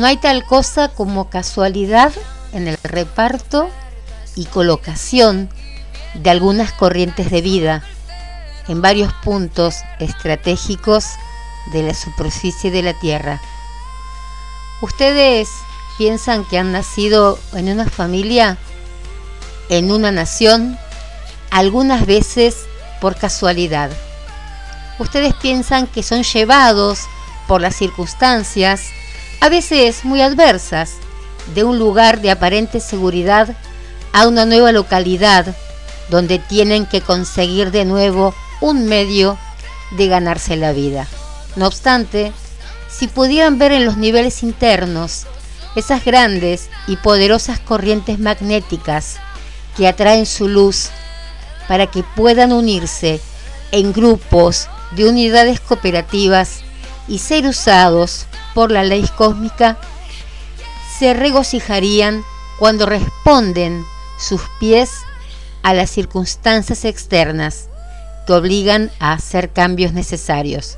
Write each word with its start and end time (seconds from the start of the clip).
No 0.00 0.06
hay 0.06 0.16
tal 0.16 0.46
cosa 0.46 0.88
como 0.88 1.28
casualidad 1.28 2.10
en 2.54 2.68
el 2.68 2.78
reparto 2.82 3.68
y 4.34 4.46
colocación 4.46 5.50
de 6.14 6.30
algunas 6.30 6.72
corrientes 6.72 7.30
de 7.30 7.42
vida 7.42 7.84
en 8.66 8.80
varios 8.80 9.12
puntos 9.12 9.74
estratégicos 9.98 11.04
de 11.74 11.82
la 11.82 11.92
superficie 11.92 12.70
de 12.70 12.80
la 12.80 12.98
Tierra. 12.98 13.42
¿Ustedes 14.80 15.50
piensan 15.98 16.46
que 16.46 16.56
han 16.56 16.72
nacido 16.72 17.38
en 17.52 17.68
una 17.68 17.84
familia, 17.84 18.56
en 19.68 19.92
una 19.92 20.10
nación, 20.10 20.78
algunas 21.50 22.06
veces 22.06 22.56
por 23.02 23.16
casualidad? 23.16 23.90
Ustedes 24.98 25.34
piensan 25.34 25.86
que 25.86 26.02
son 26.02 26.22
llevados 26.22 27.00
por 27.46 27.60
las 27.60 27.76
circunstancias, 27.76 28.92
a 29.40 29.48
veces 29.48 30.04
muy 30.04 30.20
adversas, 30.20 30.94
de 31.54 31.64
un 31.64 31.78
lugar 31.78 32.20
de 32.20 32.30
aparente 32.30 32.80
seguridad 32.80 33.56
a 34.12 34.28
una 34.28 34.44
nueva 34.44 34.72
localidad 34.72 35.56
donde 36.10 36.38
tienen 36.38 36.86
que 36.86 37.00
conseguir 37.00 37.70
de 37.70 37.84
nuevo 37.84 38.34
un 38.60 38.86
medio 38.86 39.38
de 39.92 40.08
ganarse 40.08 40.56
la 40.56 40.72
vida. 40.72 41.06
No 41.56 41.66
obstante, 41.66 42.32
si 42.88 43.08
pudieran 43.08 43.58
ver 43.58 43.72
en 43.72 43.86
los 43.86 43.96
niveles 43.96 44.42
internos 44.42 45.26
esas 45.76 46.04
grandes 46.04 46.68
y 46.86 46.96
poderosas 46.96 47.58
corrientes 47.60 48.18
magnéticas 48.18 49.16
que 49.76 49.88
atraen 49.88 50.26
su 50.26 50.48
luz 50.48 50.90
para 51.68 51.86
que 51.86 52.02
puedan 52.02 52.52
unirse 52.52 53.20
en 53.72 53.92
grupos 53.92 54.68
de 54.92 55.08
unidades 55.08 55.60
cooperativas 55.60 56.60
y 57.08 57.18
ser 57.18 57.46
usados 57.46 58.26
por 58.54 58.70
la 58.70 58.84
ley 58.84 59.08
cósmica, 59.16 59.78
se 60.98 61.14
regocijarían 61.14 62.24
cuando 62.58 62.86
responden 62.86 63.84
sus 64.18 64.42
pies 64.58 64.90
a 65.62 65.74
las 65.74 65.90
circunstancias 65.90 66.84
externas 66.84 67.68
que 68.26 68.32
obligan 68.32 68.90
a 68.98 69.12
hacer 69.12 69.50
cambios 69.50 69.92
necesarios. 69.92 70.76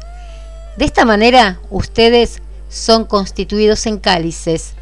De 0.76 0.84
esta 0.84 1.04
manera, 1.04 1.58
ustedes 1.70 2.40
son 2.68 3.04
constituidos 3.04 3.86
en 3.86 3.98
cálices, 3.98 4.74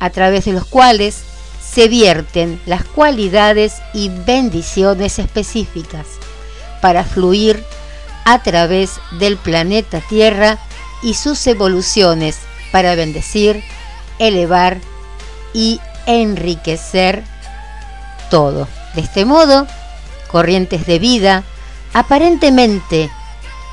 a 0.00 0.10
través 0.10 0.44
de 0.44 0.52
los 0.52 0.64
cuales 0.64 1.22
se 1.60 1.88
vierten 1.88 2.60
las 2.66 2.84
cualidades 2.84 3.74
y 3.92 4.08
bendiciones 4.08 5.18
específicas 5.18 6.06
para 6.80 7.04
fluir 7.04 7.62
a 8.24 8.42
través 8.42 8.92
del 9.18 9.36
planeta 9.36 10.00
Tierra 10.00 10.58
y 11.04 11.14
sus 11.14 11.46
evoluciones 11.46 12.38
para 12.72 12.96
bendecir, 12.96 13.62
elevar 14.18 14.78
y 15.52 15.80
enriquecer 16.06 17.22
todo. 18.30 18.66
De 18.94 19.02
este 19.02 19.24
modo, 19.24 19.66
corrientes 20.28 20.86
de 20.86 20.98
vida 20.98 21.44
aparentemente 21.92 23.10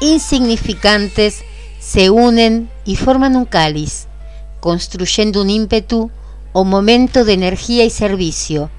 insignificantes 0.02 1.44
se 1.80 2.10
unen 2.10 2.70
y 2.86 2.98
forman 2.98 3.36
un 3.36 3.46
cáliz, 3.46 4.08
construyendo 4.60 5.42
un 5.42 5.50
ímpetu 5.50 6.12
o 6.54 6.64
momento 6.64 7.24
de 7.24 7.34
energía 7.34 7.86
y 7.86 7.90
servicio. 7.90 8.70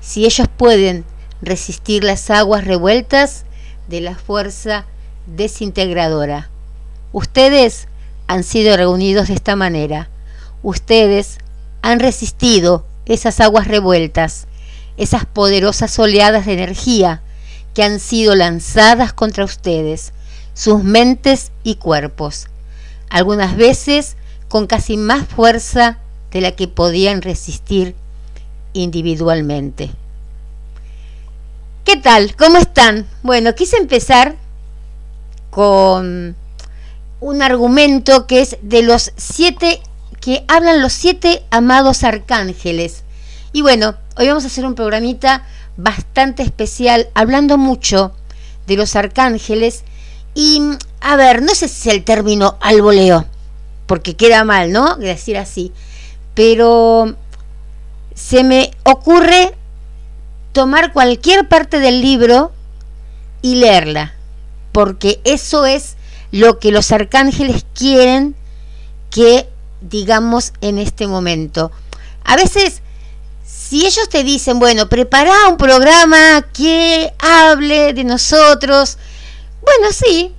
Si 0.00 0.26
ellos 0.26 0.48
pueden 0.56 1.04
resistir 1.40 2.04
las 2.04 2.30
aguas 2.30 2.64
revueltas 2.64 3.44
de 3.88 4.00
la 4.00 4.16
fuerza 4.16 4.86
desintegradora. 5.26 6.50
Ustedes 7.12 7.88
han 8.26 8.44
sido 8.44 8.76
reunidos 8.76 9.28
de 9.28 9.34
esta 9.34 9.56
manera. 9.56 10.08
Ustedes 10.62 11.38
han 11.82 12.00
resistido 12.00 12.86
esas 13.06 13.40
aguas 13.40 13.68
revueltas, 13.68 14.46
esas 14.96 15.26
poderosas 15.26 15.98
oleadas 15.98 16.46
de 16.46 16.52
energía 16.54 17.22
que 17.74 17.82
han 17.82 18.00
sido 18.00 18.34
lanzadas 18.34 19.12
contra 19.12 19.44
ustedes, 19.44 20.12
sus 20.54 20.84
mentes 20.84 21.50
y 21.62 21.76
cuerpos, 21.76 22.48
algunas 23.08 23.56
veces 23.56 24.16
con 24.48 24.66
casi 24.66 24.96
más 24.96 25.26
fuerza 25.26 25.98
de 26.30 26.42
la 26.42 26.52
que 26.52 26.68
podían 26.68 27.22
resistir 27.22 27.94
individualmente. 28.74 29.90
¿Qué 31.84 31.96
tal? 31.96 32.36
¿Cómo 32.36 32.58
están? 32.58 33.06
Bueno, 33.22 33.54
quise 33.54 33.76
empezar 33.76 34.36
con 35.50 36.36
un 37.22 37.40
argumento 37.40 38.26
que 38.26 38.42
es 38.42 38.58
de 38.62 38.82
los 38.82 39.12
siete, 39.16 39.80
que 40.20 40.44
hablan 40.48 40.82
los 40.82 40.92
siete 40.92 41.44
amados 41.50 42.02
arcángeles 42.02 43.04
Y 43.52 43.62
bueno, 43.62 43.94
hoy 44.16 44.26
vamos 44.26 44.42
a 44.42 44.48
hacer 44.48 44.66
un 44.66 44.74
programita 44.74 45.46
bastante 45.76 46.42
especial, 46.42 47.08
hablando 47.14 47.58
mucho 47.58 48.12
de 48.66 48.76
los 48.76 48.96
arcángeles. 48.96 49.84
Y, 50.34 50.60
a 51.00 51.16
ver, 51.16 51.42
no 51.42 51.54
sé 51.54 51.68
si 51.68 51.88
es 51.88 51.94
el 51.94 52.04
término 52.04 52.56
alboleo, 52.60 53.24
porque 53.86 54.16
queda 54.16 54.42
mal, 54.42 54.72
¿no? 54.72 54.96
Decir 54.96 55.38
así. 55.38 55.72
Pero 56.34 57.14
se 58.14 58.42
me 58.42 58.72
ocurre 58.82 59.54
tomar 60.52 60.92
cualquier 60.92 61.48
parte 61.48 61.78
del 61.78 62.00
libro 62.00 62.52
y 63.42 63.56
leerla, 63.56 64.12
porque 64.72 65.20
eso 65.24 65.66
es 65.66 65.96
lo 66.32 66.58
que 66.58 66.72
los 66.72 66.90
arcángeles 66.90 67.64
quieren 67.74 68.34
que 69.10 69.48
digamos 69.80 70.52
en 70.60 70.78
este 70.78 71.06
momento. 71.06 71.70
A 72.24 72.36
veces, 72.36 72.82
si 73.44 73.86
ellos 73.86 74.08
te 74.08 74.24
dicen, 74.24 74.58
bueno, 74.58 74.88
prepara 74.88 75.48
un 75.48 75.56
programa 75.56 76.44
que 76.52 77.12
hable 77.18 77.92
de 77.92 78.04
nosotros, 78.04 78.98
bueno, 79.62 79.92
sí, 79.92 80.32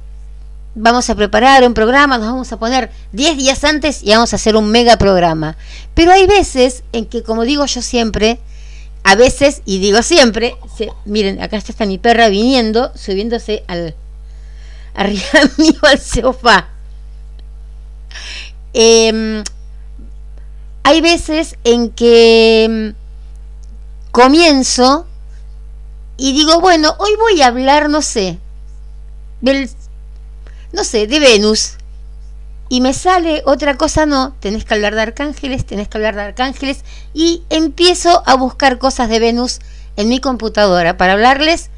vamos 0.75 1.09
a 1.09 1.15
preparar 1.15 1.65
un 1.65 1.73
programa, 1.73 2.17
nos 2.17 2.27
vamos 2.27 2.51
a 2.51 2.57
poner 2.57 2.91
10 3.11 3.37
días 3.37 3.63
antes 3.63 4.01
y 4.03 4.11
vamos 4.11 4.33
a 4.33 4.37
hacer 4.37 4.55
un 4.55 4.69
mega 4.69 4.97
programa. 4.97 5.55
Pero 5.93 6.11
hay 6.11 6.25
veces 6.25 6.83
en 6.91 7.05
que, 7.05 7.21
como 7.21 7.43
digo 7.43 7.65
yo 7.65 7.81
siempre, 7.81 8.39
a 9.03 9.15
veces, 9.15 9.61
y 9.65 9.79
digo 9.79 10.01
siempre, 10.01 10.55
miren, 11.05 11.41
acá 11.41 11.57
está 11.57 11.85
mi 11.85 11.97
perra 11.97 12.29
viniendo, 12.29 12.91
subiéndose 12.95 13.63
al 13.67 13.95
arriba 14.93 15.23
mío 15.57 15.79
al 15.81 15.99
sofá. 15.99 16.69
Em, 18.73 19.43
hay 20.83 21.01
veces 21.01 21.55
en 21.63 21.91
que 21.91 22.63
em, 22.63 22.93
comienzo 24.11 25.07
y 26.17 26.33
digo, 26.33 26.59
bueno, 26.61 26.95
hoy 26.99 27.11
voy 27.19 27.41
a 27.41 27.47
hablar, 27.47 27.89
no 27.89 28.01
sé, 28.01 28.39
del, 29.41 29.69
no 30.71 30.83
sé, 30.83 31.07
de 31.07 31.19
Venus. 31.19 31.77
Y 32.69 32.81
me 32.81 32.93
sale 32.93 33.43
otra 33.45 33.77
cosa, 33.77 34.05
no, 34.05 34.33
tenés 34.39 34.65
que 34.65 34.73
hablar 34.73 34.95
de 34.95 35.01
arcángeles, 35.01 35.65
tenés 35.65 35.87
que 35.87 35.97
hablar 35.97 36.15
de 36.15 36.21
arcángeles. 36.21 36.83
Y 37.13 37.43
empiezo 37.49 38.23
a 38.25 38.35
buscar 38.35 38.79
cosas 38.79 39.09
de 39.09 39.19
Venus 39.19 39.59
en 39.95 40.09
mi 40.09 40.19
computadora 40.19 40.97
para 40.97 41.13
hablarles 41.13 41.69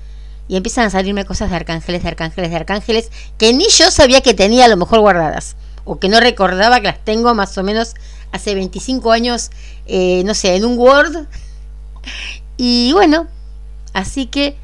y 0.48 0.58
empiezan 0.58 0.86
a 0.86 0.90
salirme 0.90 1.26
cosas 1.26 1.50
de 1.50 1.56
arcángeles, 1.56 2.04
de 2.04 2.10
arcángeles, 2.10 2.50
de 2.50 2.56
arcángeles, 2.56 3.12
que 3.38 3.54
ni 3.54 3.68
yo 3.70 3.90
sabía 3.90 4.22
que 4.22 4.34
tenía 4.34 4.66
a 4.66 4.68
lo 4.68 4.78
mejor 4.78 5.00
guardadas, 5.00 5.56
o 5.86 6.00
que 6.00 6.10
no 6.10 6.20
recordaba 6.20 6.80
que 6.82 6.88
las 6.88 7.04
tengo 7.04 7.34
más 7.34 7.58
o 7.58 7.64
menos 7.64 7.94
hace 8.32 8.54
25 8.54 9.12
años, 9.12 9.50
eh, 9.88 10.24
no 10.26 10.34
sé, 10.34 10.56
en 10.56 10.66
un 10.66 10.78
Word. 10.78 11.28
Y 12.58 12.94
bueno, 12.94 13.28
así 13.92 14.28
que 14.28 14.56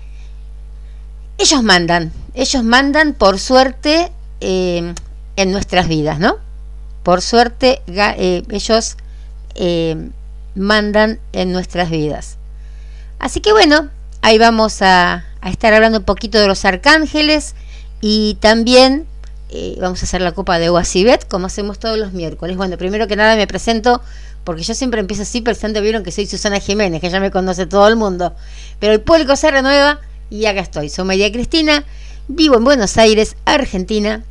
ellos 1.38 1.62
mandan, 1.62 2.14
ellos 2.34 2.64
mandan 2.64 3.14
por 3.14 3.38
suerte 3.38 4.14
eh, 4.40 4.94
en 5.36 5.52
nuestras 5.52 5.90
vidas, 5.90 6.18
¿no? 6.18 6.38
Por 7.04 7.22
suerte 7.22 7.82
eh, 7.88 8.44
ellos 8.50 8.96
mandan 10.56 11.20
en 11.34 11.52
nuestras 11.52 11.90
vidas. 11.90 12.38
Así 13.20 13.42
que 13.42 13.52
bueno, 13.52 13.90
ahí 14.22 14.38
vamos 14.38 14.82
a, 14.82 15.26
a 15.42 15.50
estar 15.50 15.74
hablando 15.74 16.00
un 16.00 16.04
poquito 16.06 16.40
de 16.40 16.48
los 16.48 16.66
arcángeles 16.66 17.56
y 18.00 18.38
también 18.40 19.06
eh, 19.50 19.78
vamos 19.80 20.02
a 20.02 20.06
hacer 20.06 20.22
la 20.22 20.32
copa 20.32 20.60
de 20.60 20.70
Guasibet 20.70 21.28
como 21.28 21.48
hacemos 21.48 21.80
todos 21.80 21.98
los 21.98 22.14
miércoles. 22.14 22.58
Bueno, 22.58 22.78
primero 22.78 23.08
que 23.08 23.16
nada 23.16 23.36
me 23.36 23.48
presento 23.48 24.02
porque 24.44 24.64
yo 24.64 24.74
siempre 24.74 25.00
empiezo 25.00 25.24
así 25.24 25.42
pensando, 25.42 25.82
vieron 25.82 26.04
que 26.04 26.12
soy 26.12 26.26
Susana 26.26 26.60
Jiménez, 26.60 27.02
que 27.02 27.10
ya 27.10 27.20
me 27.20 27.32
conoce 27.32 27.66
todo 27.66 27.88
el 27.88 27.96
mundo. 27.96 28.36
Pero 28.80 28.94
el 28.94 29.02
público 29.02 29.36
se 29.36 29.52
renueva 29.52 30.00
y 30.30 30.46
acá 30.46 30.62
estoy. 30.62 30.90
Soy 30.90 31.06
María 31.06 31.32
Cristina, 31.32 31.86
vivo 32.28 32.58
en 32.58 32.64
Buenos 32.64 32.98
Aires, 32.98 33.36
Argentina. 33.46 34.24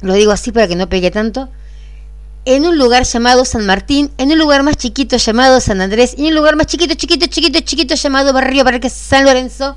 Lo 0.00 0.14
digo 0.14 0.32
así 0.32 0.52
para 0.52 0.68
que 0.68 0.76
no 0.76 0.88
pegue 0.88 1.10
tanto 1.10 1.48
en 2.44 2.66
un 2.66 2.76
lugar 2.76 3.04
llamado 3.04 3.44
San 3.44 3.66
Martín, 3.66 4.10
en 4.18 4.32
un 4.32 4.38
lugar 4.38 4.62
más 4.62 4.76
chiquito 4.76 5.16
llamado 5.16 5.60
San 5.60 5.80
Andrés 5.80 6.14
y 6.16 6.22
en 6.22 6.28
un 6.28 6.34
lugar 6.34 6.56
más 6.56 6.66
chiquito, 6.66 6.94
chiquito, 6.94 7.26
chiquito, 7.26 7.60
chiquito 7.60 7.94
llamado 7.94 8.32
Barrio 8.32 8.64
Parque 8.64 8.90
San 8.90 9.24
Lorenzo. 9.24 9.76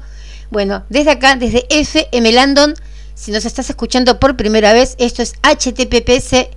Bueno, 0.52 0.84
desde 0.90 1.12
acá, 1.12 1.36
desde 1.36 1.66
FM 1.70 2.32
Landon, 2.32 2.76
si 3.14 3.32
nos 3.32 3.46
estás 3.46 3.70
escuchando 3.70 4.20
por 4.20 4.36
primera 4.36 4.74
vez, 4.74 4.96
esto 5.00 5.22
es 5.22 5.34
https 5.42 6.48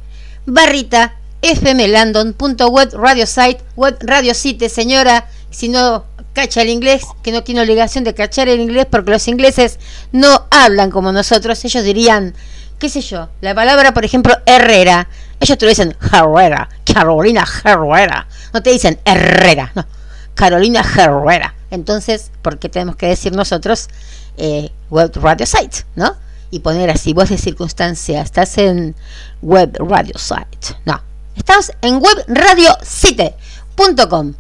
barrita 0.46 1.14
fmlandon.web 1.42 2.94
radio 2.94 3.26
site, 3.26 3.62
web 3.76 3.96
radio 4.00 4.34
site, 4.34 4.68
señora, 4.68 5.28
si 5.50 5.68
no 5.68 6.04
cacha 6.32 6.62
el 6.62 6.68
inglés, 6.68 7.02
que 7.22 7.32
no 7.32 7.42
tiene 7.42 7.62
obligación 7.62 8.04
de 8.04 8.14
cachar 8.14 8.48
el 8.48 8.60
inglés 8.60 8.86
porque 8.90 9.10
los 9.10 9.28
ingleses 9.28 9.78
no 10.12 10.46
hablan 10.50 10.90
como 10.90 11.12
nosotros, 11.12 11.64
ellos 11.64 11.84
dirían, 11.84 12.34
qué 12.78 12.88
sé 12.88 13.00
yo, 13.00 13.28
la 13.40 13.54
palabra, 13.54 13.94
por 13.94 14.04
ejemplo, 14.04 14.34
Herrera, 14.46 15.08
ellos 15.40 15.58
te 15.58 15.64
lo 15.64 15.70
dicen 15.70 15.96
Herrera, 16.12 16.68
Carolina 16.84 17.44
Herrera, 17.64 18.26
no 18.52 18.62
te 18.62 18.70
dicen 18.70 18.98
Herrera, 19.04 19.72
no, 19.74 19.86
Carolina 20.34 20.80
Herrera. 20.80 21.54
Entonces, 21.70 22.32
¿por 22.42 22.58
qué 22.58 22.68
tenemos 22.68 22.96
que 22.96 23.06
decir 23.06 23.32
nosotros 23.32 23.88
eh, 24.36 24.72
Web 24.90 25.12
Radio 25.16 25.46
Site, 25.46 25.86
no? 25.96 26.14
Y 26.50 26.60
poner 26.60 26.88
así, 26.90 27.12
voz 27.12 27.28
de 27.28 27.36
circunstancia, 27.36 28.22
estás 28.22 28.56
en 28.58 28.94
Web 29.42 29.76
Radio 29.80 30.16
Site. 30.16 30.78
No, 30.86 31.02
estamos 31.36 31.72
en 31.82 32.00
webradiosite.com. 32.02 34.32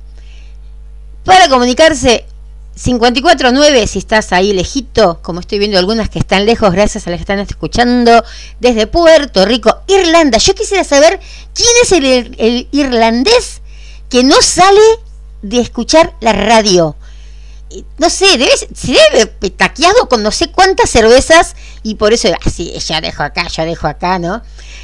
Para 1.24 1.50
comunicarse 1.50 2.24
549, 2.82 3.86
si 3.86 3.98
estás 3.98 4.32
ahí 4.32 4.54
lejito, 4.54 5.20
como 5.20 5.40
estoy 5.40 5.58
viendo 5.58 5.78
algunas 5.78 6.08
que 6.08 6.20
están 6.20 6.46
lejos, 6.46 6.72
gracias 6.72 7.06
a 7.06 7.10
las 7.10 7.18
que 7.18 7.22
están 7.22 7.40
escuchando, 7.40 8.24
desde 8.60 8.86
Puerto 8.86 9.44
Rico, 9.44 9.82
Irlanda. 9.88 10.38
Yo 10.38 10.54
quisiera 10.54 10.84
saber 10.84 11.20
quién 11.52 11.68
es 11.82 11.92
el 11.92 12.66
ir 12.70 12.90
que 14.08 14.24
no 14.24 14.40
sale 14.40 14.80
de 15.42 15.60
escuchar 15.60 16.14
la 16.20 16.32
radio 16.32 16.96
no 17.98 18.10
sé, 18.10 18.38
debe, 18.38 18.56
se 18.56 18.92
debe 18.92 19.26
petaqueado 19.26 20.08
con 20.08 20.22
no 20.22 20.30
sé 20.30 20.50
cuántas 20.50 20.90
cervezas 20.90 21.54
y 21.82 21.96
por 21.96 22.12
eso, 22.12 22.28
así, 22.44 22.72
ah, 22.74 22.78
ya 22.78 23.00
dejo 23.00 23.22
acá, 23.22 23.46
ya 23.48 23.64
dejo 23.64 23.86
acá, 23.86 24.18
¿no? 24.18 24.42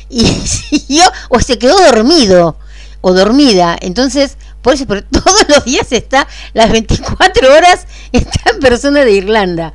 Y 0.09 0.25
siguió, 0.47 1.05
o 1.31 1.41
se 1.41 1.59
quedó 1.59 1.77
dormido 1.79 2.59
o 3.01 3.13
dormida. 3.13 3.77
Entonces, 3.81 4.37
por 4.63 4.75
eso, 4.75 4.87
pero 4.87 5.05
todos 5.11 5.49
los 5.49 5.65
días 5.65 5.93
está, 5.93 6.27
las 6.53 6.71
24 6.71 7.55
horas, 7.55 7.87
está 8.13 8.51
en 8.51 8.61
persona 8.61 9.05
de 9.05 9.13
Irlanda. 9.13 9.75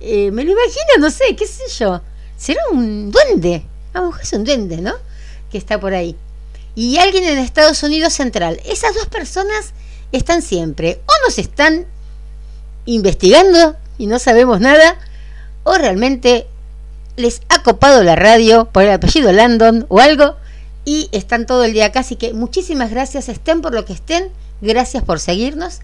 Eh, 0.00 0.30
me 0.30 0.44
lo 0.44 0.52
imagino, 0.52 0.98
no 0.98 1.10
sé, 1.10 1.36
qué 1.36 1.46
sé 1.46 1.64
yo. 1.78 2.00
Será 2.36 2.62
un 2.72 3.10
duende. 3.10 3.66
A 3.92 4.00
lo 4.00 4.16
es 4.16 4.32
un 4.32 4.44
duende, 4.44 4.78
¿no? 4.78 4.94
Que 5.50 5.58
está 5.58 5.78
por 5.78 5.92
ahí. 5.92 6.16
Y 6.74 6.98
alguien 6.98 7.24
en 7.24 7.38
Estados 7.38 7.82
Unidos 7.82 8.14
Central. 8.14 8.60
Esas 8.64 8.94
dos 8.94 9.06
personas 9.06 9.72
están 10.12 10.40
siempre. 10.40 11.02
O 11.06 11.26
nos 11.26 11.38
están 11.38 11.86
investigando 12.86 13.76
y 13.98 14.06
no 14.06 14.18
sabemos 14.18 14.60
nada, 14.60 14.96
o 15.64 15.76
realmente 15.76 16.46
les 17.16 17.42
ha 17.48 17.62
copado 17.62 18.02
la 18.02 18.16
radio 18.16 18.66
por 18.66 18.84
el 18.84 18.90
apellido 18.90 19.32
Landon 19.32 19.86
o 19.88 20.00
algo 20.00 20.36
y 20.84 21.08
están 21.12 21.46
todo 21.46 21.64
el 21.64 21.72
día 21.72 21.86
acá. 21.86 22.00
Así 22.00 22.16
que 22.16 22.32
muchísimas 22.32 22.90
gracias, 22.90 23.28
estén 23.28 23.60
por 23.60 23.74
lo 23.74 23.84
que 23.84 23.92
estén, 23.92 24.30
gracias 24.60 25.02
por 25.02 25.20
seguirnos. 25.20 25.80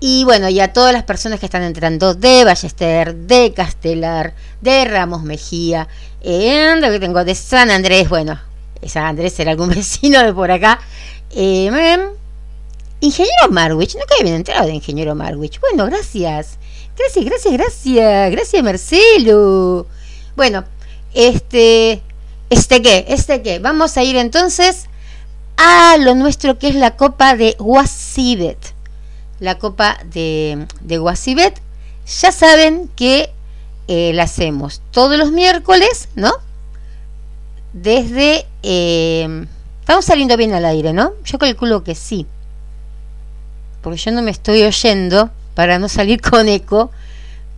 Y 0.00 0.24
bueno, 0.24 0.48
y 0.48 0.60
a 0.60 0.72
todas 0.72 0.92
las 0.92 1.02
personas 1.02 1.40
que 1.40 1.46
están 1.46 1.64
entrando 1.64 2.14
de 2.14 2.44
Ballester, 2.44 3.14
de 3.14 3.52
Castelar, 3.52 4.34
de 4.60 4.84
Ramos 4.84 5.24
Mejía, 5.24 5.88
lo 6.22 6.90
que 6.90 7.00
tengo 7.00 7.24
de 7.24 7.34
San 7.34 7.70
Andrés, 7.70 8.08
bueno, 8.08 8.40
San 8.86 9.04
Andrés 9.04 9.38
era 9.40 9.50
algún 9.50 9.68
vecino 9.74 10.22
de 10.22 10.32
por 10.32 10.50
acá. 10.50 10.80
Eh, 11.30 11.70
Ingeniero 13.00 13.50
Marwich, 13.50 13.92
que 13.94 14.24
bien 14.24 14.34
entrado 14.34 14.66
de 14.66 14.74
Ingeniero 14.74 15.14
Marwich. 15.14 15.60
Bueno, 15.60 15.86
gracias. 15.86 16.58
Gracias, 16.96 17.24
gracias, 17.24 17.52
gracias. 17.52 18.32
Gracias, 18.32 18.62
Marcelo. 18.62 19.86
Bueno, 20.34 20.64
este. 21.14 22.02
¿Este 22.50 22.82
qué? 22.82 23.04
¿Este 23.08 23.42
qué? 23.42 23.60
Vamos 23.60 23.96
a 23.96 24.02
ir 24.02 24.16
entonces 24.16 24.86
a 25.56 25.96
lo 25.98 26.14
nuestro 26.14 26.58
que 26.58 26.68
es 26.68 26.74
la 26.74 26.96
copa 26.96 27.36
de 27.36 27.54
Wasibet. 27.60 28.58
La 29.38 29.58
copa 29.58 29.98
de, 30.12 30.66
de 30.80 30.98
Wasibet. 30.98 31.60
Ya 32.20 32.32
saben 32.32 32.90
que 32.96 33.30
eh, 33.86 34.12
la 34.12 34.24
hacemos 34.24 34.82
todos 34.90 35.16
los 35.18 35.30
miércoles, 35.30 36.08
¿no? 36.16 36.32
Desde. 37.72 38.44
Eh, 38.64 39.46
estamos 39.80 40.04
saliendo 40.04 40.36
bien 40.36 40.52
al 40.52 40.64
aire, 40.64 40.92
¿no? 40.92 41.12
Yo 41.24 41.38
calculo 41.38 41.84
que 41.84 41.94
sí 41.94 42.26
porque 43.82 43.98
yo 43.98 44.10
no 44.12 44.22
me 44.22 44.30
estoy 44.30 44.62
oyendo 44.62 45.30
para 45.54 45.78
no 45.78 45.88
salir 45.88 46.20
con 46.30 46.48
eco, 46.48 46.90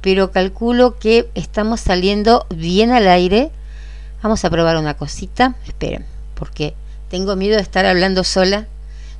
pero 0.01 0.31
calculo 0.31 0.99
que 0.99 1.29
estamos 1.35 1.81
saliendo 1.81 2.47
bien 2.51 2.91
al 2.91 3.09
aire. 3.09 3.51
Vamos 4.23 4.45
a 4.45 4.51
probar 4.51 4.77
una 4.77 4.95
cosita, 4.95 5.55
esperen, 5.67 6.05
porque 6.35 6.75
tengo 7.11 7.37
miedo 7.37 7.57
de 7.57 7.63
estar 7.63 7.87
hablando 7.87 8.25
sola. 8.25 8.67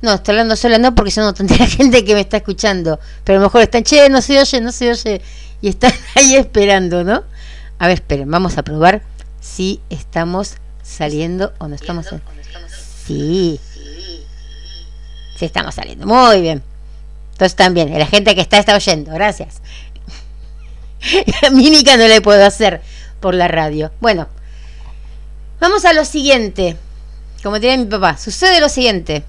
No, 0.01 0.13
estoy 0.13 0.33
hablando 0.33 0.55
sola, 0.55 0.79
no, 0.79 0.95
porque 0.95 1.11
yo 1.11 1.21
no 1.21 1.33
tendría 1.33 1.67
gente 1.67 2.03
que 2.03 2.15
me 2.15 2.21
está 2.21 2.37
escuchando. 2.37 2.99
Pero 3.23 3.37
a 3.37 3.41
lo 3.41 3.47
mejor 3.47 3.61
están, 3.61 3.83
che, 3.83 4.09
no 4.09 4.21
se 4.21 4.39
oye, 4.39 4.61
no 4.61 4.71
se 4.71 4.89
oye. 4.89 5.21
Y 5.61 5.69
están 5.69 5.93
ahí 6.15 6.35
esperando, 6.35 7.03
¿no? 7.03 7.23
A 7.77 7.87
ver, 7.87 7.95
esperen, 7.95 8.29
vamos 8.29 8.57
a 8.57 8.63
probar 8.63 9.01
si 9.39 9.81
estamos 9.89 10.55
saliendo 10.83 11.53
o 11.57 11.67
no 11.67 11.75
estamos. 11.75 12.07
Sí. 13.05 13.59
Sí, 15.37 15.45
estamos 15.45 15.75
saliendo. 15.75 16.05
Muy 16.05 16.41
bien. 16.41 16.70
Entonces 17.41 17.55
también, 17.55 17.97
la 17.97 18.05
gente 18.05 18.35
que 18.35 18.41
está 18.41 18.59
está 18.59 18.75
oyendo. 18.75 19.11
Gracias. 19.13 19.63
Mímica 21.51 21.97
no 21.97 22.07
le 22.07 22.21
puedo 22.21 22.45
hacer 22.45 22.83
por 23.19 23.33
la 23.33 23.47
radio. 23.47 23.91
Bueno, 23.99 24.27
vamos 25.59 25.83
a 25.85 25.93
lo 25.93 26.05
siguiente. 26.05 26.77
Como 27.41 27.55
diría 27.55 27.75
mi 27.77 27.85
papá, 27.85 28.15
sucede 28.19 28.59
lo 28.59 28.69
siguiente. 28.69 29.23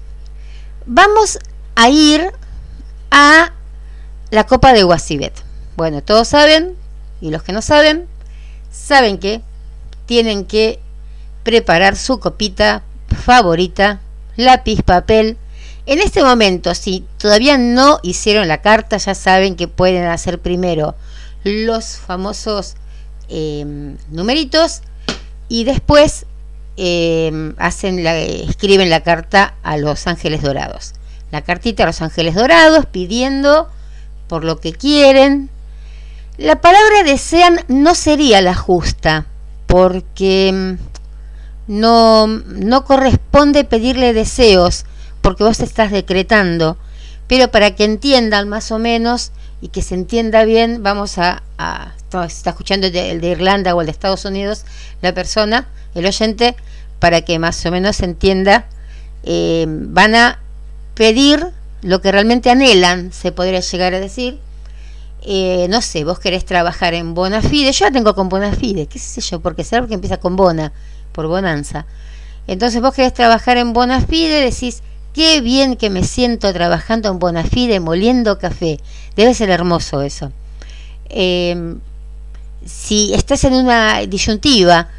Vamos 0.85 1.39
a 1.73 1.89
ir 1.89 2.31
a 3.09 3.51
la 4.29 4.43
Copa 4.43 4.73
de 4.73 4.83
Guasibet. 4.83 5.33
Bueno, 5.75 6.03
todos 6.03 6.27
saben, 6.27 6.75
y 7.19 7.31
los 7.31 7.41
que 7.41 7.51
no 7.51 7.63
saben, 7.63 8.05
saben 8.71 9.17
que 9.17 9.41
tienen 10.05 10.45
que 10.45 10.79
preparar 11.41 11.95
su 11.95 12.19
copita 12.19 12.83
favorita, 13.25 14.01
lápiz, 14.35 14.83
papel. 14.83 15.39
En 15.85 15.99
este 15.99 16.23
momento, 16.23 16.73
si 16.75 17.05
todavía 17.17 17.57
no 17.57 17.99
hicieron 18.03 18.47
la 18.47 18.61
carta, 18.61 18.97
ya 18.97 19.15
saben 19.15 19.55
que 19.55 19.67
pueden 19.67 20.05
hacer 20.05 20.39
primero 20.39 20.95
los 21.43 21.97
famosos 21.97 22.75
em, 23.27 23.97
numeritos 24.09 24.81
y 25.49 25.65
después 25.65 26.25
em, 26.77 27.53
hacen 27.57 28.01
la, 28.03 28.17
escriben 28.17 28.89
la 28.89 29.01
carta 29.01 29.55
a 29.61 29.75
los 29.75 30.07
ángeles 30.07 30.41
dorados. 30.41 30.93
La 31.31 31.41
cartita 31.41 31.83
a 31.83 31.87
los 31.87 32.01
ángeles 32.01 32.35
dorados 32.35 32.85
pidiendo 32.85 33.69
por 34.29 34.45
lo 34.45 34.61
que 34.61 34.71
quieren. 34.71 35.49
La 36.37 36.61
palabra 36.61 37.03
desean 37.03 37.59
no 37.67 37.93
sería 37.93 38.41
la 38.41 38.55
justa 38.55 39.25
porque 39.67 40.47
em, 40.47 40.77
no, 41.67 42.27
no 42.27 42.85
corresponde 42.85 43.65
pedirle 43.65 44.13
deseos 44.13 44.85
porque 45.23 45.43
vos 45.43 45.59
estás 45.61 45.89
decretando. 45.89 46.77
Pero 47.27 47.49
para 47.49 47.73
que 47.73 47.85
entiendan 47.85 48.49
más 48.49 48.71
o 48.71 48.77
menos 48.77 49.31
y 49.61 49.69
que 49.69 49.81
se 49.81 49.95
entienda 49.95 50.43
bien, 50.43 50.83
vamos 50.83 51.17
a, 51.17 51.41
está 52.27 52.51
escuchando 52.51 52.87
el 52.87 53.21
de, 53.21 53.27
Irlanda 53.27 53.73
o 53.73 53.81
el 53.81 53.87
de 53.87 53.91
Estados 53.91 54.25
Unidos, 54.25 54.65
la 55.01 55.13
persona, 55.13 55.67
el 55.95 56.05
oyente, 56.05 56.55
para 56.99 57.21
que 57.21 57.39
más 57.39 57.65
o 57.65 57.71
menos 57.71 57.95
se 57.95 58.05
entienda, 58.05 58.65
eh, 59.23 59.65
van 59.67 60.13
a 60.13 60.39
pedir 60.93 61.47
lo 61.81 62.01
que 62.01 62.11
realmente 62.11 62.51
anhelan, 62.51 63.11
se 63.13 63.31
podría 63.31 63.61
llegar 63.61 63.93
a 63.93 63.99
decir. 63.99 64.39
Eh, 65.25 65.67
no 65.69 65.81
sé, 65.81 66.03
vos 66.03 66.19
querés 66.19 66.43
trabajar 66.43 66.93
en 66.93 67.13
bona 67.13 67.41
fide, 67.41 67.71
yo 67.71 67.85
la 67.85 67.91
tengo 67.91 68.13
con 68.13 68.27
bona 68.27 68.51
fide, 68.51 68.87
qué 68.87 68.99
sé 68.99 69.21
yo, 69.21 69.39
porque 69.39 69.63
será 69.63 69.87
que 69.87 69.93
empieza 69.93 70.17
con 70.17 70.35
bona, 70.35 70.73
por 71.13 71.27
bonanza. 71.27 71.85
Entonces 72.45 72.81
vos 72.81 72.93
querés 72.93 73.13
trabajar 73.13 73.55
en 73.55 73.71
bona 73.71 74.01
fide, 74.01 74.41
decís, 74.41 74.83
Qué 75.13 75.41
bien 75.41 75.75
que 75.75 75.91
me 75.91 76.03
siento 76.03 76.51
trabajando 76.53 77.09
en 77.09 77.19
Bonafide, 77.19 77.79
moliendo 77.79 78.39
café. 78.39 78.79
Debe 79.15 79.35
ser 79.35 79.51
hermoso 79.51 80.01
eso. 80.01 80.31
Em, 81.07 81.79
si 82.65 83.13
estás 83.13 83.43
en 83.43 83.53
una 83.53 83.99
disyuntiva, 84.07 84.89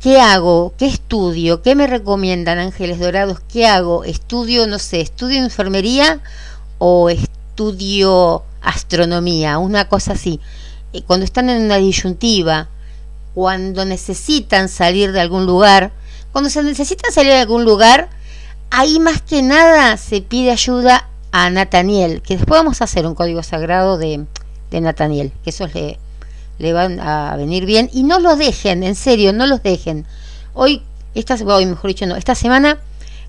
¿qué 0.00 0.20
hago? 0.20 0.74
¿Qué 0.78 0.86
estudio? 0.86 1.60
¿Qué 1.62 1.74
me 1.74 1.88
recomiendan 1.88 2.58
Ángeles 2.58 3.00
Dorados? 3.00 3.40
¿Qué 3.52 3.66
hago? 3.66 4.04
¿Estudio, 4.04 4.68
no 4.68 4.78
sé, 4.78 5.00
estudio 5.00 5.38
enfermería 5.38 6.20
o 6.78 7.10
estudio 7.10 8.44
astronomía? 8.60 9.58
Una 9.58 9.88
cosa 9.88 10.12
así. 10.12 10.40
Eh, 10.92 11.02
cuando 11.02 11.24
están 11.24 11.50
en 11.50 11.62
una 11.64 11.78
disyuntiva, 11.78 12.68
cuando 13.34 13.84
necesitan 13.84 14.68
salir 14.68 15.10
de 15.10 15.20
algún 15.20 15.46
lugar, 15.46 15.90
cuando 16.30 16.48
se 16.48 16.62
necesitan 16.62 17.10
salir 17.12 17.32
de 17.32 17.40
algún 17.40 17.64
lugar, 17.64 18.08
ahí 18.70 18.98
más 19.00 19.22
que 19.22 19.42
nada 19.42 19.96
se 19.96 20.20
pide 20.20 20.50
ayuda 20.50 21.08
a 21.32 21.50
Nathaniel, 21.50 22.22
que 22.22 22.36
después 22.36 22.60
vamos 22.60 22.80
a 22.80 22.84
hacer 22.84 23.06
un 23.06 23.14
código 23.14 23.42
sagrado 23.42 23.98
de, 23.98 24.24
de 24.70 24.80
Nathaniel, 24.80 25.32
que 25.44 25.50
esos 25.50 25.74
le, 25.74 25.98
le 26.58 26.72
van 26.72 27.00
a 27.00 27.36
venir 27.36 27.66
bien. 27.66 27.90
Y 27.92 28.02
no 28.02 28.18
los 28.18 28.38
dejen, 28.38 28.82
en 28.82 28.94
serio, 28.94 29.32
no 29.32 29.46
los 29.46 29.62
dejen. 29.62 30.06
Hoy, 30.54 30.82
esta, 31.14 31.34
hoy 31.34 31.66
mejor 31.66 31.88
dicho, 31.88 32.06
no, 32.06 32.16
esta 32.16 32.34
semana 32.34 32.78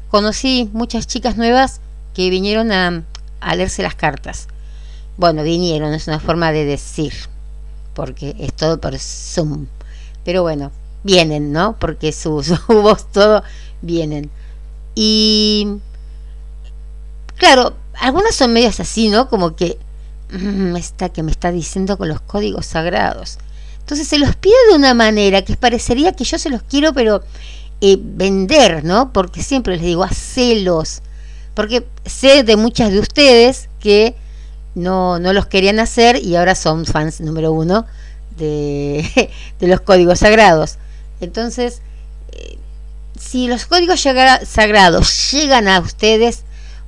conocí 0.09 0.69
muchas 0.73 1.07
chicas 1.07 1.37
nuevas 1.37 1.81
que 2.13 2.29
vinieron 2.29 2.71
a, 2.71 3.03
a 3.39 3.55
leerse 3.55 3.83
las 3.83 3.95
cartas. 3.95 4.47
Bueno, 5.17 5.43
vinieron, 5.43 5.93
es 5.93 6.07
una 6.07 6.19
forma 6.19 6.51
de 6.51 6.65
decir, 6.65 7.13
porque 7.93 8.35
es 8.39 8.53
todo 8.53 8.79
por 8.79 8.97
Zoom. 8.97 9.67
Pero 10.23 10.41
bueno, 10.41 10.71
vienen, 11.03 11.51
¿no? 11.51 11.77
Porque 11.77 12.11
su, 12.11 12.41
su 12.43 12.57
voz, 12.67 13.11
todo, 13.11 13.43
vienen. 13.81 14.31
Y 14.95 15.67
claro, 17.35 17.75
algunas 17.99 18.35
son 18.35 18.53
medias 18.53 18.79
así, 18.79 19.09
¿no? 19.09 19.29
Como 19.29 19.55
que 19.55 19.77
mmm, 20.31 20.75
esta 20.75 21.09
que 21.09 21.23
me 21.23 21.31
está 21.31 21.51
diciendo 21.51 21.97
con 21.97 22.09
los 22.09 22.21
códigos 22.21 22.65
sagrados. 22.65 23.37
Entonces 23.79 24.07
se 24.07 24.19
los 24.19 24.35
pido 24.35 24.55
de 24.69 24.75
una 24.75 24.93
manera 24.93 25.43
que 25.43 25.55
parecería 25.55 26.13
que 26.13 26.23
yo 26.23 26.37
se 26.37 26.49
los 26.49 26.61
quiero, 26.63 26.93
pero 26.93 27.23
eh, 27.81 27.97
vender, 27.99 28.83
¿no? 28.83 29.11
Porque 29.13 29.41
siempre 29.41 29.75
les 29.75 29.85
digo, 29.85 30.03
hacelos. 30.03 31.01
Porque 31.55 31.87
sé 32.05 32.43
de 32.43 32.55
muchas 32.55 32.91
de 32.91 32.99
ustedes 32.99 33.69
que 33.79 34.15
no, 34.75 35.19
no 35.19 35.33
los 35.33 35.47
querían 35.47 35.79
hacer 35.79 36.23
y 36.23 36.35
ahora 36.35 36.55
son 36.55 36.85
fans 36.85 37.19
número 37.21 37.51
uno 37.51 37.85
de, 38.37 39.31
de 39.59 39.67
los 39.67 39.81
códigos 39.81 40.19
sagrados. 40.19 40.77
Entonces, 41.21 41.81
si 43.19 43.47
los 43.47 43.65
códigos 43.65 43.99
sagrados 43.99 45.31
llegan 45.31 45.67
a 45.67 45.79
ustedes, 45.81 46.43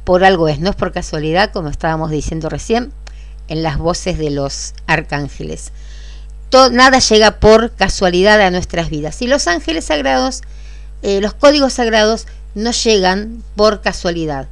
por 0.06 0.24
algo 0.24 0.48
es, 0.48 0.60
no 0.60 0.72
es 0.72 0.76
por 0.76 0.94
casualidad, 0.94 1.52
como 1.52 1.70
estábamos 1.70 2.10
diciendo 2.10 2.50
recién, 2.50 2.94
en 3.50 3.64
las 3.64 3.78
voces 3.78 4.18
de 4.18 4.32
los 4.32 4.74
arcángeles. 4.88 5.72
nada 6.72 7.00
llega 7.00 7.40
por 7.40 7.72
casualidad 7.72 8.42
a 8.42 8.50
nuestras 8.50 8.90
vidas. 8.90 9.22
Y 9.22 9.28
los 9.28 9.48
ángeles 9.48 9.86
sagrados, 9.86 10.42
eh, 11.04 11.20
los 11.22 11.34
códigos 11.34 11.74
sagrados, 11.74 12.28
no 12.56 12.72
llegan 12.72 13.44
por 13.56 13.82
casualidad. 13.82 14.48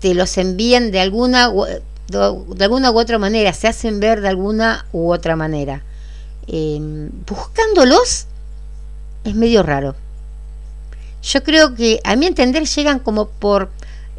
Te 0.00 0.14
los 0.14 0.36
envían 0.36 0.90
de 0.90 1.00
alguna, 1.00 1.50
de 2.08 2.64
alguna 2.64 2.90
u 2.90 2.98
otra 2.98 3.18
manera, 3.18 3.52
se 3.52 3.68
hacen 3.68 4.00
ver 4.00 4.20
de 4.20 4.28
alguna 4.28 4.84
u 4.92 5.12
otra 5.12 5.36
manera. 5.36 5.84
Em, 6.48 7.10
buscándolos 7.24 8.26
es 9.24 9.34
medio 9.34 9.62
raro 9.62 9.96
yo 11.26 11.42
creo 11.42 11.74
que 11.74 12.00
a 12.04 12.14
mi 12.14 12.26
entender 12.26 12.66
llegan 12.66 13.00
como 13.00 13.28
por 13.28 13.70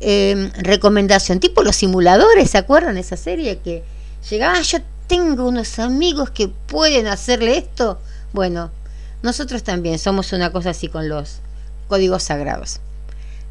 em, 0.01 0.51
recomendación, 0.57 1.39
tipo 1.39 1.63
los 1.63 1.77
simuladores, 1.77 2.51
¿se 2.51 2.57
acuerdan 2.57 2.97
esa 2.97 3.15
serie? 3.15 3.59
Que 3.59 3.83
llegaba, 4.29 4.57
ah, 4.57 4.61
yo 4.61 4.79
tengo 5.07 5.47
unos 5.47 5.79
amigos 5.79 6.31
que 6.31 6.49
pueden 6.49 7.07
hacerle 7.07 7.57
esto. 7.57 7.99
Bueno, 8.33 8.71
nosotros 9.21 9.63
también 9.63 9.99
somos 9.99 10.33
una 10.33 10.51
cosa 10.51 10.71
así 10.71 10.89
con 10.89 11.07
los 11.07 11.39
códigos 11.87 12.23
sagrados. 12.23 12.81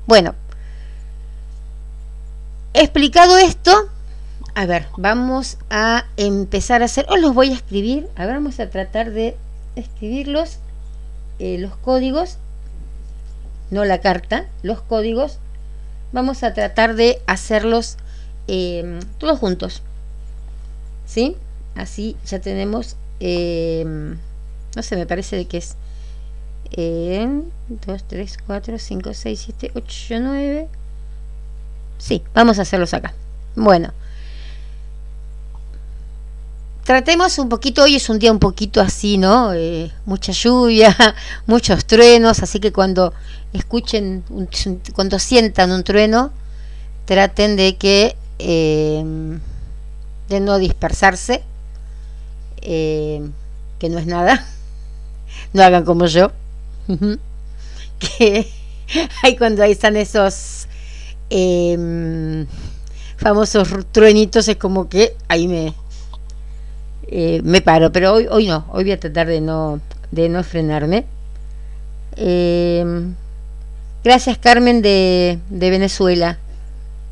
Bueno, 0.06 0.34
explicado 2.74 3.38
esto, 3.38 3.88
a 4.54 4.66
ver, 4.66 4.86
vamos 4.98 5.56
a 5.70 6.04
empezar 6.18 6.82
a 6.82 6.84
hacer, 6.84 7.06
os 7.08 7.20
los 7.20 7.32
voy 7.32 7.50
a 7.52 7.54
escribir, 7.54 8.06
a 8.16 8.26
ver, 8.26 8.34
vamos 8.34 8.60
a 8.60 8.68
tratar 8.68 9.12
de 9.12 9.34
escribirlos, 9.76 10.58
eh, 11.38 11.56
los 11.58 11.74
códigos 11.76 12.36
no 13.70 13.84
la 13.84 14.00
carta, 14.00 14.46
los 14.62 14.80
códigos, 14.80 15.38
vamos 16.12 16.42
a 16.42 16.54
tratar 16.54 16.94
de 16.94 17.20
hacerlos 17.26 17.96
em, 18.46 19.00
todos 19.18 19.38
juntos. 19.38 19.82
¿Sí? 21.06 21.36
Así 21.74 22.16
ya 22.26 22.40
tenemos, 22.40 22.96
em, 23.20 24.16
no 24.74 24.82
sé, 24.82 24.96
me 24.96 25.06
parece 25.06 25.36
de 25.36 25.46
que 25.46 25.58
es 25.58 25.76
2, 26.76 28.04
3, 28.08 28.38
4, 28.46 28.78
5, 28.78 29.14
6, 29.14 29.42
7, 29.44 29.72
8, 29.74 30.14
9. 30.20 30.68
Sí, 31.98 32.22
vamos 32.34 32.58
a 32.58 32.62
hacerlos 32.62 32.92
acá. 32.94 33.14
Bueno 33.54 33.92
tratemos 36.86 37.36
un 37.40 37.48
poquito, 37.48 37.82
hoy 37.82 37.96
es 37.96 38.08
un 38.08 38.20
día 38.20 38.30
un 38.30 38.38
poquito 38.38 38.80
así, 38.80 39.18
¿no? 39.18 39.52
Eh, 39.52 39.90
mucha 40.04 40.30
lluvia, 40.30 40.96
muchos 41.46 41.84
truenos, 41.84 42.44
así 42.44 42.60
que 42.60 42.72
cuando 42.72 43.12
escuchen, 43.56 44.24
cuando 44.94 45.18
sientan 45.18 45.72
un 45.72 45.84
trueno, 45.84 46.32
traten 47.04 47.56
de 47.56 47.76
que, 47.76 48.16
em, 48.38 49.40
de 50.28 50.40
no 50.40 50.58
dispersarse, 50.58 51.42
em, 52.62 53.32
que 53.78 53.88
no 53.88 53.98
es 53.98 54.06
nada, 54.06 54.46
no 55.52 55.62
hagan 55.62 55.84
como 55.84 56.06
yo, 56.06 56.32
que 57.98 58.48
hay 59.22 59.36
cuando 59.36 59.62
ahí 59.62 59.72
están 59.72 59.96
esos 59.96 60.68
em, 61.30 62.46
famosos 63.16 63.68
truenitos 63.92 64.48
es 64.48 64.56
como 64.56 64.88
que 64.88 65.16
ahí 65.28 65.48
me 65.48 65.74
eh, 67.08 67.40
me 67.44 67.60
paro, 67.60 67.92
pero 67.92 68.14
hoy 68.14 68.26
hoy 68.30 68.46
no, 68.46 68.66
hoy 68.72 68.84
voy 68.84 68.92
a 68.92 69.00
tratar 69.00 69.28
de 69.28 69.40
no 69.40 69.80
de 70.10 70.28
no 70.28 70.42
frenarme. 70.42 71.06
Em, 72.16 73.14
gracias 74.06 74.38
Carmen 74.38 74.82
de, 74.82 75.40
de 75.50 75.68
Venezuela. 75.68 76.38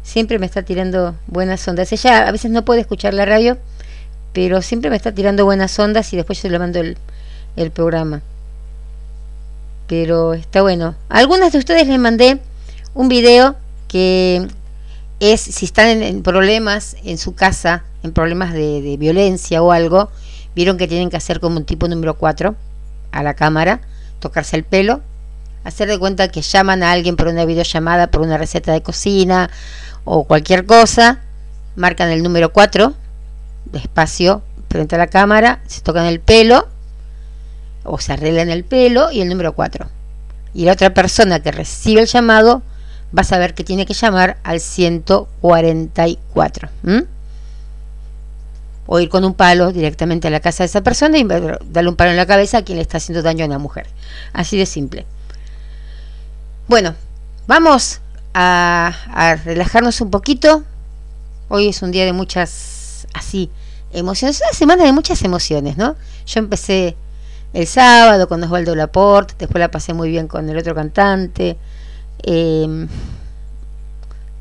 Siempre 0.05 0.39
me 0.39 0.47
está 0.47 0.63
tirando 0.63 1.17
buenas 1.27 1.67
ondas. 1.67 1.91
Ella 1.91 2.29
a 2.29 2.31
veces 2.31 2.53
no 2.53 2.65
puede 2.65 2.83
escuchar 2.83 3.15
la 3.15 3.25
radio, 3.25 3.59
pero 4.33 4.63
siempre 4.63 4.91
me 4.91 4.97
está 4.97 5.11
tirando 5.11 5.45
buenas 5.45 5.77
ondas 5.77 6.13
y 6.13 6.17
después 6.17 6.41
yo 6.41 6.49
le 6.51 6.61
mando 6.61 6.79
el, 6.79 6.97
el 7.57 7.73
programa. 7.73 8.23
Pero 9.89 10.35
está 10.35 10.63
bueno. 10.63 10.95
A 11.09 11.19
algunas 11.19 11.51
de 11.51 11.59
ustedes 11.59 11.89
les 11.89 11.99
mandé 11.99 12.39
un 12.95 13.09
video 13.09 13.57
que 13.89 14.47
es 15.19 15.41
si 15.41 15.65
están 15.65 16.01
en, 16.01 16.23
problemas 16.23 16.97
en 17.03 17.19
su 17.19 17.35
casa, 17.35 17.83
en 18.05 18.13
problemas 18.13 18.53
de, 18.53 18.97
violencia 19.01 19.63
o 19.63 19.73
algo, 19.73 20.11
vieron 20.55 20.79
que 20.79 20.87
tienen 20.87 21.11
que 21.11 21.17
hacer 21.17 21.41
como 21.41 21.57
un 21.57 21.65
tipo 21.65 21.89
número 21.89 22.15
4 22.15 22.55
a 23.11 23.23
la 23.25 23.35
cámara, 23.35 23.81
tocarse 24.21 24.55
el 24.55 24.63
pelo, 24.63 25.01
hacer 25.65 25.89
de 25.89 25.99
cuenta 25.99 26.29
que 26.29 26.43
llaman 26.43 26.83
a 26.83 26.93
alguien 26.93 27.17
por 27.17 27.29
una 27.29 27.45
videollamada, 27.45 28.09
por 28.09 28.21
una 28.21 28.39
receta 28.39 28.73
de 28.73 28.83
cocina 28.83 29.51
o 30.05 30.25
cualquier 30.25 30.67
cosa, 30.67 31.21
marcan 31.77 32.11
el 32.11 32.23
número 32.23 32.53
4, 32.53 32.95
despacio, 33.67 34.43
frente 34.69 34.97
a 34.97 34.99
la 34.99 35.07
cámara, 35.07 35.61
se 35.67 35.81
tocan 35.81 36.07
el 36.07 36.21
pelo 36.21 36.69
o 37.85 37.99
se 37.99 38.13
arreglan 38.13 38.51
el 38.51 38.65
pelo 38.65 39.11
y 39.11 39.21
el 39.21 39.29
número 39.29 39.55
4. 39.55 39.89
Y 40.53 40.65
la 40.65 40.73
otra 40.73 40.95
persona 40.95 41.41
que 41.41 41.53
recibe 41.53 42.01
el 42.01 42.07
llamado 42.07 42.63
va 43.17 43.23
a 43.23 43.25
saber 43.25 43.55
que 43.55 43.65
tiene 43.65 43.87
que 43.87 43.95
llamar 43.95 44.39
al 44.43 44.61
144. 44.61 46.69
O 48.87 49.01
ir 49.01 49.09
con 49.09 49.25
un 49.25 49.35
palo 49.35 49.73
directamente 49.73 50.29
a 50.29 50.31
la 50.31 50.41
casa 50.41 50.63
de 50.63 50.67
esa 50.67 50.83
persona 50.83 51.19
y 51.19 51.25
darle 51.25 51.89
un 51.89 51.97
palo 51.97 52.11
en 52.11 52.17
la 52.17 52.27
cabeza 52.27 52.59
a 52.59 52.63
quien 52.63 52.77
le 52.77 52.83
está 52.83 52.99
haciendo 52.99 53.23
daño 53.23 53.45
a 53.45 53.49
una 53.49 53.59
mujer. 53.59 53.87
Así 54.33 54.59
de 54.59 54.67
simple. 54.67 55.07
Bueno, 56.67 56.95
vamos 57.47 58.01
a, 58.33 59.37
relajarnos 59.45 60.01
un 60.01 60.11
poquito. 60.11 60.65
Hoy 61.49 61.69
es 61.69 61.83
un 61.83 61.91
día 61.91 62.07
de 62.07 62.15
muchas, 62.15 63.07
así, 63.13 63.51
emociones. 63.93 64.41
Una 64.41 64.55
semana 64.55 64.85
de 64.85 64.93
muchas 64.93 65.23
emociones, 65.25 65.77
¿no? 65.77 65.95
Yo 66.25 66.39
empecé 66.39 66.97
el 67.53 67.67
sábado 67.67 68.29
con 68.29 68.43
Osvaldo 68.43 68.75
Laporte, 68.75 69.35
después 69.39 69.61
la 69.61 69.71
pasé 69.71 69.93
muy 69.93 70.09
bien 70.09 70.27
con 70.27 70.49
el 70.49 70.57
otro 70.57 70.75
cantante. 70.75 71.59
Em, 72.23 72.89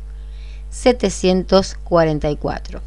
744, 0.70 0.70
744, 0.70 2.80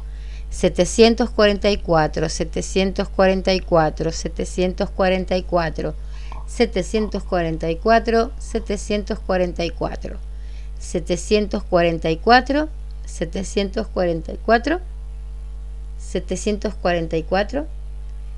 744, 0.50 2.28
744, 2.28 4.12
744, 4.12 5.94
744, 6.46 6.46
744, 6.46 8.32
744, 8.38 10.18
744, 10.78 12.68
744, 13.06 14.80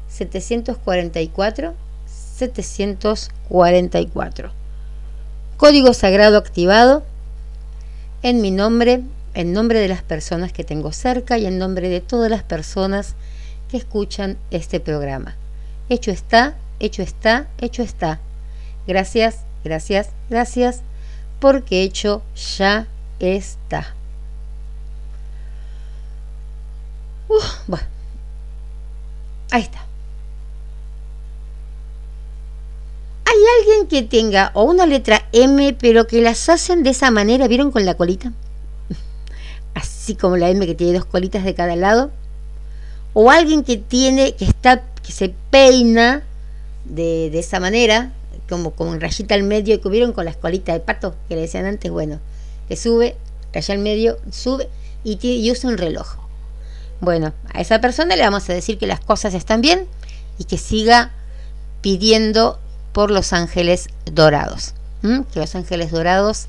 744, 0.09 1.75
744. 2.07 4.51
Código 5.57 5.95
sagrado 5.95 6.37
activado 6.39 7.05
en 8.23 8.41
mi 8.41 8.51
nombre, 8.51 9.03
en 9.35 9.53
nombre 9.53 9.81
de 9.81 9.89
las 9.89 10.03
personas 10.03 10.53
que 10.53 10.65
tengo 10.65 10.93
cerca 10.93 11.39
y 11.39 11.47
en 11.47 11.59
nombre 11.59 11.89
de 11.89 12.01
todas 12.01 12.31
las 12.31 12.43
personas 12.43 13.15
que 13.71 13.77
escuchan 13.77 14.37
este 14.51 14.81
programa. 14.81 15.37
Hecho 15.89 16.11
está, 16.11 16.57
hecho 16.81 17.03
está, 17.03 17.49
hecho 17.59 17.83
está. 17.83 18.21
Gracias, 18.87 19.41
gracias, 19.65 20.11
gracias, 20.29 20.81
porque 21.41 21.83
hecho 21.83 22.23
ya 22.59 22.87
está. 23.21 23.95
bueno, 27.67 27.87
ahí 29.51 29.63
está. 29.63 29.87
hay 33.33 33.39
alguien 33.59 33.87
que 33.87 34.03
tenga 34.03 34.51
o 34.55 34.65
una 34.65 34.87
letra 34.87 35.27
M, 35.33 35.75
pero 35.81 36.07
que 36.07 36.21
las 36.21 36.49
hacen 36.49 36.83
de 36.83 36.91
esa 36.91 37.11
manera, 37.11 37.49
¿vieron 37.49 37.71
con 37.71 37.85
la 37.87 37.95
colita? 37.95 38.33
Así 40.03 40.17
como 40.17 40.37
la 40.37 40.51
M 40.51 40.67
que 40.67 40.75
tiene 40.75 40.95
dos 40.95 41.05
colitas 41.05 41.45
de 41.45 41.55
cada 41.55 41.77
lado. 41.77 42.11
O 43.15 43.31
alguien 43.31 43.63
que 43.63 43.77
tiene, 43.77 44.35
que 44.35 44.45
está, 44.45 44.83
que 45.01 45.13
se 45.13 45.33
peina 45.51 46.25
de, 46.85 47.39
esa 47.39 47.61
manera, 47.61 48.13
como, 48.49 48.75
en 48.93 49.01
rayita 49.01 49.37
al 49.37 49.45
medio, 49.45 49.81
que 49.81 49.87
hubieron 49.87 50.13
con 50.13 50.25
la 50.25 50.33
escuelita 50.33 50.73
de 50.73 50.81
pato 50.81 51.15
que 51.29 51.37
le 51.37 51.43
decían 51.43 51.67
antes, 51.67 51.89
bueno, 51.89 52.19
que 52.67 52.75
sube, 52.75 53.15
raya 53.53 53.75
al 53.75 53.81
medio, 53.81 54.19
sube 54.33 54.69
y, 55.05 55.25
y 55.25 55.53
usa 55.53 55.71
un 55.71 55.79
reloj. 55.79 56.17
Bueno, 57.01 57.33
a 57.55 57.61
esa 57.61 57.81
persona 57.81 58.17
le 58.17 58.25
vamos 58.25 58.51
a 58.51 58.55
decir 58.55 58.79
que 58.79 58.89
las 58.89 58.99
cosas 58.99 59.35
están 59.35 59.61
bien 59.61 59.87
y 60.37 60.45
que 60.45 60.59
siga 60.59 61.13
pidiendo 61.81 62.59
por 62.93 63.13
los 63.13 63.33
ángeles 63.33 63.87
dorados. 64.05 64.75
Que 65.03 65.39
los 65.39 65.55
ángeles 65.55 65.93
dorados 65.93 66.49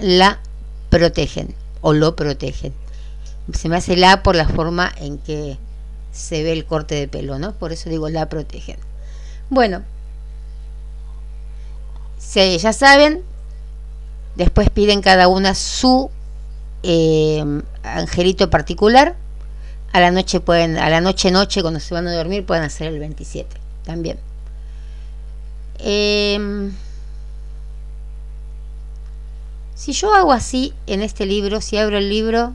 la 0.00 0.40
protegen 0.88 1.54
o 1.82 1.92
lo 1.92 2.16
protegen. 2.16 2.72
Se 3.52 3.68
me 3.68 3.76
hace 3.76 3.96
la 3.96 4.22
por 4.22 4.34
la 4.34 4.48
forma 4.48 4.92
en 4.96 5.18
que 5.18 5.58
se 6.12 6.42
ve 6.42 6.52
el 6.52 6.64
corte 6.64 6.94
de 6.94 7.08
pelo, 7.08 7.38
¿no? 7.38 7.52
Por 7.52 7.72
eso 7.72 7.90
digo 7.90 8.08
la 8.08 8.28
protegen. 8.28 8.78
Bueno, 9.50 9.82
si 12.18 12.58
ya 12.58 12.72
saben, 12.72 13.22
después 14.34 14.70
piden 14.70 15.00
cada 15.00 15.28
una 15.28 15.54
su 15.54 16.10
eh, 16.82 17.44
angelito 17.82 18.50
particular 18.50 19.16
a 19.92 20.00
la 20.00 20.10
noche 20.10 20.40
pueden, 20.40 20.76
a 20.76 20.90
la 20.90 21.00
noche 21.00 21.30
noche 21.30 21.62
cuando 21.62 21.80
se 21.80 21.94
van 21.94 22.06
a 22.06 22.14
dormir 22.14 22.44
pueden 22.44 22.64
hacer 22.64 22.88
el 22.88 22.98
27 22.98 23.56
también. 23.84 24.18
Em, 25.78 26.72
si 29.74 29.92
yo 29.92 30.12
hago 30.14 30.32
así 30.32 30.74
en 30.86 31.02
este 31.02 31.24
libro, 31.24 31.60
si 31.60 31.78
abro 31.78 31.98
el 31.98 32.10
libro 32.10 32.52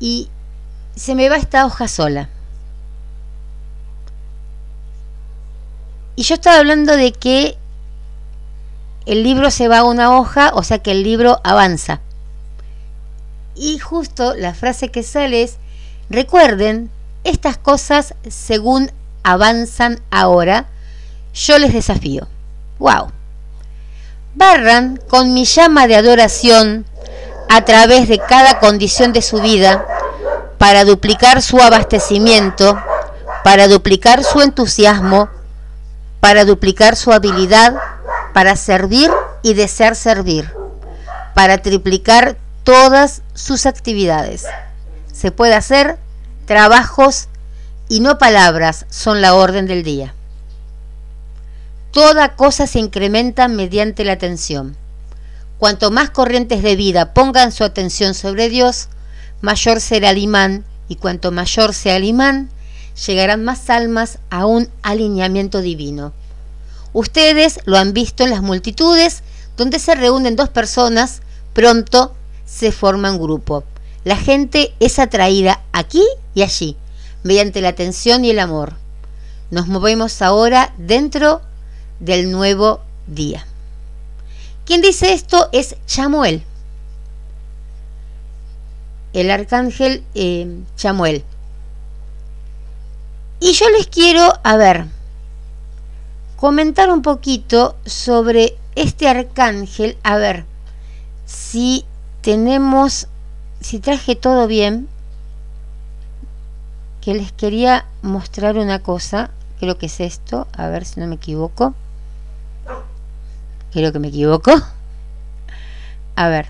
y 0.00 0.28
se 0.94 1.14
me 1.14 1.28
va 1.28 1.36
esta 1.36 1.64
hoja 1.66 1.88
sola. 1.88 2.28
Y 6.16 6.22
yo 6.22 6.34
estaba 6.34 6.58
hablando 6.58 6.96
de 6.96 7.12
que 7.12 7.56
el 9.06 9.22
libro 9.22 9.50
se 9.50 9.68
va 9.68 9.78
a 9.78 9.84
una 9.84 10.18
hoja, 10.18 10.50
o 10.54 10.62
sea 10.62 10.80
que 10.80 10.90
el 10.90 11.02
libro 11.02 11.40
avanza. 11.44 12.00
Y 13.54 13.78
justo 13.78 14.34
la 14.34 14.54
frase 14.54 14.90
que 14.90 15.02
sale 15.02 15.42
es, 15.42 15.56
recuerden, 16.10 16.90
estas 17.24 17.56
cosas 17.56 18.14
según 18.28 18.90
avanzan 19.22 20.00
ahora, 20.10 20.66
yo 21.34 21.58
les 21.58 21.72
desafío. 21.72 22.26
¡Wow! 22.78 23.12
Barran 24.34 25.00
con 25.08 25.34
mi 25.34 25.44
llama 25.44 25.86
de 25.86 25.96
adoración 25.96 26.84
a 27.48 27.64
través 27.64 28.08
de 28.08 28.18
cada 28.18 28.58
condición 28.58 29.12
de 29.12 29.22
su 29.22 29.40
vida 29.40 29.86
para 30.58 30.84
duplicar 30.84 31.42
su 31.42 31.60
abastecimiento, 31.60 32.78
para 33.44 33.68
duplicar 33.68 34.24
su 34.24 34.42
entusiasmo, 34.42 35.28
para 36.20 36.44
duplicar 36.44 36.96
su 36.96 37.12
habilidad 37.12 37.74
para 38.38 38.54
servir 38.54 39.10
y 39.42 39.54
desear 39.54 39.96
servir, 39.96 40.48
para 41.34 41.58
triplicar 41.58 42.36
todas 42.62 43.22
sus 43.34 43.66
actividades. 43.66 44.46
Se 45.12 45.32
puede 45.32 45.54
hacer 45.54 45.98
trabajos 46.46 47.28
y 47.88 47.98
no 47.98 48.16
palabras 48.18 48.86
son 48.90 49.22
la 49.22 49.34
orden 49.34 49.66
del 49.66 49.82
día. 49.82 50.14
Toda 51.90 52.36
cosa 52.36 52.68
se 52.68 52.78
incrementa 52.78 53.48
mediante 53.48 54.04
la 54.04 54.12
atención. 54.12 54.76
Cuanto 55.58 55.90
más 55.90 56.10
corrientes 56.10 56.62
de 56.62 56.76
vida 56.76 57.12
pongan 57.14 57.50
su 57.50 57.64
atención 57.64 58.14
sobre 58.14 58.48
Dios, 58.48 58.88
mayor 59.40 59.80
será 59.80 60.10
el 60.10 60.18
imán, 60.18 60.64
y 60.88 60.96
cuanto 60.96 61.32
mayor 61.32 61.74
sea 61.74 61.96
el 61.96 62.04
imán, 62.04 62.48
llegarán 63.06 63.44
más 63.44 63.68
almas 63.68 64.18
a 64.30 64.46
un 64.46 64.68
alineamiento 64.82 65.60
divino. 65.60 66.12
Ustedes 66.92 67.60
lo 67.64 67.76
han 67.76 67.92
visto 67.92 68.24
en 68.24 68.30
las 68.30 68.40
multitudes, 68.40 69.22
donde 69.56 69.80
se 69.80 69.96
reúnen 69.96 70.36
dos 70.36 70.48
personas, 70.48 71.22
pronto 71.54 72.14
se 72.46 72.70
forma 72.70 73.10
un 73.10 73.18
grupo. 73.18 73.64
La 74.04 74.16
gente 74.16 74.72
es 74.78 75.00
atraída 75.00 75.60
aquí 75.72 76.04
y 76.34 76.42
allí, 76.42 76.76
mediante 77.24 77.60
la 77.60 77.70
atención 77.70 78.24
y 78.24 78.30
el 78.30 78.38
amor. 78.38 78.74
Nos 79.50 79.66
movemos 79.66 80.22
ahora 80.22 80.72
dentro 80.78 81.42
del 81.98 82.30
nuevo 82.30 82.80
día. 83.08 83.47
Quien 84.68 84.82
dice 84.82 85.14
esto 85.14 85.48
es 85.52 85.76
Chamuel, 85.86 86.44
el 89.14 89.30
arcángel 89.30 90.04
eh, 90.14 90.60
Chamuel. 90.76 91.24
Y 93.40 93.52
yo 93.52 93.66
les 93.70 93.86
quiero, 93.86 94.30
a 94.44 94.58
ver, 94.58 94.84
comentar 96.36 96.90
un 96.90 97.00
poquito 97.00 97.76
sobre 97.86 98.58
este 98.74 99.08
arcángel. 99.08 99.96
A 100.02 100.18
ver, 100.18 100.44
si 101.24 101.86
tenemos, 102.20 103.08
si 103.62 103.78
traje 103.78 104.16
todo 104.16 104.46
bien, 104.46 104.86
que 107.00 107.14
les 107.14 107.32
quería 107.32 107.86
mostrar 108.02 108.58
una 108.58 108.82
cosa, 108.82 109.30
creo 109.60 109.78
que 109.78 109.86
es 109.86 109.98
esto, 110.00 110.46
a 110.52 110.68
ver 110.68 110.84
si 110.84 111.00
no 111.00 111.06
me 111.06 111.14
equivoco. 111.14 111.74
Creo 113.72 113.92
que 113.92 113.98
me 113.98 114.08
equivoco. 114.08 114.52
A 116.16 116.28
ver. 116.28 116.46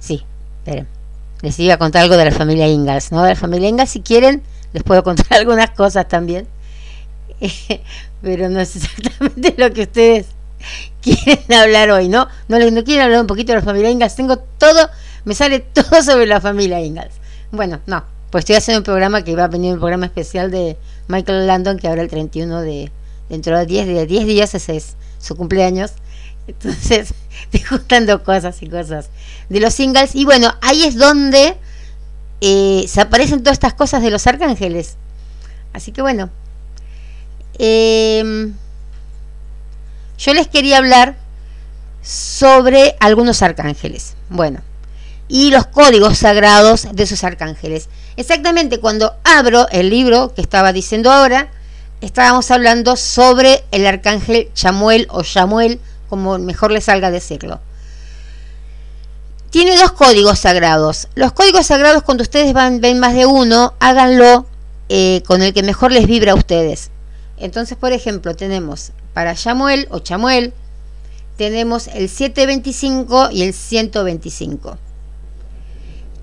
Sí, 0.00 0.24
esperen. 0.58 0.86
Les 1.42 1.58
iba 1.60 1.74
a 1.74 1.78
contar 1.78 2.02
algo 2.02 2.16
de 2.16 2.24
la 2.24 2.32
familia 2.32 2.66
Ingalls, 2.66 3.12
¿no? 3.12 3.22
De 3.22 3.30
la 3.30 3.36
familia 3.36 3.68
Ingalls, 3.68 3.90
si 3.90 4.00
quieren, 4.00 4.42
les 4.72 4.82
puedo 4.82 5.02
contar 5.02 5.26
algunas 5.38 5.70
cosas 5.70 6.08
también. 6.08 6.46
pero 8.22 8.48
no 8.48 8.60
es 8.60 8.76
exactamente 8.76 9.54
lo 9.56 9.72
que 9.72 9.82
ustedes 9.82 10.26
quieren 11.02 11.52
hablar 11.52 11.90
hoy, 11.90 12.08
¿no? 12.08 12.28
No, 12.48 12.58
no 12.58 12.84
quieren 12.84 13.04
hablar 13.04 13.20
un 13.20 13.26
poquito 13.26 13.52
de 13.52 13.58
la 13.58 13.64
familia 13.64 13.90
Ingalls. 13.90 14.16
Tengo 14.16 14.38
todo, 14.38 14.88
me 15.24 15.34
sale 15.34 15.60
todo 15.60 16.02
sobre 16.02 16.26
la 16.26 16.40
familia 16.40 16.80
Ingalls. 16.80 17.14
Bueno, 17.50 17.80
no, 17.86 18.04
pues 18.30 18.42
estoy 18.42 18.56
haciendo 18.56 18.80
un 18.80 18.84
programa 18.84 19.22
que 19.22 19.36
va 19.36 19.44
a 19.44 19.48
venir 19.48 19.74
un 19.74 19.78
programa 19.78 20.06
especial 20.06 20.50
de 20.50 20.76
Michael 21.08 21.46
Landon, 21.46 21.78
que 21.78 21.88
ahora 21.88 22.02
el 22.02 22.08
31 22.08 22.60
de, 22.60 22.92
dentro 23.28 23.58
de 23.58 23.66
10, 23.66 23.86
de 23.86 24.06
10 24.06 24.26
días 24.26 24.54
ese 24.54 24.76
es 24.76 24.96
su 25.18 25.36
cumpleaños. 25.36 25.92
Entonces, 26.46 27.14
estoy 27.42 27.60
juntando 27.60 28.22
cosas 28.22 28.62
y 28.62 28.68
cosas 28.68 29.10
de 29.48 29.60
los 29.60 29.74
singles. 29.74 30.14
Y 30.14 30.24
bueno, 30.24 30.54
ahí 30.60 30.84
es 30.84 30.96
donde 30.96 31.56
eh, 32.40 32.84
se 32.86 33.00
aparecen 33.00 33.42
todas 33.42 33.56
estas 33.56 33.74
cosas 33.74 34.02
de 34.02 34.10
los 34.10 34.26
arcángeles. 34.26 34.96
Así 35.72 35.92
que 35.92 36.02
bueno, 36.02 36.30
em, 37.58 38.54
yo 40.18 40.34
les 40.34 40.48
quería 40.48 40.78
hablar 40.78 41.16
sobre 42.02 42.96
algunos 43.00 43.42
arcángeles. 43.42 44.14
Bueno, 44.30 44.60
y 45.28 45.50
los 45.50 45.66
códigos 45.66 46.18
sagrados 46.18 46.88
de 46.92 47.02
esos 47.02 47.22
arcángeles. 47.24 47.88
Exactamente 48.18 48.80
cuando 48.80 49.14
abro 49.22 49.68
el 49.70 49.90
libro 49.90 50.34
que 50.34 50.40
estaba 50.40 50.72
diciendo 50.72 51.12
ahora, 51.12 51.52
estábamos 52.00 52.50
hablando 52.50 52.96
sobre 52.96 53.62
el 53.70 53.86
arcángel 53.86 54.50
Chamuel 54.54 55.06
o 55.08 55.22
Chamuel, 55.22 55.78
como 56.08 56.36
mejor 56.40 56.72
le 56.72 56.80
salga 56.80 57.12
decirlo. 57.12 57.60
Tiene 59.50 59.76
dos 59.76 59.92
códigos 59.92 60.40
sagrados. 60.40 61.06
Los 61.14 61.30
códigos 61.30 61.66
sagrados, 61.66 62.02
cuando 62.02 62.22
ustedes 62.22 62.52
van, 62.52 62.80
ven 62.80 62.98
más 62.98 63.14
de 63.14 63.24
uno, 63.24 63.74
háganlo 63.78 64.46
eh, 64.88 65.22
con 65.24 65.40
el 65.40 65.54
que 65.54 65.62
mejor 65.62 65.92
les 65.92 66.08
vibra 66.08 66.32
a 66.32 66.34
ustedes. 66.34 66.90
Entonces, 67.36 67.78
por 67.78 67.92
ejemplo, 67.92 68.34
tenemos 68.34 68.90
para 69.14 69.36
Chamuel 69.36 69.86
o 69.92 70.00
Chamuel, 70.00 70.52
tenemos 71.36 71.86
el 71.86 72.08
725 72.08 73.28
y 73.30 73.42
el 73.44 73.54
125. 73.54 74.76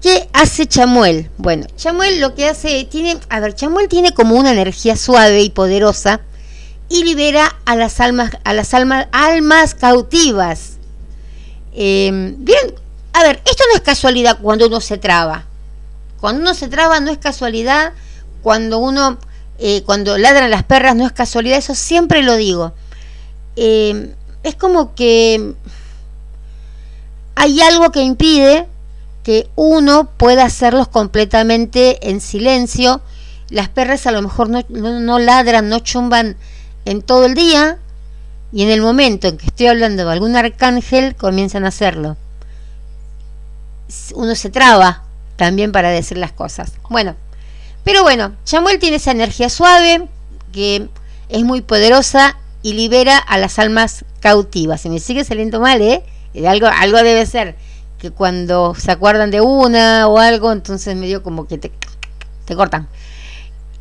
¿Qué 0.05 0.29
hace 0.33 0.67
Chamuel? 0.67 1.31
Bueno, 1.39 1.65
Chamuel 1.77 2.21
lo 2.21 2.35
que 2.35 2.47
hace, 2.47 2.83
tiene, 2.83 3.17
a 3.27 3.39
ver, 3.39 3.55
Chamuel 3.55 3.87
tiene 3.87 4.13
como 4.13 4.35
una 4.35 4.51
energía 4.51 4.95
suave 4.97 5.41
y 5.41 5.49
poderosa 5.49 6.21
y 6.89 7.03
libera 7.03 7.55
a 7.65 7.75
las 7.75 7.99
almas, 7.99 8.29
a 8.43 8.53
las 8.53 8.75
almas, 8.75 9.07
almas 9.11 9.73
cautivas. 9.73 10.73
Eh, 11.73 12.35
bien, 12.37 12.75
a 13.13 13.23
ver, 13.23 13.41
esto 13.45 13.63
no 13.67 13.77
es 13.77 13.81
casualidad 13.81 14.37
cuando 14.39 14.67
uno 14.67 14.79
se 14.79 14.99
traba. 14.99 15.45
Cuando 16.19 16.41
uno 16.41 16.53
se 16.53 16.67
traba 16.67 16.99
no 16.99 17.09
es 17.09 17.17
casualidad. 17.17 17.93
Cuando 18.43 18.77
uno, 18.77 19.17
eh, 19.57 19.81
cuando 19.87 20.19
ladran 20.19 20.51
las 20.51 20.65
perras 20.65 20.95
no 20.95 21.07
es 21.07 21.13
casualidad. 21.13 21.57
Eso 21.57 21.73
siempre 21.73 22.21
lo 22.21 22.35
digo. 22.35 22.73
Eh, 23.55 24.13
es 24.43 24.53
como 24.53 24.93
que 24.93 25.55
hay 27.33 27.59
algo 27.61 27.91
que 27.91 28.03
impide 28.03 28.67
que 29.25 29.49
uno 29.55 30.09
pueda 30.15 30.45
hacerlos 30.45 30.87
completamente 30.87 32.09
en 32.09 32.21
silencio. 32.21 33.01
Las 33.49 33.67
perras 33.67 34.07
a 34.07 34.11
lo 34.11 34.21
mejor 34.21 34.49
no, 34.49 34.63
no 34.69 35.19
ladran, 35.19 35.67
no 35.67 35.79
chumban 35.79 36.37
en 36.85 37.01
todo 37.01 37.25
el 37.25 37.35
día. 37.35 37.79
Y 38.53 38.63
en 38.63 38.69
el 38.69 38.81
momento 38.81 39.27
en 39.27 39.37
que 39.37 39.47
estoy 39.47 39.67
hablando 39.67 40.05
de 40.05 40.11
algún 40.13 40.37
arcángel, 40.37 41.15
comienzan 41.15 41.65
a 41.65 41.67
hacerlo 41.67 42.15
uno 44.13 44.35
se 44.35 44.49
traba 44.49 45.03
también 45.35 45.71
para 45.71 45.89
decir 45.89 46.17
las 46.17 46.31
cosas. 46.31 46.73
Bueno, 46.89 47.15
pero 47.83 48.03
bueno, 48.03 48.35
Chamuel 48.45 48.79
tiene 48.79 48.97
esa 48.97 49.11
energía 49.11 49.49
suave 49.49 50.07
que 50.51 50.87
es 51.29 51.43
muy 51.43 51.61
poderosa 51.61 52.37
y 52.61 52.73
libera 52.73 53.17
a 53.17 53.37
las 53.37 53.59
almas 53.59 54.05
cautivas. 54.21 54.81
Si 54.81 54.89
me 54.89 54.99
sigue 54.99 55.23
saliendo 55.23 55.59
mal, 55.59 55.81
¿eh? 55.81 56.03
Algo, 56.47 56.67
algo 56.67 56.97
debe 56.97 57.25
ser 57.25 57.55
que 57.99 58.11
cuando 58.11 58.75
se 58.75 58.91
acuerdan 58.91 59.31
de 59.31 59.41
una 59.41 60.07
o 60.07 60.19
algo, 60.19 60.51
entonces 60.51 60.95
medio 60.95 61.23
como 61.23 61.47
que 61.47 61.57
te, 61.57 61.71
te 62.45 62.55
cortan. 62.55 62.87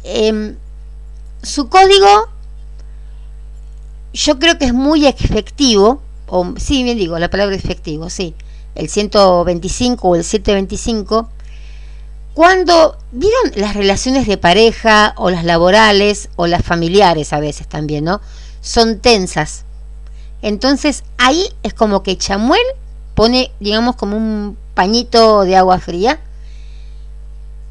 Em, 0.03 0.57
su 1.43 1.69
código 1.69 2.29
yo 4.15 4.39
creo 4.39 4.59
que 4.59 4.67
es 4.67 4.73
muy 4.73 5.07
efectivo, 5.07 6.01
o 6.27 6.55
sí, 6.57 6.85
bien 6.85 6.97
digo, 6.97 7.19
la 7.19 7.31
palabra 7.31 7.57
efectivo, 7.57 8.09
sí, 8.09 8.35
el 8.75 8.89
125 8.89 10.09
o 10.09 10.15
el 10.15 10.25
725, 10.25 11.29
cuando 12.33 12.97
vieron 13.13 13.53
las 13.57 13.75
relaciones 13.75 14.27
de 14.27 14.39
pareja 14.39 15.15
o 15.17 15.31
las 15.31 15.45
laborales 15.45 16.29
o 16.37 16.47
las 16.47 16.63
familiares 16.63 17.33
a 17.33 17.41
veces 17.41 17.69
también, 17.69 18.05
¿no? 18.05 18.21
Son 18.61 18.99
tensas. 18.99 19.65
Entonces 20.43 21.05
ahí 21.17 21.49
es 21.63 21.75
como 21.75 22.03
que 22.03 22.19
Chamuel 22.19 22.61
pone, 23.15 23.53
digamos, 23.61 23.97
como 23.97 24.17
un 24.17 24.57
pañito 24.75 25.43
de 25.43 25.57
agua 25.57 25.79
fría. 25.79 26.21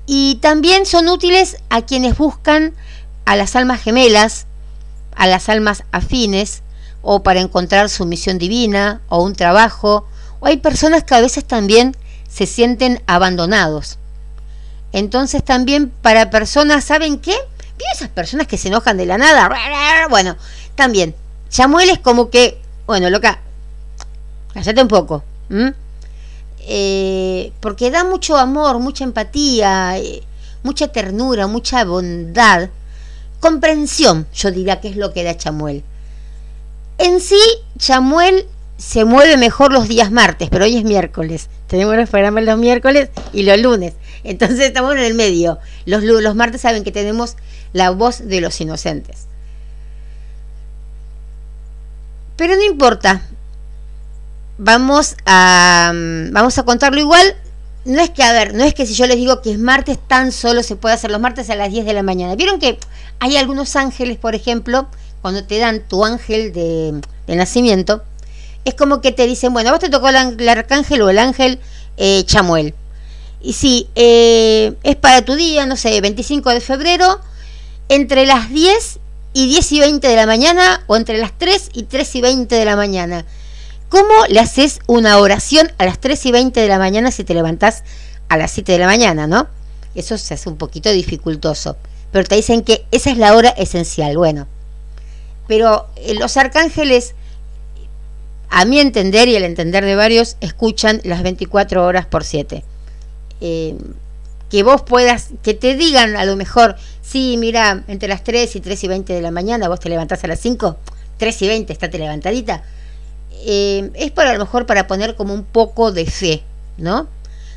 Y 0.05 0.35
también 0.35 0.85
son 0.85 1.07
útiles 1.07 1.57
a 1.69 1.81
quienes 1.81 2.17
buscan 2.17 2.73
a 3.25 3.35
las 3.35 3.55
almas 3.55 3.81
gemelas, 3.81 4.47
a 5.15 5.27
las 5.27 5.47
almas 5.49 5.83
afines, 5.91 6.61
o 7.01 7.23
para 7.23 7.41
encontrar 7.41 7.89
su 7.89 8.05
misión 8.05 8.37
divina, 8.37 9.01
o 9.09 9.21
un 9.23 9.35
trabajo, 9.35 10.07
o 10.39 10.47
hay 10.47 10.57
personas 10.57 11.03
que 11.03 11.15
a 11.15 11.21
veces 11.21 11.45
también 11.45 11.95
se 12.27 12.45
sienten 12.45 13.01
abandonados. 13.07 13.97
Entonces 14.91 15.43
también 15.43 15.89
para 15.89 16.29
personas, 16.29 16.83
¿saben 16.83 17.19
qué? 17.19 17.35
¿Vieron 17.77 17.93
esas 17.93 18.09
personas 18.09 18.47
que 18.47 18.57
se 18.57 18.67
enojan 18.67 18.97
de 18.97 19.05
la 19.05 19.17
nada? 19.17 19.49
Bueno, 20.09 20.35
también, 20.75 21.15
Chamuel 21.49 21.89
es 21.89 21.99
como 21.99 22.29
que, 22.29 22.61
bueno, 22.85 23.09
loca, 23.09 23.39
cállate 24.53 24.81
un 24.81 24.87
poco. 24.87 25.23
Eh, 26.59 27.51
porque 27.59 27.91
da 27.91 28.03
mucho 28.03 28.37
amor, 28.37 28.79
mucha 28.79 29.03
empatía, 29.03 29.97
eh, 29.97 30.23
mucha 30.63 30.87
ternura, 30.87 31.47
mucha 31.47 31.83
bondad 31.83 32.69
comprensión, 33.43 34.25
yo 34.33 34.51
diría 34.51 34.79
que 34.79 34.87
es 34.87 34.95
lo 34.95 35.11
que 35.11 35.25
da 35.25 35.35
Chamuel. 35.35 35.83
En 36.97 37.19
sí, 37.19 37.41
Chamuel 37.77 38.47
se 38.77 39.03
mueve 39.03 39.35
mejor 39.35 39.73
los 39.73 39.89
días 39.89 40.11
martes, 40.11 40.47
pero 40.49 40.63
hoy 40.63 40.77
es 40.77 40.85
miércoles. 40.85 41.49
Tenemos 41.67 41.97
los 41.97 42.09
programas 42.09 42.45
los 42.45 42.57
miércoles 42.57 43.09
y 43.33 43.43
los 43.43 43.59
lunes. 43.59 43.95
Entonces 44.23 44.61
estamos 44.61 44.93
en 44.93 44.99
el 44.99 45.13
medio. 45.13 45.59
Los, 45.85 46.03
los 46.03 46.35
martes 46.35 46.61
saben 46.61 46.85
que 46.85 46.93
tenemos 46.93 47.35
la 47.73 47.89
voz 47.89 48.25
de 48.25 48.39
los 48.39 48.61
inocentes. 48.61 49.27
Pero 52.37 52.55
no 52.55 52.63
importa. 52.63 53.23
Vamos 54.57 55.15
a, 55.25 55.91
vamos 56.31 56.57
a 56.57 56.63
contarlo 56.63 56.99
igual 56.99 57.35
no 57.85 58.01
es 58.01 58.09
que, 58.11 58.23
a 58.23 58.31
ver, 58.31 58.53
no 58.53 58.63
es 58.63 58.73
que 58.73 58.85
si 58.85 58.93
yo 58.93 59.07
les 59.07 59.17
digo 59.17 59.41
que 59.41 59.51
es 59.51 59.59
martes, 59.59 59.97
tan 60.07 60.31
solo 60.31 60.63
se 60.63 60.75
puede 60.75 60.95
hacer 60.95 61.11
los 61.11 61.19
martes 61.19 61.49
a 61.49 61.55
las 61.55 61.69
10 61.69 61.85
de 61.85 61.93
la 61.93 62.03
mañana. 62.03 62.35
Vieron 62.35 62.59
que 62.59 62.79
hay 63.19 63.35
algunos 63.35 63.75
ángeles, 63.75 64.17
por 64.17 64.35
ejemplo, 64.35 64.87
cuando 65.21 65.43
te 65.43 65.57
dan 65.59 65.81
tu 65.81 66.05
ángel 66.05 66.53
de, 66.53 67.01
nacimiento, 67.27 68.03
es 68.63 68.73
como 68.75 69.01
que 69.01 69.11
te 69.11 69.27
dicen, 69.27 69.51
bueno, 69.51 69.71
vos 69.71 69.79
te 69.79 69.89
tocó 69.89 70.09
el, 70.09 70.49
arcángel 70.49 71.01
o 71.01 71.09
el 71.09 71.19
ángel 71.19 71.59
eh, 71.97 72.23
Chamuel. 72.25 72.73
Y 73.41 73.53
si 73.53 73.89
eh, 73.95 74.73
es 74.83 74.95
para 74.95 75.23
tu 75.23 75.35
día, 75.35 75.65
no 75.65 75.75
sé, 75.75 75.99
25 75.99 76.51
de 76.51 76.61
febrero, 76.61 77.19
entre 77.89 78.25
las 78.25 78.49
10 78.49 78.99
y 79.33 79.47
10 79.47 79.71
y 79.73 79.79
20 79.81 80.07
de 80.07 80.15
la 80.15 80.25
mañana 80.25 80.83
o 80.87 80.95
entre 80.95 81.17
las 81.17 81.37
3 81.37 81.71
y 81.73 81.83
3 81.83 82.15
y 82.15 82.21
20 82.21 82.55
de 82.55 82.65
la 82.65 82.77
mañana. 82.77 83.25
¿Cómo 83.93 84.25
le 84.27 84.39
haces 84.39 84.79
una 84.87 85.19
oración 85.19 85.71
a 85.77 85.85
las 85.85 85.99
3 85.99 86.25
y 86.25 86.31
20 86.31 86.59
de 86.59 86.67
la 86.67 86.79
mañana 86.79 87.11
si 87.11 87.23
te 87.23 87.35
levantás 87.35 87.83
a 88.27 88.37
las 88.37 88.49
7 88.49 88.71
de 88.71 88.79
la 88.79 88.87
mañana, 88.87 89.27
no? 89.27 89.45
Eso 89.93 90.17
se 90.17 90.33
hace 90.33 90.49
un 90.49 90.57
poquito 90.57 90.91
dificultoso. 90.91 91.77
Pero 92.11 92.27
te 92.27 92.33
dicen 92.33 92.63
que 92.63 92.87
esa 92.89 93.11
es 93.11 93.19
la 93.19 93.35
hora 93.35 93.49
esencial. 93.49 94.17
Bueno, 94.17 94.47
pero 95.47 95.89
eh, 95.95 96.15
los 96.15 96.37
arcángeles, 96.37 97.13
a 98.49 98.65
mi 98.65 98.79
entender 98.79 99.27
y 99.27 99.35
el 99.35 99.43
entender 99.43 99.85
de 99.85 99.93
varios, 99.95 100.37
escuchan 100.41 100.99
las 101.03 101.21
24 101.21 101.85
horas 101.85 102.07
por 102.07 102.23
7. 102.23 102.63
Eh, 103.41 103.77
que 104.49 104.63
vos 104.63 104.81
puedas, 104.81 105.29
que 105.43 105.53
te 105.53 105.75
digan 105.75 106.15
a 106.15 106.25
lo 106.25 106.35
mejor, 106.35 106.77
sí, 107.03 107.35
mira, 107.37 107.83
entre 107.87 108.09
las 108.09 108.23
3 108.23 108.55
y 108.55 108.59
3 108.59 108.85
y 108.85 108.87
20 108.87 109.13
de 109.13 109.21
la 109.21 109.29
mañana, 109.29 109.69
vos 109.69 109.79
te 109.79 109.89
levantás 109.89 110.23
a 110.23 110.27
las 110.27 110.39
5, 110.39 110.77
3 111.17 111.41
y 111.43 111.47
20, 111.47 111.73
estate 111.73 111.99
levantadita 111.99 112.63
eh, 113.45 113.91
es 113.95 114.11
para 114.11 114.31
a 114.31 114.33
lo 114.33 114.39
mejor 114.39 114.65
para 114.65 114.87
poner 114.87 115.15
como 115.15 115.33
un 115.33 115.43
poco 115.43 115.91
de 115.91 116.05
fe, 116.05 116.43
¿no? 116.77 117.07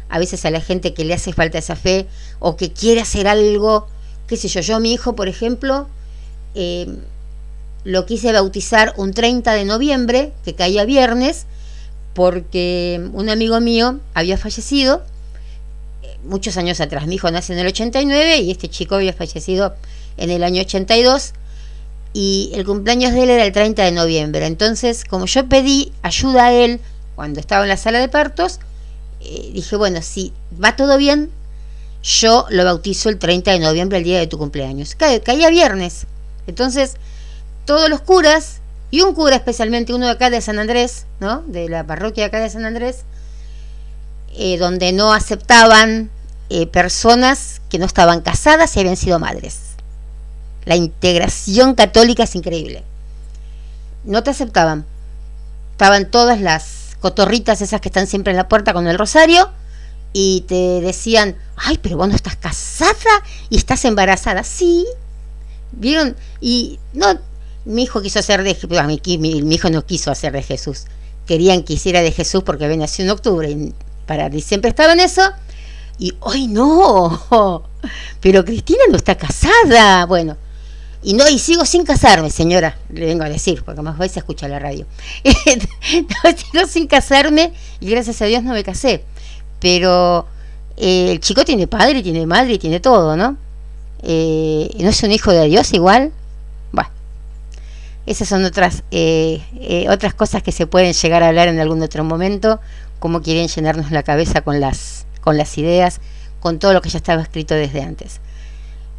A 0.09 0.19
veces 0.19 0.45
a 0.45 0.51
la 0.51 0.61
gente 0.61 0.95
que 0.95 1.05
le 1.05 1.15
hace 1.15 1.33
falta 1.33 1.59
esa 1.59 1.77
fe 1.77 2.07
o 2.39 2.57
que 2.57 2.73
quiere 2.73 3.01
hacer 3.01 3.27
algo, 3.29 3.89
qué 4.27 4.37
sé 4.37 4.49
yo, 4.49 4.61
yo 4.61 4.81
mi 4.81 4.93
hijo, 4.93 5.17
por 5.17 5.29
ejemplo, 5.29 5.89
eh, 6.55 6.87
lo 7.85 8.07
quise 8.07 8.33
bautizar 8.33 8.95
un 8.97 9.13
30 9.13 9.53
de 9.53 9.65
noviembre, 9.65 10.33
que 10.45 10.55
caía 10.55 10.85
viernes, 10.85 11.47
porque 12.15 13.01
un 13.13 13.29
amigo 13.29 13.61
mío 13.61 14.01
había 14.15 14.39
fallecido 14.39 15.03
eh, 16.03 16.17
muchos 16.25 16.57
años 16.57 16.81
atrás. 16.81 17.07
Mi 17.07 17.17
hijo 17.17 17.31
nace 17.31 17.53
en 17.53 17.59
el 17.59 17.67
89 17.67 18.39
y 18.39 18.51
este 18.51 18.69
chico 18.69 18.97
había 18.97 19.13
fallecido 19.13 19.75
en 20.17 20.31
el 20.31 20.43
año 20.43 20.63
82 20.63 21.35
y 22.19 22.51
el 22.55 22.65
cumpleaños 22.65 23.13
de 23.13 23.25
él 23.25 23.29
era 23.29 23.45
el 23.45 23.53
30 23.53 23.85
de 23.85 23.93
noviembre. 23.93 24.47
Entonces, 24.47 25.05
como 25.05 25.27
yo 25.27 25.51
pedí 25.51 25.93
ayuda 26.01 26.47
a 26.47 26.53
él 26.55 26.81
cuando 27.15 27.41
estaba 27.41 27.65
en 27.65 27.69
la 27.69 27.77
sala 27.77 27.99
de 27.99 28.09
partos, 28.09 28.59
eh, 29.21 29.51
dije, 29.53 29.77
bueno, 29.77 30.01
si 30.01 30.33
va 30.53 30.77
todo 30.77 30.97
bien, 30.97 31.31
yo 32.03 32.47
lo 32.49 32.65
bautizo 32.65 33.11
el 33.11 33.19
30 33.19 33.53
de 33.53 33.59
noviembre, 33.59 33.99
el 33.99 34.05
día 34.05 34.19
de 34.19 34.27
tu 34.27 34.39
cumpleaños. 34.39 34.95
caía 34.95 35.51
viernes. 35.51 36.07
Entonces, 36.47 36.95
todos 37.67 37.91
los 37.91 38.01
curas, 38.01 38.61
y 38.91 39.03
un 39.03 39.13
cura 39.13 39.37
especialmente, 39.37 39.93
uno 39.93 40.07
de 40.07 40.13
acá 40.13 40.31
de 40.31 40.41
San 40.41 40.59
Andrés, 40.59 41.05
¿no? 41.21 41.43
De 41.47 41.69
la 41.69 41.85
parroquia 41.85 42.23
de 42.23 42.29
acá 42.29 42.41
de 42.41 42.49
San 42.49 42.65
Andrés, 42.65 43.01
eh, 44.35 44.57
donde 44.57 44.93
no 44.93 45.13
aceptaban 45.13 46.09
eh, 46.49 46.67
personas 46.67 47.61
que 47.69 47.79
no 47.79 47.85
estaban 47.85 48.23
casadas 48.23 48.75
y 48.75 48.81
habían 48.81 48.97
sido 48.97 49.19
madres. 49.19 49.66
La 50.67 50.77
integración 50.77 51.75
católica 51.75 52.25
es 52.25 52.35
increíble. 52.35 52.85
No 54.05 54.23
te 54.23 54.31
aceptaban. 54.31 54.85
Estaban 55.73 56.11
todas 56.11 56.41
las 56.41 56.97
cotorritas 57.01 57.63
esas 57.63 57.81
que 57.81 57.89
están 57.89 58.07
siempre 58.07 58.33
en 58.33 58.37
la 58.37 58.49
puerta 58.49 58.73
con 58.73 58.87
el 58.89 58.99
rosario 58.99 59.49
y 60.13 60.43
te 60.49 60.81
decían, 60.81 61.37
ay, 61.57 61.79
pero 61.81 61.97
vos 61.97 62.09
no 62.09 62.15
estás 62.15 62.37
casada 62.37 63.23
y 63.49 63.57
estás 63.57 63.85
embarazada. 63.85 64.43
Sí. 64.43 64.87
¿Vieron? 65.73 66.17
Y 66.41 66.81
no, 66.93 67.19
mi 67.65 67.85
hijo 67.85 68.03
quiso 68.03 68.19
hacer 68.19 68.43
de 68.43 68.57
mi, 68.87 69.19
mi, 69.19 69.43
mi 69.43 69.55
hijo 69.55 69.71
no 69.71 69.85
quiso 69.87 70.11
hacer 70.11 70.33
de 70.33 70.43
Jesús. 70.43 70.85
Querían 71.27 71.63
que 71.63 71.75
hiciera 71.75 72.03
de 72.03 72.13
Jesús 72.13 72.43
porque 72.45 72.67
venía 72.67 72.87
nació 72.87 73.05
en 73.05 73.11
octubre 73.11 73.51
y 73.51 73.75
para 74.07 74.31
siempre 74.41 74.71
estaba 74.71 74.95
en 74.95 75.01
eso. 75.01 75.23
Y 75.99 76.15
hoy 76.21 76.49
no, 76.49 77.69
pero 78.21 78.45
Cristina 78.45 78.83
no 78.91 78.97
está 78.97 79.17
casada. 79.17 80.07
Bueno, 80.07 80.37
y 81.07 81.15
no, 81.15 81.29
y 81.29 81.39
sigo 81.39 81.65
sin 81.65 81.85
casarme, 81.85 82.31
señora, 82.31 82.77
le 82.93 83.07
vengo 83.07 83.23
a 83.23 83.29
decir, 83.29 83.63
porque 83.63 83.81
más 83.81 83.97
vais 83.97 84.17
a 84.17 84.19
escuchar 84.19 84.51
la 84.51 84.59
radio. 84.59 84.87
no, 85.23 86.31
sigo 86.37 86.67
sin 86.67 86.89
casarme 86.89 87.53
y 87.79 87.89
gracias 87.89 88.21
a 88.23 88.25
Dios 88.25 88.43
no 88.43 88.53
me 88.53 88.65
casé. 88.65 89.05
Pero 89.61 90.27
eh, 90.77 91.13
el 91.13 91.21
chico 91.21 91.45
tiene 91.45 91.69
padre, 91.69 92.03
tiene 92.03 92.27
madre 92.27 92.55
y 92.55 92.59
tiene 92.59 92.81
todo, 92.81 93.17
¿no? 93.17 93.37
Eh, 94.03 94.69
¿No 94.81 94.89
es 94.89 95.01
un 95.05 95.13
hijo 95.13 95.31
de 95.31 95.47
Dios 95.47 95.73
igual? 95.75 96.11
Bueno, 96.73 96.91
esas 98.07 98.27
son 98.27 98.45
otras, 98.45 98.83
eh, 98.91 99.87
otras 99.89 100.13
cosas 100.13 100.43
que 100.43 100.51
se 100.51 100.67
pueden 100.67 100.93
llegar 100.93 101.23
a 101.23 101.29
hablar 101.29 101.47
en 101.47 101.61
algún 101.61 101.81
otro 101.83 102.03
momento, 102.03 102.59
cómo 102.99 103.23
quieren 103.23 103.47
llenarnos 103.47 103.93
la 103.93 104.03
cabeza 104.03 104.41
con 104.41 104.59
las, 104.59 105.07
con 105.21 105.39
las 105.39 105.57
ideas, 105.57 106.01
con 106.41 106.59
todo 106.59 106.73
lo 106.73 106.81
que 106.81 106.89
ya 106.89 106.99
estaba 106.99 107.23
escrito 107.23 107.55
desde 107.55 107.83
antes. 107.83 108.21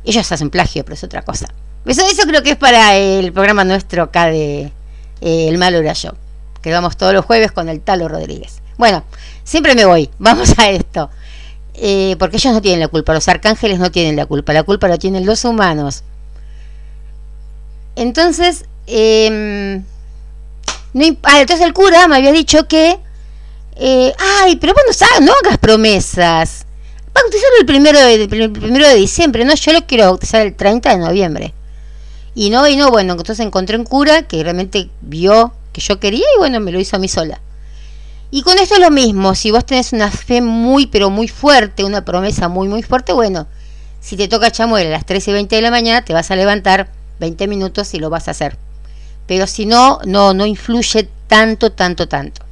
Ellos 0.06 0.32
hacen 0.32 0.50
plagio, 0.50 0.86
pero 0.86 0.94
es 0.94 1.04
otra 1.04 1.22
cosa. 1.24 1.48
Eso, 1.88 2.24
creo 2.28 2.44
que 2.44 2.52
es 2.52 2.58
para 2.58 2.98
el 2.98 3.32
programa 3.32 3.64
nuestro 3.64 4.04
acá 4.04 4.28
de 4.28 4.72
eh, 5.22 5.48
El 5.48 5.58
Malo 5.58 5.78
era 5.78 5.94
yo, 5.94 6.12
que 6.62 6.72
vamos 6.72 6.98
todos 6.98 7.14
los 7.14 7.26
jueves 7.26 7.52
con 7.52 7.70
el 7.70 7.80
Talo 7.80 8.08
Rodríguez. 8.10 8.62
Bueno, 8.78 9.04
siempre 9.44 9.74
me 9.74 9.86
voy, 9.86 10.10
vamos 10.20 10.58
a 10.60 10.70
esto. 10.70 11.10
Eh, 11.80 12.16
porque 12.18 12.38
ellos 12.38 12.54
no 12.54 12.62
tienen 12.62 12.80
la 12.80 12.88
culpa, 12.88 13.14
los 13.14 13.28
arcángeles 13.28 13.80
no 13.80 13.92
tienen 13.92 14.16
la 14.16 14.26
culpa, 14.26 14.52
la 14.52 14.64
culpa 14.64 14.88
la 14.88 14.98
tienen 14.98 15.26
los 15.26 15.46
humanos. 15.46 16.04
Entonces, 17.96 18.66
eh, 18.88 19.82
no, 20.94 21.06
ah, 21.24 21.42
entonces 21.42 21.66
el 21.66 21.74
cura 21.74 22.08
me 22.08 22.18
había 22.18 22.32
dicho 22.32 22.68
que, 22.68 22.98
eh, 23.76 24.14
ay, 24.42 24.56
pero 24.56 24.74
vos 24.74 24.84
no, 25.20 25.26
no 25.26 25.34
hagas 25.44 25.58
promesas. 25.60 26.66
bautizarlo 27.14 27.58
el 27.60 27.66
primero 27.66 28.00
de, 28.00 28.24
el 28.24 28.52
primero 28.52 28.88
de 28.88 28.96
diciembre, 28.96 29.46
no, 29.46 29.54
yo 29.54 29.74
lo 29.74 29.86
quiero 29.86 30.06
bautizar 30.06 30.42
el 30.42 30.56
30 30.56 30.90
de 30.90 30.98
noviembre. 30.98 31.54
Y 32.40 32.52
no, 32.52 32.68
y 32.68 32.76
no, 32.76 32.92
bueno, 32.92 33.14
entonces 33.14 33.44
encontré 33.44 33.78
un 33.78 33.84
cura 33.84 34.28
que 34.28 34.44
realmente 34.44 34.92
vio 35.02 35.56
que 35.74 35.82
yo 35.82 36.00
quería 36.00 36.24
y 36.36 36.38
bueno, 36.38 36.60
me 36.60 36.72
lo 36.72 36.80
hizo 36.80 36.96
a 36.96 37.00
mí 37.00 37.08
sola. 37.08 37.42
Y 38.30 38.44
con 38.44 38.60
esto 38.60 38.76
es 38.76 38.80
lo 38.80 38.92
mismo, 38.92 39.34
si 39.34 39.50
vos 39.50 39.66
tenés 39.66 39.92
una 39.92 40.12
fe 40.12 40.40
muy, 40.42 40.86
pero 40.86 41.10
muy 41.10 41.28
fuerte, 41.28 41.84
una 41.84 42.06
promesa 42.06 42.48
muy, 42.48 42.68
muy 42.68 42.84
fuerte, 42.84 43.12
bueno, 43.12 43.48
si 44.02 44.18
te 44.18 44.28
toca 44.28 44.52
chamuel 44.52 44.86
a 44.86 44.92
las 44.92 45.06
13 45.08 45.32
y 45.32 45.34
20 45.34 45.56
de 45.56 45.62
la 45.64 45.72
mañana, 45.72 46.06
te 46.06 46.14
vas 46.14 46.30
a 46.30 46.36
levantar 46.36 46.92
20 47.20 47.48
minutos 47.48 47.92
y 47.96 47.98
lo 47.98 48.12
vas 48.12 48.28
a 48.28 48.32
hacer. 48.32 48.56
Pero 49.26 49.48
si 49.48 49.66
no, 49.66 50.00
no, 50.06 50.36
no 50.36 50.46
influye 50.46 51.10
tanto, 51.26 51.72
tanto, 51.72 52.08
tanto. 52.08 52.44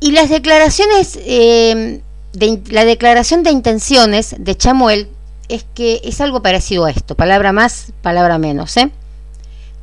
Y 0.00 0.12
las 0.12 0.30
declaraciones, 0.30 1.18
eh, 1.26 2.00
de, 2.32 2.62
la 2.70 2.86
declaración 2.86 3.42
de 3.42 3.50
intenciones 3.50 4.34
de 4.38 4.56
Chamuel 4.56 5.10
es 5.52 5.66
que 5.74 6.00
es 6.02 6.22
algo 6.22 6.40
parecido 6.40 6.86
a 6.86 6.90
esto, 6.90 7.14
palabra 7.14 7.52
más, 7.52 7.92
palabra 8.00 8.38
menos. 8.38 8.74
¿eh? 8.78 8.90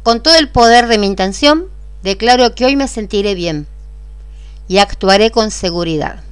Con 0.01 0.23
todo 0.23 0.33
el 0.35 0.49
poder 0.49 0.87
de 0.87 0.97
mi 0.97 1.05
intención, 1.05 1.65
declaro 2.01 2.55
que 2.55 2.65
hoy 2.65 2.75
me 2.75 2.87
sentiré 2.87 3.35
bien 3.35 3.67
y 4.67 4.79
actuaré 4.79 5.29
con 5.29 5.51
seguridad. 5.51 6.23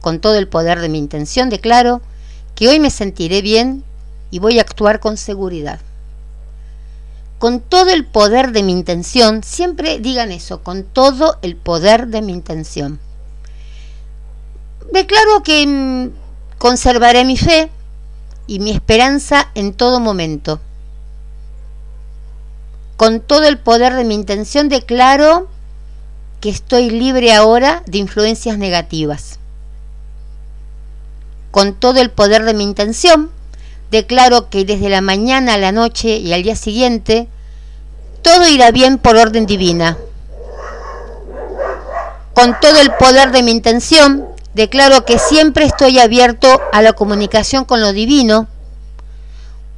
Con 0.00 0.20
todo 0.20 0.36
el 0.36 0.48
poder 0.48 0.80
de 0.80 0.88
mi 0.88 0.96
intención, 0.96 1.50
declaro 1.50 2.00
que 2.54 2.66
hoy 2.68 2.80
me 2.80 2.88
sentiré 2.88 3.42
bien 3.42 3.84
y 4.30 4.38
voy 4.38 4.58
a 4.58 4.62
actuar 4.62 5.00
con 5.00 5.18
seguridad. 5.18 5.80
Con 7.38 7.60
todo 7.60 7.90
el 7.90 8.06
poder 8.06 8.52
de 8.52 8.62
mi 8.62 8.72
intención, 8.72 9.42
siempre 9.44 9.98
digan 9.98 10.32
eso, 10.32 10.62
con 10.62 10.84
todo 10.84 11.36
el 11.42 11.56
poder 11.56 12.06
de 12.06 12.22
mi 12.22 12.32
intención. 12.32 13.00
Declaro 14.92 15.42
que 15.42 15.66
mm, 15.66 16.10
conservaré 16.56 17.26
mi 17.26 17.36
fe, 17.36 17.70
y 18.52 18.58
mi 18.58 18.70
esperanza 18.70 19.48
en 19.54 19.72
todo 19.72 19.98
momento. 19.98 20.60
Con 22.98 23.20
todo 23.20 23.44
el 23.44 23.56
poder 23.56 23.94
de 23.94 24.04
mi 24.04 24.14
intención 24.14 24.68
declaro 24.68 25.48
que 26.42 26.50
estoy 26.50 26.90
libre 26.90 27.32
ahora 27.32 27.82
de 27.86 27.96
influencias 27.96 28.58
negativas. 28.58 29.38
Con 31.50 31.72
todo 31.72 31.98
el 32.02 32.10
poder 32.10 32.44
de 32.44 32.52
mi 32.52 32.64
intención 32.64 33.30
declaro 33.90 34.50
que 34.50 34.66
desde 34.66 34.90
la 34.90 35.00
mañana 35.00 35.54
a 35.54 35.58
la 35.58 35.72
noche 35.72 36.18
y 36.18 36.34
al 36.34 36.42
día 36.42 36.54
siguiente 36.54 37.28
todo 38.20 38.46
irá 38.50 38.70
bien 38.70 38.98
por 38.98 39.16
orden 39.16 39.46
divina. 39.46 39.96
Con 42.34 42.60
todo 42.60 42.78
el 42.82 42.92
poder 42.96 43.32
de 43.32 43.42
mi 43.42 43.52
intención 43.52 44.26
Declaro 44.54 45.06
que 45.06 45.18
siempre 45.18 45.64
estoy 45.64 45.98
abierto 45.98 46.60
a 46.72 46.82
la 46.82 46.92
comunicación 46.92 47.64
con 47.64 47.80
lo 47.80 47.92
divino, 47.92 48.48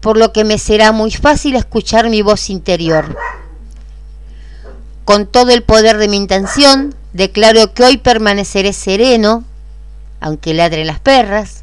por 0.01 0.17
lo 0.17 0.33
que 0.33 0.45
me 0.45 0.59
será 0.59 0.91
muy 0.91 1.13
fácil 1.13 1.55
escuchar 1.55 2.11
mi 2.11 2.23
voz 2.23 2.51
interior. 2.51 3.17
Con 5.05 5.27
todo 5.27 5.51
el 5.53 5.63
poder 5.63 5.99
de 5.99 6.09
mi 6.09 6.17
intención, 6.17 6.95
declaro 7.13 7.73
que 7.73 7.85
hoy 7.85 7.99
permaneceré 7.99 8.73
sereno, 8.73 9.45
aunque 10.21 10.55
ladren 10.55 10.89
las 10.89 10.99
perras, 10.99 11.63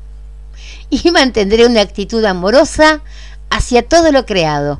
y 0.89 1.11
mantendré 1.11 1.65
una 1.65 1.81
actitud 1.81 2.23
amorosa 2.23 3.01
hacia 3.49 3.87
todo 3.87 4.11
lo 4.13 4.25
creado. 4.25 4.79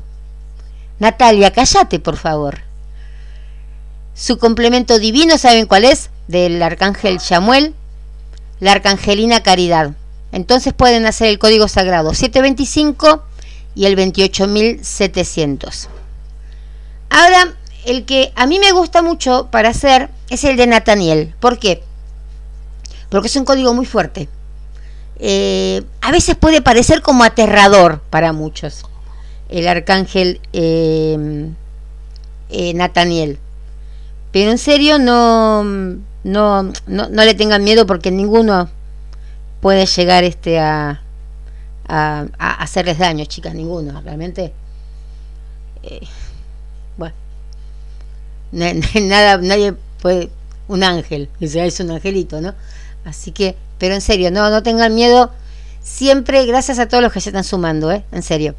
Natalia, 0.98 1.52
cállate, 1.52 2.00
por 2.00 2.16
favor. 2.16 2.60
Su 4.14 4.38
complemento 4.38 4.98
divino, 4.98 5.36
¿saben 5.36 5.66
cuál 5.66 5.84
es? 5.84 6.10
Del 6.28 6.62
arcángel 6.62 7.20
Samuel, 7.20 7.74
la 8.62 8.72
Arcangelina 8.72 9.42
Caridad. 9.42 9.90
Entonces 10.30 10.72
pueden 10.72 11.04
hacer 11.04 11.26
el 11.28 11.40
código 11.40 11.66
sagrado 11.66 12.14
725 12.14 13.24
y 13.74 13.86
el 13.86 13.96
28700. 13.96 15.88
Ahora, 17.10 17.56
el 17.84 18.04
que 18.04 18.32
a 18.36 18.46
mí 18.46 18.60
me 18.60 18.70
gusta 18.70 19.02
mucho 19.02 19.48
para 19.50 19.70
hacer 19.70 20.10
es 20.30 20.44
el 20.44 20.56
de 20.56 20.68
Nathaniel. 20.68 21.34
¿Por 21.40 21.58
qué? 21.58 21.82
Porque 23.08 23.26
es 23.26 23.34
un 23.34 23.44
código 23.44 23.74
muy 23.74 23.84
fuerte. 23.84 24.28
Eh, 25.18 25.82
a 26.00 26.12
veces 26.12 26.36
puede 26.36 26.62
parecer 26.62 27.02
como 27.02 27.24
aterrador 27.24 28.00
para 28.10 28.32
muchos 28.32 28.84
el 29.48 29.66
arcángel 29.66 30.40
eh, 30.52 31.48
eh, 32.48 32.74
Nathaniel. 32.74 33.40
Pero 34.30 34.52
en 34.52 34.58
serio 34.58 35.00
no 35.00 35.98
no, 36.24 36.62
no, 36.86 37.08
no 37.08 37.24
le 37.24 37.34
tengan 37.34 37.64
miedo 37.64 37.86
porque 37.86 38.10
ninguno 38.10 38.68
puede 39.60 39.86
llegar 39.86 40.24
este 40.24 40.58
a, 40.58 41.02
a, 41.88 42.26
hacerles 42.38 42.98
daño, 42.98 43.24
chicas, 43.24 43.54
ninguno, 43.54 44.00
realmente. 44.02 44.52
Eh, 45.82 46.06
bueno, 46.96 47.14
nada, 48.52 49.38
nadie 49.38 49.74
puede, 50.00 50.30
un 50.68 50.82
ángel, 50.82 51.28
es 51.40 51.80
un 51.80 51.90
angelito, 51.90 52.40
¿no? 52.40 52.54
Así 53.04 53.32
que, 53.32 53.56
pero 53.78 53.94
en 53.94 54.00
serio, 54.00 54.30
no, 54.30 54.48
no 54.50 54.62
tengan 54.62 54.94
miedo, 54.94 55.32
siempre, 55.82 56.46
gracias 56.46 56.78
a 56.78 56.86
todos 56.86 57.02
los 57.02 57.12
que 57.12 57.20
se 57.20 57.30
están 57.30 57.44
sumando, 57.44 57.90
¿eh? 57.90 58.04
En 58.12 58.22
serio. 58.22 58.54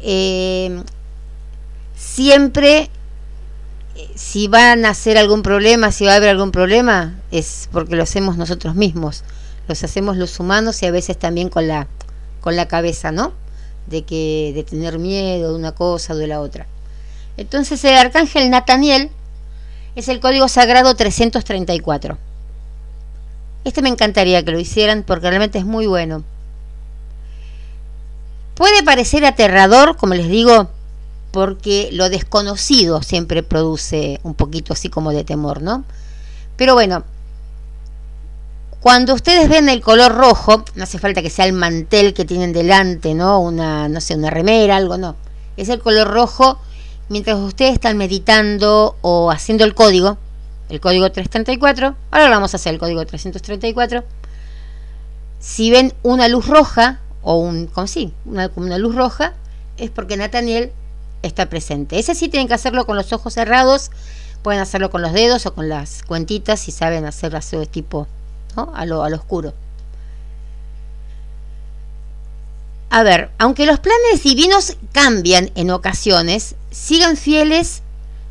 Eh, 0.00 0.82
siempre 1.96 2.90
si 4.14 4.48
van 4.48 4.84
a 4.84 4.90
hacer 4.90 5.18
algún 5.18 5.42
problema, 5.42 5.92
si 5.92 6.04
va 6.04 6.12
a 6.12 6.16
haber 6.16 6.30
algún 6.30 6.50
problema, 6.50 7.14
es 7.30 7.68
porque 7.72 7.96
lo 7.96 8.02
hacemos 8.02 8.36
nosotros 8.36 8.74
mismos. 8.74 9.24
Los 9.68 9.82
hacemos 9.84 10.16
los 10.16 10.38
humanos 10.40 10.82
y 10.82 10.86
a 10.86 10.90
veces 10.90 11.18
también 11.18 11.48
con 11.48 11.68
la, 11.68 11.86
con 12.40 12.56
la 12.56 12.68
cabeza, 12.68 13.12
¿no? 13.12 13.32
De, 13.86 14.02
que, 14.02 14.52
de 14.54 14.64
tener 14.64 14.98
miedo 14.98 15.50
de 15.50 15.58
una 15.58 15.72
cosa 15.72 16.14
o 16.14 16.16
de 16.16 16.26
la 16.26 16.40
otra. 16.40 16.66
Entonces 17.36 17.82
el 17.84 17.94
arcángel 17.96 18.50
Nataniel 18.50 19.10
es 19.96 20.08
el 20.08 20.20
código 20.20 20.48
sagrado 20.48 20.94
334. 20.94 22.18
Este 23.64 23.82
me 23.82 23.88
encantaría 23.88 24.44
que 24.44 24.50
lo 24.50 24.60
hicieran 24.60 25.04
porque 25.04 25.28
realmente 25.28 25.58
es 25.58 25.64
muy 25.64 25.86
bueno. 25.86 26.24
Puede 28.54 28.82
parecer 28.82 29.24
aterrador, 29.24 29.96
como 29.96 30.14
les 30.14 30.28
digo, 30.28 30.68
porque 31.34 31.88
lo 31.90 32.10
desconocido 32.10 33.02
siempre 33.02 33.42
produce 33.42 34.20
un 34.22 34.34
poquito 34.34 34.72
así 34.72 34.88
como 34.88 35.10
de 35.10 35.24
temor, 35.24 35.62
¿no? 35.62 35.84
Pero 36.56 36.74
bueno, 36.74 37.02
cuando 38.78 39.14
ustedes 39.14 39.48
ven 39.48 39.68
el 39.68 39.80
color 39.80 40.14
rojo, 40.14 40.64
no 40.76 40.84
hace 40.84 41.00
falta 41.00 41.22
que 41.22 41.30
sea 41.30 41.46
el 41.46 41.52
mantel 41.52 42.14
que 42.14 42.24
tienen 42.24 42.52
delante, 42.52 43.14
¿no? 43.14 43.40
Una, 43.40 43.88
no 43.88 44.00
sé, 44.00 44.14
una 44.14 44.30
remera, 44.30 44.76
algo, 44.76 44.96
no. 44.96 45.16
Es 45.56 45.70
el 45.70 45.80
color 45.80 46.06
rojo 46.06 46.60
mientras 47.08 47.36
ustedes 47.38 47.72
están 47.72 47.96
meditando 47.96 48.96
o 49.00 49.32
haciendo 49.32 49.64
el 49.64 49.74
código, 49.74 50.16
el 50.68 50.78
código 50.78 51.10
334, 51.10 51.96
ahora 52.12 52.28
vamos 52.28 52.54
a 52.54 52.58
hacer 52.58 52.74
el 52.74 52.78
código 52.78 53.04
334. 53.04 54.04
Si 55.40 55.72
ven 55.72 55.94
una 56.04 56.28
luz 56.28 56.46
roja, 56.46 57.00
o 57.22 57.38
un, 57.38 57.66
como 57.66 57.88
sí, 57.88 58.14
una, 58.24 58.52
una 58.54 58.78
luz 58.78 58.94
roja, 58.94 59.32
es 59.78 59.90
porque 59.90 60.16
Nathaniel 60.16 60.70
está 61.26 61.48
presente. 61.48 61.98
Ese 61.98 62.14
sí 62.14 62.28
tienen 62.28 62.48
que 62.48 62.54
hacerlo 62.54 62.86
con 62.86 62.96
los 62.96 63.12
ojos 63.12 63.34
cerrados, 63.34 63.90
pueden 64.42 64.60
hacerlo 64.60 64.90
con 64.90 65.02
los 65.02 65.12
dedos 65.12 65.46
o 65.46 65.54
con 65.54 65.68
las 65.68 66.02
cuentitas 66.02 66.60
si 66.60 66.70
saben 66.70 67.06
hacer 67.06 67.32
de 67.32 67.66
tipo 67.66 68.06
a, 68.56 68.84
lo, 68.84 69.02
a 69.02 69.10
lo 69.10 69.16
oscuro. 69.16 69.54
A 72.90 73.02
ver, 73.02 73.30
aunque 73.38 73.66
los 73.66 73.80
planes 73.80 74.22
divinos 74.22 74.76
cambian 74.92 75.50
en 75.56 75.70
ocasiones, 75.70 76.54
sigan 76.70 77.16
fieles 77.16 77.82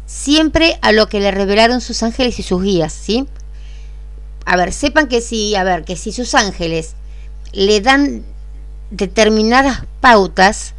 siempre 0.06 0.78
a 0.82 0.92
lo 0.92 1.08
que 1.08 1.20
le 1.20 1.32
revelaron 1.32 1.82
sus 1.82 2.04
ángeles 2.04 2.40
y 2.40 2.44
sus 2.44 2.62
guías, 2.62 2.94
¿sí? 2.94 3.28
A 4.46 4.56
ver, 4.56 4.72
sepan 4.72 5.08
que 5.08 5.20
si, 5.20 5.56
a 5.56 5.64
ver, 5.64 5.84
que 5.84 5.96
si 5.96 6.12
sus 6.12 6.36
ángeles 6.36 6.94
le 7.52 7.82
dan 7.82 8.24
determinadas 8.92 9.84
pautas, 10.00 10.76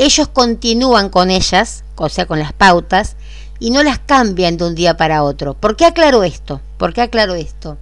ellos 0.00 0.28
continúan 0.28 1.10
con 1.10 1.30
ellas, 1.30 1.84
o 1.96 2.08
sea, 2.08 2.24
con 2.26 2.38
las 2.38 2.54
pautas, 2.54 3.16
y 3.58 3.70
no 3.70 3.82
las 3.82 3.98
cambian 3.98 4.56
de 4.56 4.64
un 4.64 4.74
día 4.74 4.96
para 4.96 5.22
otro. 5.22 5.52
¿Por 5.52 5.76
qué 5.76 5.84
aclaro 5.84 6.24
esto? 6.24 6.62
¿Por 6.78 6.94
qué 6.94 7.02
aclaro 7.02 7.34
esto? 7.34 7.76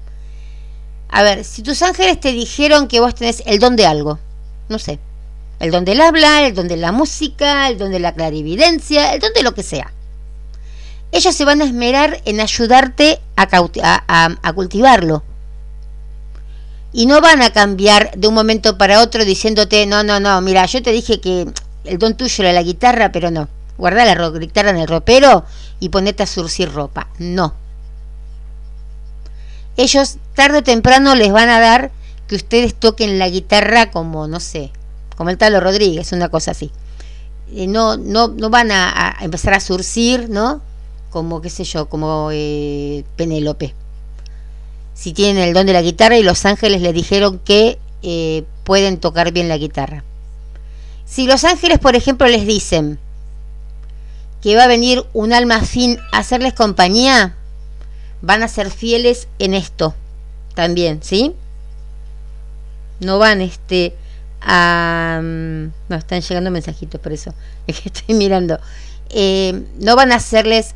A 1.09 1.23
ver, 1.23 1.45
si 1.45 1.63
tus 1.63 1.81
ángeles 1.83 2.19
te 2.19 2.33
dijeron 2.33 2.89
que 2.89 2.99
vos 2.99 3.15
tenés 3.15 3.45
el 3.47 3.61
don 3.61 3.77
de 3.77 3.87
algo, 3.87 4.19
no 4.69 4.81
sé, 4.81 4.99
el 5.61 5.71
don 5.71 5.85
del 5.85 6.01
habla, 6.01 6.45
el 6.45 6.55
don 6.55 6.67
de 6.67 6.77
la 6.77 6.91
música, 6.91 7.69
el 7.69 7.79
don 7.79 7.93
de 7.93 8.01
la 8.01 8.13
clarividencia, 8.13 9.15
el 9.15 9.21
don 9.21 9.33
de 9.33 9.45
lo 9.45 9.55
que 9.55 9.63
sea. 9.63 9.93
Ellos 11.13 11.35
se 11.35 11.45
van 11.45 11.63
a 11.63 11.65
esmerar 11.65 12.21
en 12.25 12.41
ayudarte 12.41 13.21
a, 13.37 13.47
a 14.43 14.53
cultivarlo. 14.53 15.23
Y 16.93 17.07
no 17.07 17.21
van 17.21 17.43
a 17.43 17.51
cambiar 17.51 18.11
de 18.17 18.27
un 18.27 18.35
momento 18.35 18.77
para 18.77 19.01
otro 19.01 19.25
diciéndote, 19.25 19.87
no, 19.87 20.03
no, 20.03 20.19
no, 20.19 20.41
mira, 20.41 20.67
yo 20.67 20.83
te 20.83 20.91
dije 20.91 21.21
que 21.21 21.47
el 21.89 21.99
don 21.99 22.17
tuyo 22.17 22.45
era 22.45 22.53
la 22.53 22.63
guitarra, 22.63 23.13
pero 23.13 23.31
no. 23.31 23.49
Guarda 23.77 24.05
la 24.05 24.31
guitarra 24.31 24.71
en 24.71 24.79
el 24.79 24.89
ropero 24.89 25.45
y 25.81 25.89
ponete 25.89 26.23
a 26.23 26.27
surcir 26.27 26.73
ropa. 26.73 27.09
No. 27.19 27.55
ellos 29.77 30.17
tarde 30.35 30.59
o 30.59 30.63
temprano 30.63 31.15
les 31.15 31.31
van 31.31 31.49
a 31.49 31.61
dar 31.61 31.93
que 32.27 32.35
ustedes 32.35 32.75
toquen 32.75 33.19
la 33.19 33.29
guitarra 33.29 33.91
como, 33.91 34.27
no 34.27 34.41
sé, 34.41 34.71
como 35.17 35.31
el 35.31 35.39
Talo 35.39 35.61
Rodríguez, 35.61 36.13
una 36.13 36.29
cosa 36.29 36.51
así. 36.51 36.71
Eh, 37.55 37.67
no, 37.67 37.97
no, 37.97 38.29
no 38.29 38.51
van 38.51 38.71
a, 38.71 39.17
empezar 39.21 39.55
a 39.55 39.61
surcir, 39.61 40.29
¿no? 40.29 40.61
Como, 41.11 41.41
qué 41.41 41.49
sé 41.49 41.65
yo, 41.65 41.89
como 41.89 42.31
eh, 42.33 43.05
Penélope. 43.17 43.75
Si 44.95 45.13
tienen 45.13 45.43
el 45.43 45.55
don 45.55 45.67
de 45.67 45.73
la 45.73 45.83
guitarra 45.83 46.19
y 46.19 46.23
los 46.23 46.45
ángeles 46.45 46.83
les 46.83 46.93
dijeron 46.93 47.39
que 47.39 47.79
eh, 48.03 48.45
pueden 48.65 48.99
tocar 48.99 49.33
bien 49.33 49.49
la 49.49 49.57
guitarra. 49.57 50.05
Si 51.09 51.27
los 51.27 51.45
ángeles, 51.45 51.79
por 51.79 51.97
ejemplo, 51.97 52.27
les 52.27 52.47
dicen 52.47 52.99
que 54.43 54.57
va 54.57 54.65
a 54.65 54.69
venir 54.69 55.05
un 55.15 55.33
alma 55.33 55.61
fin 55.63 55.99
a 56.13 56.19
hacerles 56.19 56.53
compañía, 56.53 57.35
van 58.21 58.43
a 58.43 58.49
ser 58.49 58.71
fieles 58.71 59.27
en 59.39 59.55
esto 59.55 59.95
también, 60.55 61.03
¿sí? 61.03 61.35
No 63.01 63.19
van 63.19 63.41
este 63.41 63.95
a... 64.41 65.21
Mm, 65.23 65.73
no, 65.89 65.97
están 65.97 66.21
llegando 66.21 66.51
mensajitos 66.51 67.01
por 67.01 67.13
eso, 67.13 67.33
es 67.67 67.81
que 67.81 67.89
estoy 67.89 68.15
mirando. 68.15 68.61
Eh, 69.11 69.65
no 69.79 69.97
van 69.97 70.13
a 70.13 70.17
hacerles... 70.17 70.75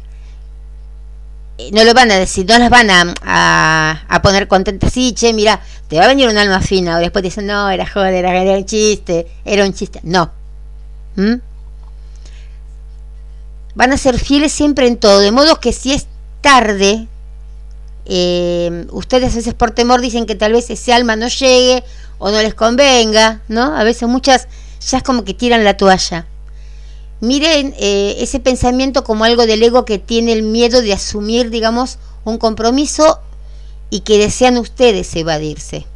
Eh, 1.63 1.71
no 1.73 1.85
lo 1.85 1.95
van 1.95 2.11
a 2.11 2.19
decir, 2.19 2.47
no 2.49 2.59
las 2.59 2.71
van 2.71 2.91
a, 2.91 4.05
a, 4.09 4.23
poner 4.23 4.49
contentas. 4.49 4.93
Sí, 4.93 5.15
che, 5.15 5.33
mira, 5.33 5.61
te 5.89 5.97
va 5.99 6.05
a 6.05 6.09
venir 6.09 6.29
un 6.29 6.39
alma 6.39 6.61
fina. 6.61 6.97
O 6.97 7.01
después 7.01 7.23
dicen, 7.23 7.47
no, 7.47 7.71
era 7.71 7.87
joder, 7.87 8.25
era, 8.25 8.57
un 8.57 8.65
chiste, 8.65 9.27
era 9.45 9.65
un 9.65 9.73
chiste. 9.73 10.01
No. 10.03 10.33
¿Mm? 11.17 11.35
Van 13.75 13.93
a 13.93 13.97
ser 13.97 14.19
fieles 14.19 14.53
siempre 14.53 14.87
en 14.87 14.97
todo. 14.97 15.21
De 15.21 15.31
modo 15.31 15.61
que 15.61 15.73
si 15.73 15.93
es 15.93 16.07
tarde, 16.41 17.07
eh, 18.07 18.87
ustedes 18.91 19.33
a 19.33 19.37
veces 19.37 19.55
por 19.55 19.71
temor 19.71 20.01
dicen 20.01 20.27
que 20.27 20.35
tal 20.35 20.53
vez 20.53 20.69
ese 20.71 20.93
alma 20.93 21.17
no 21.17 21.29
llegue 21.29 21.85
o 22.19 22.31
no 22.31 22.43
les 22.43 22.55
convenga, 22.55 23.43
¿no? 23.49 23.77
A 23.77 23.85
veces 23.85 24.09
muchas 24.09 24.49
ya 24.81 24.99
es 24.99 25.05
como 25.05 25.25
que 25.25 25.35
tiran 25.35 25.65
la 25.65 25.77
toalla. 25.77 26.27
Miren 27.23 27.73
eh, 27.79 28.17
ese 28.19 28.41
pensamiento 28.41 29.05
como 29.05 29.23
algo 29.23 29.47
del 29.47 29.63
ego 29.63 29.85
que 29.85 30.01
tiene 30.01 30.33
el 30.33 30.43
miedo 30.43 30.83
de 30.83 30.93
asumir, 30.93 31.51
digamos, 31.51 31.99
un 32.25 32.37
compromiso 32.37 33.21
y 33.91 34.01
que 34.01 34.19
desean 34.19 34.57
ustedes 34.57 35.15
evadirse. 35.15 35.87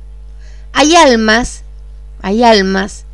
Hay 0.72 0.94
almas, 0.94 1.64
hay 2.22 2.44
almas 2.44 3.06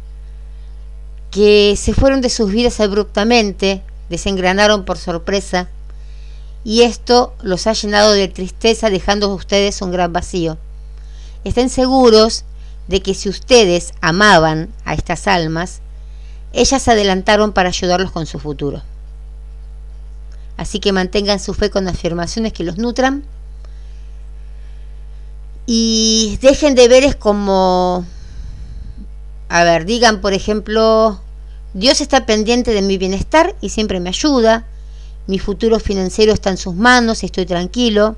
que 1.30 1.74
se 1.78 1.94
fueron 1.94 2.20
de 2.20 2.28
sus 2.28 2.52
vidas 2.52 2.80
abruptamente, 2.80 3.80
desengranaron 4.10 4.84
por 4.84 4.98
sorpresa, 4.98 5.70
y 6.64 6.82
esto 6.82 7.32
los 7.40 7.66
ha 7.66 7.72
llenado 7.72 8.12
de 8.12 8.28
tristeza 8.28 8.90
dejando 8.90 9.28
a 9.30 9.34
ustedes 9.34 9.80
un 9.80 9.90
gran 9.90 10.12
vacío. 10.12 10.58
Estén 11.44 11.70
seguros 11.70 12.44
de 12.88 13.00
que 13.00 13.14
si 13.14 13.30
ustedes 13.30 13.94
amaban 14.02 14.68
a 14.84 14.92
estas 14.92 15.26
almas, 15.28 15.81
ellas 16.52 16.82
se 16.82 16.90
adelantaron 16.90 17.52
para 17.52 17.68
ayudarlos 17.68 18.10
con 18.10 18.26
su 18.26 18.38
futuro. 18.38 18.82
Así 20.56 20.80
que 20.80 20.92
mantengan 20.92 21.40
su 21.40 21.54
fe 21.54 21.70
con 21.70 21.88
afirmaciones 21.88 22.52
que 22.52 22.64
los 22.64 22.78
nutran 22.78 23.24
y 25.66 26.38
dejen 26.42 26.74
de 26.74 26.88
veres 26.88 27.16
como, 27.16 28.04
a 29.48 29.64
ver, 29.64 29.84
digan 29.84 30.20
por 30.20 30.34
ejemplo, 30.34 31.20
Dios 31.74 32.00
está 32.00 32.26
pendiente 32.26 32.72
de 32.72 32.82
mi 32.82 32.98
bienestar 32.98 33.54
y 33.60 33.70
siempre 33.70 34.00
me 34.00 34.10
ayuda, 34.10 34.66
mi 35.26 35.38
futuro 35.38 35.78
financiero 35.78 36.32
está 36.32 36.50
en 36.50 36.56
sus 36.56 36.74
manos, 36.74 37.22
estoy 37.22 37.46
tranquilo. 37.46 38.16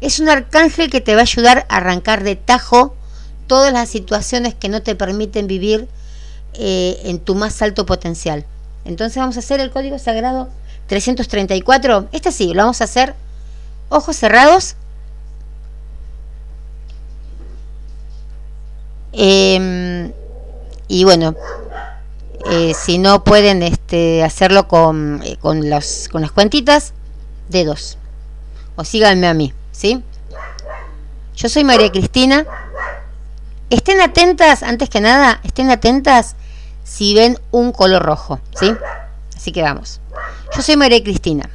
Es 0.00 0.20
un 0.20 0.28
arcángel 0.28 0.90
que 0.90 1.00
te 1.00 1.14
va 1.14 1.20
a 1.20 1.22
ayudar 1.22 1.66
a 1.68 1.78
arrancar 1.78 2.22
de 2.22 2.36
tajo 2.36 2.94
todas 3.46 3.72
las 3.72 3.88
situaciones 3.88 4.54
que 4.54 4.68
no 4.68 4.82
te 4.82 4.94
permiten 4.94 5.46
vivir 5.46 5.88
eh, 6.54 7.00
en 7.04 7.18
tu 7.18 7.34
más 7.34 7.60
alto 7.62 7.86
potencial. 7.86 8.44
Entonces 8.84 9.16
vamos 9.16 9.36
a 9.36 9.40
hacer 9.40 9.60
el 9.60 9.70
código 9.70 9.98
sagrado 9.98 10.48
334. 10.86 12.08
Este 12.12 12.32
sí, 12.32 12.52
lo 12.54 12.62
vamos 12.62 12.80
a 12.80 12.84
hacer 12.84 13.14
ojos 13.88 14.16
cerrados. 14.16 14.76
Em, 19.12 20.12
y 20.88 21.04
bueno, 21.04 21.36
eh, 22.50 22.74
si 22.74 22.98
no 22.98 23.24
pueden 23.24 23.62
este, 23.62 24.22
hacerlo 24.22 24.68
con, 24.68 25.22
eh, 25.24 25.36
con, 25.40 25.70
los, 25.70 26.08
con 26.10 26.22
las 26.22 26.32
cuentitas, 26.32 26.92
dedos. 27.48 27.98
O 28.76 28.84
síganme 28.84 29.28
a 29.28 29.34
mí, 29.34 29.52
¿sí? 29.72 30.02
Yo 31.36 31.48
soy 31.48 31.64
María 31.64 31.90
Cristina. 31.90 32.44
Estén 33.70 34.00
atentas, 34.00 34.62
antes 34.62 34.88
que 34.88 35.00
nada, 35.00 35.40
estén 35.42 35.70
atentas 35.70 36.36
si 36.84 37.14
ven 37.14 37.38
un 37.50 37.72
color 37.72 38.02
rojo, 38.02 38.38
¿sí? 38.54 38.72
Así 39.36 39.50
que 39.50 39.62
vamos. 39.62 40.00
Yo 40.54 40.62
soy 40.62 40.76
María 40.76 41.02
Cristina 41.02 41.50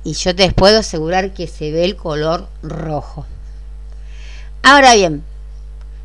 Y 0.08 0.14
yo 0.14 0.34
te 0.34 0.50
puedo 0.52 0.78
asegurar 0.78 1.34
que 1.34 1.46
se 1.46 1.70
ve 1.70 1.84
el 1.84 1.94
color 1.94 2.48
rojo. 2.62 3.26
Ahora 4.62 4.94
bien, 4.94 5.22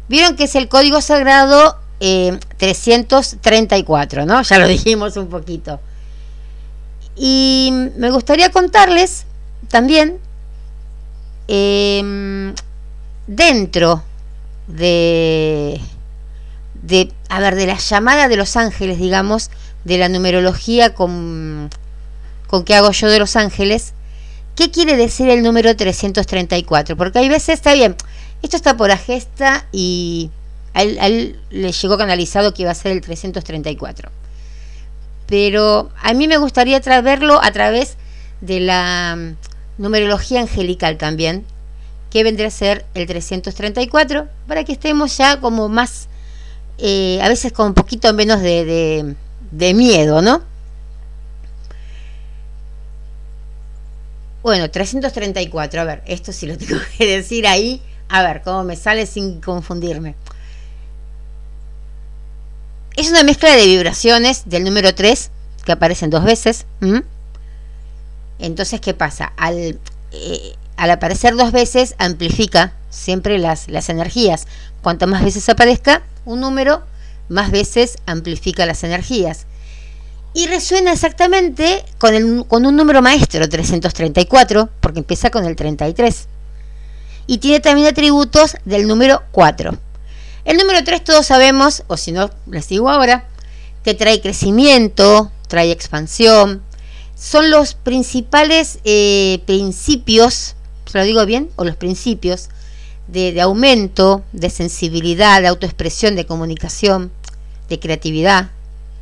vieron 0.10 0.36
que 0.36 0.43
es 0.43 0.56
el 0.56 0.68
código 0.68 0.99
sagrado 0.99 1.78
334, 1.99 4.22
eh, 4.22 4.26
¿no? 4.26 4.41
Ya 4.41 4.60
lo 4.60 4.68
dijimos 4.68 5.16
un 5.16 5.28
poquito. 5.28 5.80
Y 7.16 7.72
me 7.95 8.12
gustaría 8.12 8.49
contarles 8.49 9.26
también 9.70 10.20
em, 11.47 12.54
dentro 13.28 14.04
de 14.68 15.80
de, 16.74 17.14
a 17.30 17.39
ver, 17.39 17.56
de 17.56 17.68
la 17.68 17.78
llamada 17.78 18.28
de 18.28 18.36
los 18.36 18.58
ángeles, 18.58 18.99
digamos, 18.99 19.49
de 19.86 19.97
la 19.97 20.10
numerología 20.10 20.93
con, 20.93 21.70
con 22.54 22.66
que 22.66 22.76
hago 22.76 22.91
yo 22.91 23.10
de 23.10 23.18
los 23.18 23.36
ángeles, 23.36 23.93
¿qué 24.56 24.70
quiere 24.70 24.95
decir 24.95 25.28
el 25.28 25.41
número 25.41 25.76
334? 25.76 26.95
Porque 26.95 27.18
hay 27.18 27.28
veces, 27.28 27.56
está 27.56 27.74
bien, 27.74 27.95
Esto 28.43 28.58
está 28.58 28.78
por 28.78 28.91
Agesta 28.91 29.66
y 29.72 30.30
a 30.76 30.84
él, 30.84 31.39
le 31.49 31.72
llegó 31.72 31.97
canalizado 31.97 32.54
que 32.54 32.62
iba 32.62 32.70
a 32.70 32.76
ser 32.76 32.91
el 32.91 33.01
334. 33.01 34.12
Pero 35.26 35.89
a 35.99 36.14
mí 36.14 36.28
me 36.28 36.38
gustaría 36.38 36.80
verlo 37.01 37.41
a 37.41 37.51
través 37.51 37.97
de 38.41 38.60
la 38.60 39.16
mm, 39.18 39.82
numerología 39.82 40.41
angelical 40.41 40.99
también, 40.99 41.47
que 42.12 42.24
vendría 42.24 42.49
a 42.49 42.51
ser 42.51 42.86
el 42.93 43.08
334, 43.08 44.28
para 44.47 44.64
que 44.64 44.74
estemos 44.74 45.18
ya 45.18 45.41
como 45.41 45.70
más, 45.70 46.08
eh, 46.78 47.18
a 47.24 47.30
veces 47.30 47.51
con 47.51 47.70
un 47.70 47.74
poquito 47.74 48.14
menos 48.14 48.41
de 48.41 49.16
miedo, 49.74 50.22
¿no? 50.22 50.53
Bueno, 54.44 54.70
334, 54.70 55.80
a 55.80 55.84
ver, 55.86 56.04
esto 56.06 56.34
sí 56.34 56.46
lo 56.48 56.58
tengo 56.58 56.78
que 56.98 57.08
decir 57.08 57.48
ahí, 57.48 57.82
a 58.10 58.24
ver 58.24 58.41
cómo 58.41 58.66
me 58.66 58.76
sale 58.76 59.06
sin 59.06 59.39
confundirme. 59.39 60.16
Es 62.98 63.10
una 63.10 63.24
mezcla 63.24 63.56
de 63.56 63.66
vibraciones 63.66 64.44
del 64.46 64.66
número 64.66 64.94
3 64.94 65.32
que 65.64 65.72
aparecen 65.72 66.10
dos 66.10 66.26
veces. 66.26 66.66
Entonces, 68.38 68.82
¿qué 68.82 68.94
pasa? 68.94 69.32
Al, 69.38 69.80
eh, 70.12 70.56
al, 70.76 70.91
aparecer 70.91 71.36
dos 71.38 71.54
veces, 71.54 71.96
amplifica 71.98 72.74
siempre 72.89 73.39
las, 73.39 73.70
las 73.70 73.88
energías. 73.88 74.46
Cuanto 74.82 75.08
más 75.08 75.24
veces 75.24 75.48
aparezca 75.48 76.04
un 76.26 76.41
número, 76.41 76.84
más 77.30 77.50
veces 77.50 77.98
amplifica 78.06 78.66
las 78.66 78.84
energías 78.84 79.48
y 80.34 80.48
resuena 80.48 80.92
exactamente 80.92 81.86
con, 82.00 82.14
el, 82.14 82.46
con 82.48 82.66
un 82.66 82.76
número 82.76 83.02
maestro, 83.02 83.48
334, 83.48 84.70
porque 84.80 85.00
empieza 85.00 85.30
con 85.30 85.46
el 85.46 85.56
33. 85.56 86.28
Y 87.28 87.38
tiene 87.38 87.60
también 87.60 87.88
atributos 87.88 88.58
del 88.66 88.88
número 88.88 89.24
4. 89.32 89.78
El 90.46 90.58
número 90.58 90.84
3 90.84 91.04
todos 91.04 91.28
sabemos, 91.28 91.84
o 91.88 91.98
si 91.98 92.12
no, 92.12 92.32
les 92.48 92.68
digo 92.68 92.90
ahora, 92.90 93.28
que 93.84 93.94
trae 93.94 94.22
crecimiento, 94.22 95.32
trae 95.48 95.72
expansión. 95.72 96.64
Son 97.16 97.52
los 97.52 97.76
principales 97.76 98.80
eh, 98.84 99.42
principios, 99.46 100.56
¿se 100.92 100.98
lo 100.98 101.04
digo 101.04 101.26
bien? 101.26 101.50
O 101.56 101.64
los 101.64 101.76
principios 101.76 102.50
de, 103.08 103.32
de 103.34 103.42
aumento, 103.42 104.24
de 104.34 104.50
sensibilidad, 104.50 105.42
de 105.42 105.48
autoexpresión, 105.48 106.16
de 106.16 106.26
comunicación, 106.26 107.12
de 107.70 107.80
creatividad, 107.80 108.50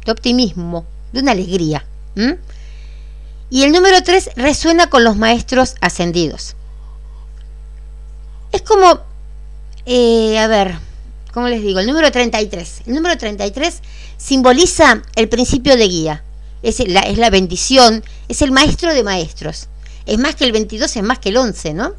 de 0.06 0.12
optimismo, 0.12 0.86
de 1.12 1.20
una 1.20 1.32
alegría. 1.32 1.86
Y 3.49 3.64
el 3.64 3.72
número 3.72 4.01
3 4.03 4.32
resuena 4.36 4.89
con 4.89 5.03
los 5.03 5.18
maestros 5.18 5.76
ascendidos. 5.82 6.55
Es 8.51 8.62
como, 8.62 9.01
eh, 9.86 10.38
a 10.39 10.47
ver, 10.47 10.78
¿cómo 11.34 11.47
les 11.47 11.62
digo? 11.62 11.80
El 11.80 11.88
número 11.88 12.12
33. 12.12 12.84
El 12.88 12.95
número 12.95 13.18
33 13.18 13.82
simboliza 14.18 15.01
el 15.16 15.30
principio 15.30 15.76
de 15.78 15.88
guía. 15.88 16.24
Es 16.64 16.80
la, 16.88 17.01
es 17.01 17.18
la 17.18 17.30
bendición, 17.30 18.03
es 18.28 18.41
el 18.41 18.51
maestro 18.51 18.93
de 18.93 19.03
maestros. 19.03 19.68
Es 20.05 20.18
más 20.20 20.36
que 20.36 20.45
el 20.45 20.51
22, 20.51 20.95
es 20.95 21.03
más 21.03 21.20
que 21.20 21.30
el 21.30 21.38
11, 21.38 21.74
¿no? 21.74 21.93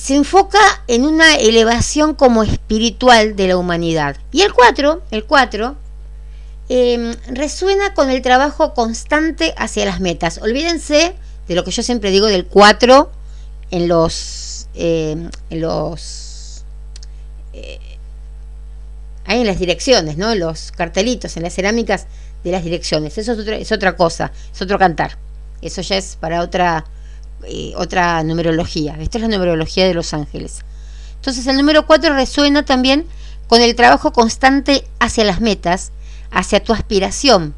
se 0.00 0.16
enfoca 0.16 0.82
en 0.86 1.04
una 1.04 1.34
elevación 1.34 2.14
como 2.14 2.42
espiritual 2.42 3.36
de 3.36 3.48
la 3.48 3.58
humanidad. 3.58 4.16
Y 4.32 4.40
el 4.42 4.54
4, 4.54 5.02
el 5.10 5.24
4 5.24 5.76
Em, 6.72 7.16
resuena 7.26 7.94
con 7.94 8.10
el 8.10 8.22
trabajo 8.22 8.74
constante 8.74 9.54
hacia 9.56 9.84
las 9.84 9.98
metas. 9.98 10.38
Olvídense 10.40 11.16
de 11.48 11.54
lo 11.56 11.64
que 11.64 11.72
yo 11.72 11.82
siempre 11.82 12.12
digo 12.12 12.26
del 12.26 12.46
4 12.46 13.10
en 13.72 13.88
los... 13.88 14.68
Em, 14.74 15.28
en 15.50 15.60
los 15.60 16.62
eh, 17.54 17.80
ahí 19.24 19.40
en 19.40 19.48
las 19.48 19.58
direcciones, 19.58 20.16
¿no? 20.16 20.32
Los 20.36 20.70
cartelitos, 20.70 21.36
en 21.36 21.42
las 21.42 21.54
cerámicas 21.54 22.06
de 22.44 22.52
las 22.52 22.62
direcciones. 22.62 23.18
Eso 23.18 23.32
es, 23.32 23.72
otra 23.72 23.96
cosa, 23.96 24.30
es 24.54 24.62
otro 24.62 24.78
cantar. 24.78 25.18
Eso 25.62 25.82
ya 25.82 25.96
es 25.96 26.16
para 26.20 26.40
otra, 26.40 26.84
eh, 27.48 27.72
otra 27.74 28.22
numerología. 28.22 28.96
Esta 29.00 29.18
es 29.18 29.22
la 29.22 29.28
numerología 29.28 29.88
de 29.88 29.94
los 29.94 30.14
ángeles. 30.14 30.60
Entonces 31.16 31.48
el 31.48 31.56
número 31.56 31.84
4 31.88 32.14
resuena 32.14 32.64
también 32.64 33.06
con 33.48 33.60
el 33.60 33.74
trabajo 33.74 34.12
constante 34.12 34.84
hacia 35.00 35.24
las 35.24 35.40
metas 35.40 35.90
hacia 36.30 36.62
tu 36.62 36.72
aspiración, 36.72 37.54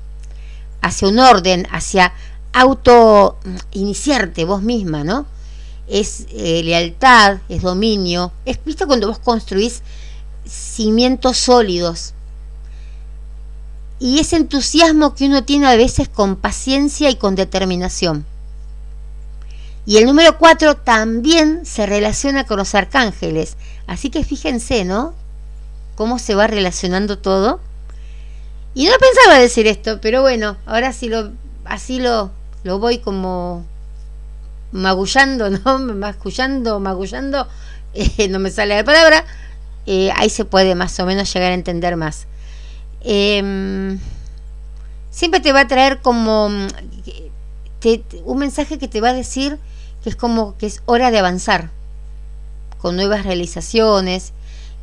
hacia 0.80 1.08
un 1.08 1.18
orden, 1.18 1.66
hacia 1.70 2.12
auto 2.52 3.38
iniciarte 3.72 4.44
vos 4.44 4.62
misma, 4.62 5.04
¿no? 5.04 5.26
Es 5.88 6.26
eh, 6.30 6.62
lealtad, 6.62 7.38
es 7.48 7.62
dominio, 7.62 8.32
es, 8.44 8.58
¿viste 8.64 8.86
cuando 8.86 9.08
vos 9.08 9.18
construís 9.18 9.82
cimientos 10.46 11.38
sólidos? 11.38 12.14
Y 13.98 14.18
ese 14.18 14.36
entusiasmo 14.36 15.14
que 15.14 15.26
uno 15.26 15.44
tiene 15.44 15.68
a 15.68 15.76
veces 15.76 16.08
con 16.08 16.36
paciencia 16.36 17.08
y 17.10 17.16
con 17.16 17.36
determinación. 17.36 18.26
Y 19.84 19.96
el 19.96 20.06
número 20.06 20.38
4 20.38 20.76
también 20.76 21.66
se 21.66 21.86
relaciona 21.86 22.44
con 22.46 22.58
los 22.58 22.74
arcángeles. 22.74 23.56
Así 23.86 24.10
que 24.10 24.24
fíjense, 24.24 24.84
¿no? 24.84 25.14
Cómo 25.96 26.18
se 26.18 26.34
va 26.34 26.46
relacionando 26.46 27.18
todo. 27.18 27.60
Y 28.74 28.86
no 28.86 28.92
pensaba 28.98 29.38
decir 29.38 29.66
esto, 29.66 30.00
pero 30.00 30.22
bueno, 30.22 30.56
ahora 30.64 30.92
sí 30.92 31.08
lo, 31.08 31.32
así 31.64 32.00
lo, 32.00 32.30
lo 32.64 32.78
voy 32.78 32.98
como 32.98 33.66
magullando, 34.72 35.50
¿no? 35.50 35.78
Magullando, 35.78 36.80
magullando, 36.80 37.46
eh, 37.92 38.28
no 38.28 38.38
me 38.38 38.50
sale 38.50 38.74
la 38.76 38.84
palabra, 38.84 39.26
eh, 39.86 40.10
ahí 40.16 40.30
se 40.30 40.46
puede 40.46 40.74
más 40.74 40.98
o 41.00 41.06
menos 41.06 41.32
llegar 41.32 41.52
a 41.52 41.54
entender 41.54 41.96
más. 41.96 42.26
Em, 43.02 43.98
siempre 45.10 45.40
te 45.40 45.52
va 45.52 45.60
a 45.60 45.68
traer 45.68 46.00
como 46.00 46.46
un 46.46 48.38
mensaje 48.38 48.78
que 48.78 48.88
te 48.88 49.00
va 49.00 49.10
a 49.10 49.14
decir 49.14 49.58
que 50.02 50.08
es 50.08 50.16
como 50.16 50.56
que 50.56 50.66
es 50.66 50.82
hora 50.86 51.10
de 51.10 51.18
avanzar 51.18 51.70
con 52.78 52.96
nuevas 52.96 53.24
realizaciones. 53.24 54.32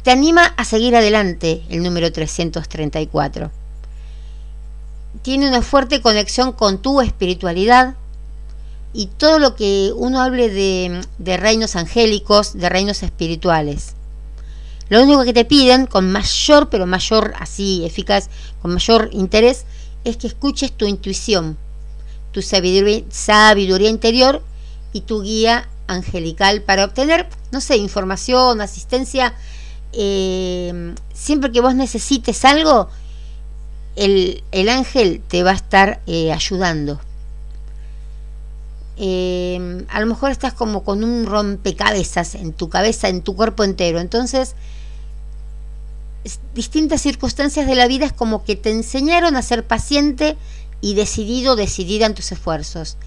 Te 0.04 0.12
anima 0.12 0.54
a 0.58 0.64
seguir 0.64 0.96
adelante 0.96 1.64
el 1.70 1.82
número 1.82 2.12
334 2.12 3.59
tiene 5.22 5.48
una 5.48 5.62
fuerte 5.62 6.02
conexión 6.02 6.54
con 6.54 6.82
tu 6.82 7.02
espiritualidad 7.02 7.96
y 8.94 9.08
todo 9.08 9.40
lo 9.40 9.56
que 9.56 9.92
uno 9.96 10.22
hable 10.22 10.50
de, 10.50 11.38
reinos 11.38 11.76
angélicos, 11.76 12.58
de 12.58 12.70
reinos 12.70 13.04
espirituales. 13.04 13.96
Lo 14.90 15.04
único 15.04 15.24
que 15.24 15.34
te 15.34 15.46
piden 15.46 15.86
con 15.86 16.12
mayor, 16.12 16.70
pero 16.70 16.88
mayor 16.88 17.34
así 17.40 17.86
eficaz, 17.86 18.30
con 18.62 18.74
mayor 18.74 19.10
interés, 19.12 19.66
es 20.04 20.18
que 20.18 20.28
escuches 20.28 20.72
tu 20.72 20.86
intuición, 20.86 21.58
tu 22.32 22.42
sabiduría, 22.42 23.90
interior 23.90 24.42
y 24.94 25.02
tu 25.02 25.22
guía 25.22 25.70
angelical 25.86 26.64
para 26.64 26.86
obtener, 26.86 27.30
no 27.52 27.62
sé, 27.62 27.78
información, 27.78 28.62
asistencia. 28.62 29.36
Eh, 29.92 30.96
siempre 31.14 31.52
que 31.52 31.62
vos 31.62 31.76
necesites 31.76 32.46
algo, 32.46 32.90
el, 34.00 34.70
ángel 34.70 35.22
te 35.28 35.44
va 35.44 35.52
a 35.52 35.56
estar 35.56 36.02
eh, 36.08 36.32
ayudando. 36.32 37.02
Em, 38.98 39.86
a 39.90 40.00
lo 40.00 40.06
mejor 40.06 40.32
estás 40.32 40.54
como 40.54 40.84
con 40.84 41.04
un 41.04 41.26
rompecabezas 41.26 42.36
en 42.36 42.54
tu 42.54 42.70
cabeza, 42.70 43.10
en 43.10 43.22
tu 43.22 43.36
cuerpo 43.36 43.64
entero. 43.64 44.00
Entonces, 44.00 44.56
distintas 46.54 47.02
circunstancias 47.02 47.68
de 47.68 47.76
la 47.76 47.88
vida 47.88 48.06
es 48.06 48.14
como 48.14 48.44
que 48.44 48.56
te 48.56 48.72
enseñaron 48.72 49.36
a 49.36 49.42
ser 49.42 49.68
paciente 49.68 50.38
y 50.82 50.94
decidido, 50.94 51.58
decidida 51.58 52.06
en 52.06 52.16
tus 52.16 52.32
esfuerzos. 52.32 52.98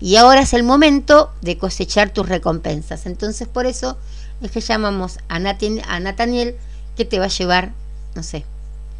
Y 0.00 0.16
ahora 0.16 0.42
es 0.42 0.52
el 0.52 0.64
momento 0.64 1.30
de 1.40 1.56
cosechar 1.56 2.10
tus 2.10 2.28
recompensas. 2.28 3.06
Entonces, 3.06 3.48
por 3.48 3.64
eso 3.66 3.96
es 4.42 4.50
que 4.50 4.60
llamamos 4.60 5.18
a, 5.28 5.36
a 5.36 6.00
Nathaniel 6.00 6.56
que 6.96 7.04
te 7.06 7.18
va 7.18 7.26
a 7.26 7.28
llevar, 7.28 7.72
no 8.14 8.22
sé, 8.22 8.44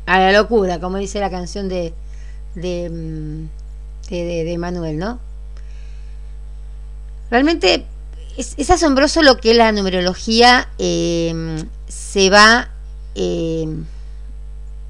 a 0.07 0.19
la 0.19 0.33
locura, 0.33 0.81
como 0.81 0.99
dice 0.99 1.21
la 1.21 1.31
canción 1.31 1.69
de, 1.69 1.93
de, 2.55 2.91
mm, 2.91 4.11
de, 4.11 4.57
Manuel, 4.59 4.99
¿no? 4.99 5.21
Realmente 7.31 7.87
es, 8.37 8.71
asombroso 8.71 9.23
lo 9.23 9.39
que 9.39 9.55
la 9.55 9.73
numerología 9.73 10.69
em, 10.79 11.69
se 11.89 12.31
va, 12.31 12.69
em, 13.15 13.85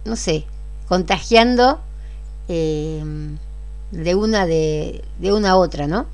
no 0.05 0.17
sé, 0.17 0.45
contagiando 0.89 1.81
em, 2.49 3.39
de 3.93 4.15
una 4.15 4.47
de, 4.47 5.05
de 5.19 5.33
una 5.33 5.51
a 5.51 5.57
otra, 5.57 5.87
¿no? 5.87 6.07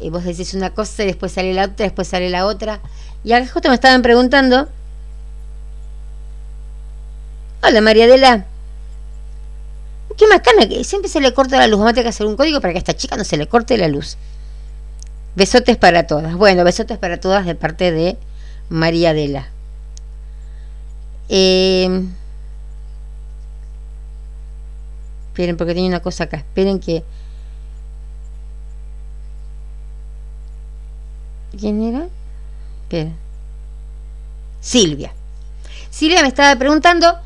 Y 0.00 0.10
vos 0.10 0.24
decís 0.24 0.54
una 0.54 0.74
cosa 0.74 1.04
y 1.04 1.06
después 1.06 1.32
sale 1.32 1.54
la 1.54 1.66
otra, 1.66 1.84
después 1.84 2.08
sale 2.08 2.28
la 2.30 2.46
otra. 2.46 2.80
Y 3.22 3.32
acá 3.32 3.48
justo 3.48 3.68
me 3.68 3.74
estaban 3.74 4.02
preguntando 4.02 4.68
Hola 7.66 7.80
María 7.80 8.04
Adela. 8.04 8.44
Qué 10.18 10.26
macana 10.26 10.68
que 10.68 10.84
siempre 10.84 11.08
se 11.08 11.18
le 11.22 11.32
corta 11.32 11.56
la 11.56 11.66
luz. 11.66 11.78
Vamos 11.78 11.92
a 11.92 11.94
tener 11.94 12.04
que 12.04 12.10
hacer 12.10 12.26
un 12.26 12.36
código 12.36 12.60
para 12.60 12.74
que 12.74 12.78
a 12.78 12.80
esta 12.80 12.94
chica 12.94 13.16
no 13.16 13.24
se 13.24 13.38
le 13.38 13.46
corte 13.46 13.78
la 13.78 13.88
luz. 13.88 14.18
Besotes 15.34 15.78
para 15.78 16.06
todas. 16.06 16.34
Bueno, 16.34 16.62
besotes 16.62 16.98
para 16.98 17.18
todas 17.18 17.46
de 17.46 17.54
parte 17.54 17.90
de 17.90 18.18
María 18.68 19.10
Adela. 19.10 19.48
Eh, 21.30 22.04
esperen, 25.28 25.56
porque 25.56 25.74
tenía 25.74 25.88
una 25.88 26.00
cosa 26.00 26.24
acá. 26.24 26.36
Esperen 26.36 26.80
que. 26.80 27.02
¿Quién 31.58 31.82
era? 31.82 32.08
Silvia. 34.60 35.14
Silvia 35.90 36.20
me 36.20 36.28
estaba 36.28 36.54
preguntando 36.56 37.23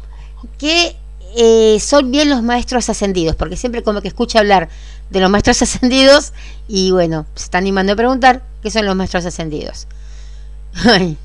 qué 0.59 0.97
eh, 1.37 1.79
son 1.81 2.11
bien 2.11 2.31
los 2.31 2.43
maestros 2.43 2.89
ascendidos, 2.89 3.37
porque 3.37 3.57
siempre 3.57 3.83
como 3.83 4.03
que 4.03 4.09
escucha 4.09 4.39
hablar 4.39 4.69
de 5.11 5.21
los 5.21 5.31
maestros 5.31 5.61
ascendidos 5.63 6.33
y 6.67 6.91
bueno, 6.91 7.27
se 7.35 7.45
está 7.45 7.59
animando 7.59 7.93
a 7.93 7.97
preguntar 7.97 8.43
qué 8.63 8.71
son 8.71 8.87
los 8.87 8.97
maestros 8.97 9.25
ascendidos. 9.27 9.87
Ay. 10.75 11.17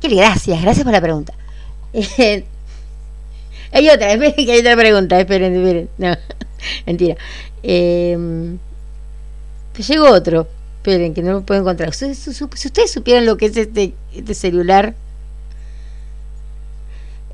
Qué 0.00 0.08
gracias, 0.08 0.60
gracias 0.60 0.84
por 0.84 0.92
la 0.92 1.00
pregunta. 1.00 1.32
Hay 3.72 3.88
otra, 3.88 4.12
esperen 4.12 4.46
que 4.46 4.52
hay 4.52 4.60
otra 4.60 4.76
pregunta, 4.76 5.18
esperen, 5.18 5.54
esperen. 5.54 5.88
No, 5.98 6.14
mentira. 6.86 7.16
Eh, 7.62 8.56
pues 9.72 9.88
llegó 9.88 10.10
otro, 10.10 10.46
esperen, 10.76 11.14
que 11.14 11.22
no 11.22 11.32
lo 11.32 11.42
puedo 11.42 11.60
encontrar. 11.60 11.94
Si, 11.94 12.04
ustedes 12.06 12.90
supieran 12.90 13.24
lo 13.24 13.36
que 13.36 13.46
es 13.46 13.56
este, 13.56 13.94
este 14.14 14.34
celular, 14.34 14.94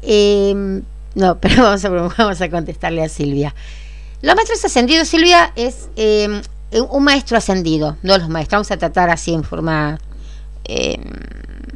eh, 0.03 0.83
no, 1.15 1.39
pero 1.41 1.65
vamos 2.17 2.41
a, 2.41 2.51
contestarle 2.51 3.03
a 3.03 3.09
Silvia. 3.09 3.55
Los 4.23 4.35
maestros 4.35 4.65
ascendidos, 4.65 5.09
Silvia, 5.09 5.53
es 5.57 5.89
eh, 5.97 6.43
un 6.91 7.05
maestro 7.05 7.37
ascendido, 7.37 7.97
no 8.03 8.19
los 8.19 8.29
maestros, 8.29 8.59
vamos 8.59 8.71
a 8.71 8.77
tratar 8.77 9.11
así 9.11 9.35
en 9.35 9.45
forma 9.45 9.99
eh, 10.65 10.99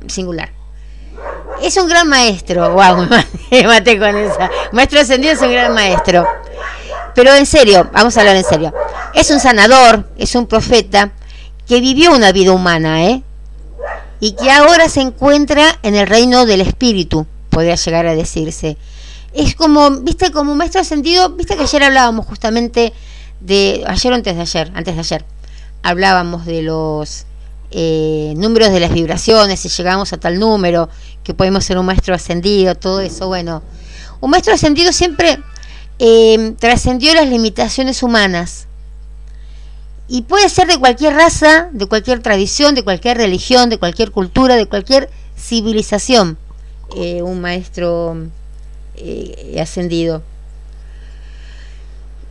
singular. 0.06 0.50
Es 1.60 1.76
un 1.76 1.88
gran 1.88 2.08
maestro, 2.08 2.72
wow, 2.72 3.08
me 3.50 3.62
maté 3.64 3.98
con 3.98 4.16
esa. 4.16 4.50
Maestro 4.72 5.00
ascendido 5.00 5.34
es 5.34 5.40
un 5.40 5.52
gran 5.52 5.74
maestro. 5.74 6.26
Pero 7.14 7.34
en 7.34 7.46
serio, 7.46 7.90
vamos 7.92 8.16
a 8.16 8.20
hablar 8.20 8.36
en 8.36 8.44
serio. 8.44 8.72
Es 9.14 9.30
un 9.30 9.38
sanador, 9.38 10.08
es 10.16 10.34
un 10.34 10.46
profeta 10.46 11.12
que 11.66 11.80
vivió 11.80 12.14
una 12.14 12.32
vida 12.32 12.52
humana, 12.52 13.04
¿eh? 13.04 13.22
Y 14.18 14.32
que 14.32 14.50
ahora 14.50 14.88
se 14.88 15.00
encuentra 15.00 15.78
en 15.82 15.94
el 15.94 16.06
reino 16.06 16.46
del 16.46 16.60
espíritu 16.62 17.26
podría 17.53 17.76
llegar 17.76 18.07
a 18.07 18.14
decirse. 18.16 18.76
Es 19.34 19.55
como, 19.55 19.90
viste, 20.00 20.32
como 20.32 20.55
maestro 20.55 20.80
ascendido, 20.80 21.30
viste 21.30 21.57
que 21.57 21.62
ayer 21.62 21.82
hablábamos 21.84 22.26
justamente 22.26 22.92
de, 23.40 23.84
ayer 23.86 24.12
o 24.12 24.14
antes 24.14 24.34
de 24.34 24.40
ayer, 24.40 24.72
antes 24.74 24.94
de 24.94 25.00
ayer, 25.00 25.24
hablábamos 25.82 26.46
de 26.46 26.62
los 26.62 27.26
eh, 27.70 28.32
números 28.36 28.70
de 28.70 28.80
las 28.80 28.92
vibraciones, 28.92 29.61
si 29.61 29.68
llegamos 29.68 30.12
a 30.12 30.18
tal 30.18 30.38
número, 30.38 30.88
que 31.22 31.34
podemos 31.34 31.64
ser 31.64 31.78
un 31.78 31.86
maestro 31.86 32.14
ascendido, 32.14 32.74
todo 32.74 33.00
eso, 33.00 33.28
bueno. 33.28 33.62
Un 34.20 34.30
maestro 34.30 34.55
ascendido 34.55 34.92
siempre 34.92 35.38
eh, 35.98 36.55
trascendió 36.59 37.14
las 37.14 37.28
limitaciones 37.28 38.03
humanas. 38.03 38.66
Y 40.09 40.22
puede 40.22 40.48
ser 40.48 40.68
de 40.68 40.78
cualquier 40.78 41.14
raza, 41.14 41.68
de 41.72 41.86
cualquier 41.86 42.20
tradición, 42.20 42.74
de 42.74 42.84
cualquier 42.84 43.16
religión, 43.16 43.70
de 43.70 43.78
cualquier 43.78 44.11
cultura, 44.11 44.57
de 44.57 44.66
cualquier 44.66 45.11
civilización. 45.36 46.38
Eh, 46.97 47.22
un 47.22 47.40
maestro 47.40 48.16
eh, 48.97 49.59
ascendido. 49.61 50.22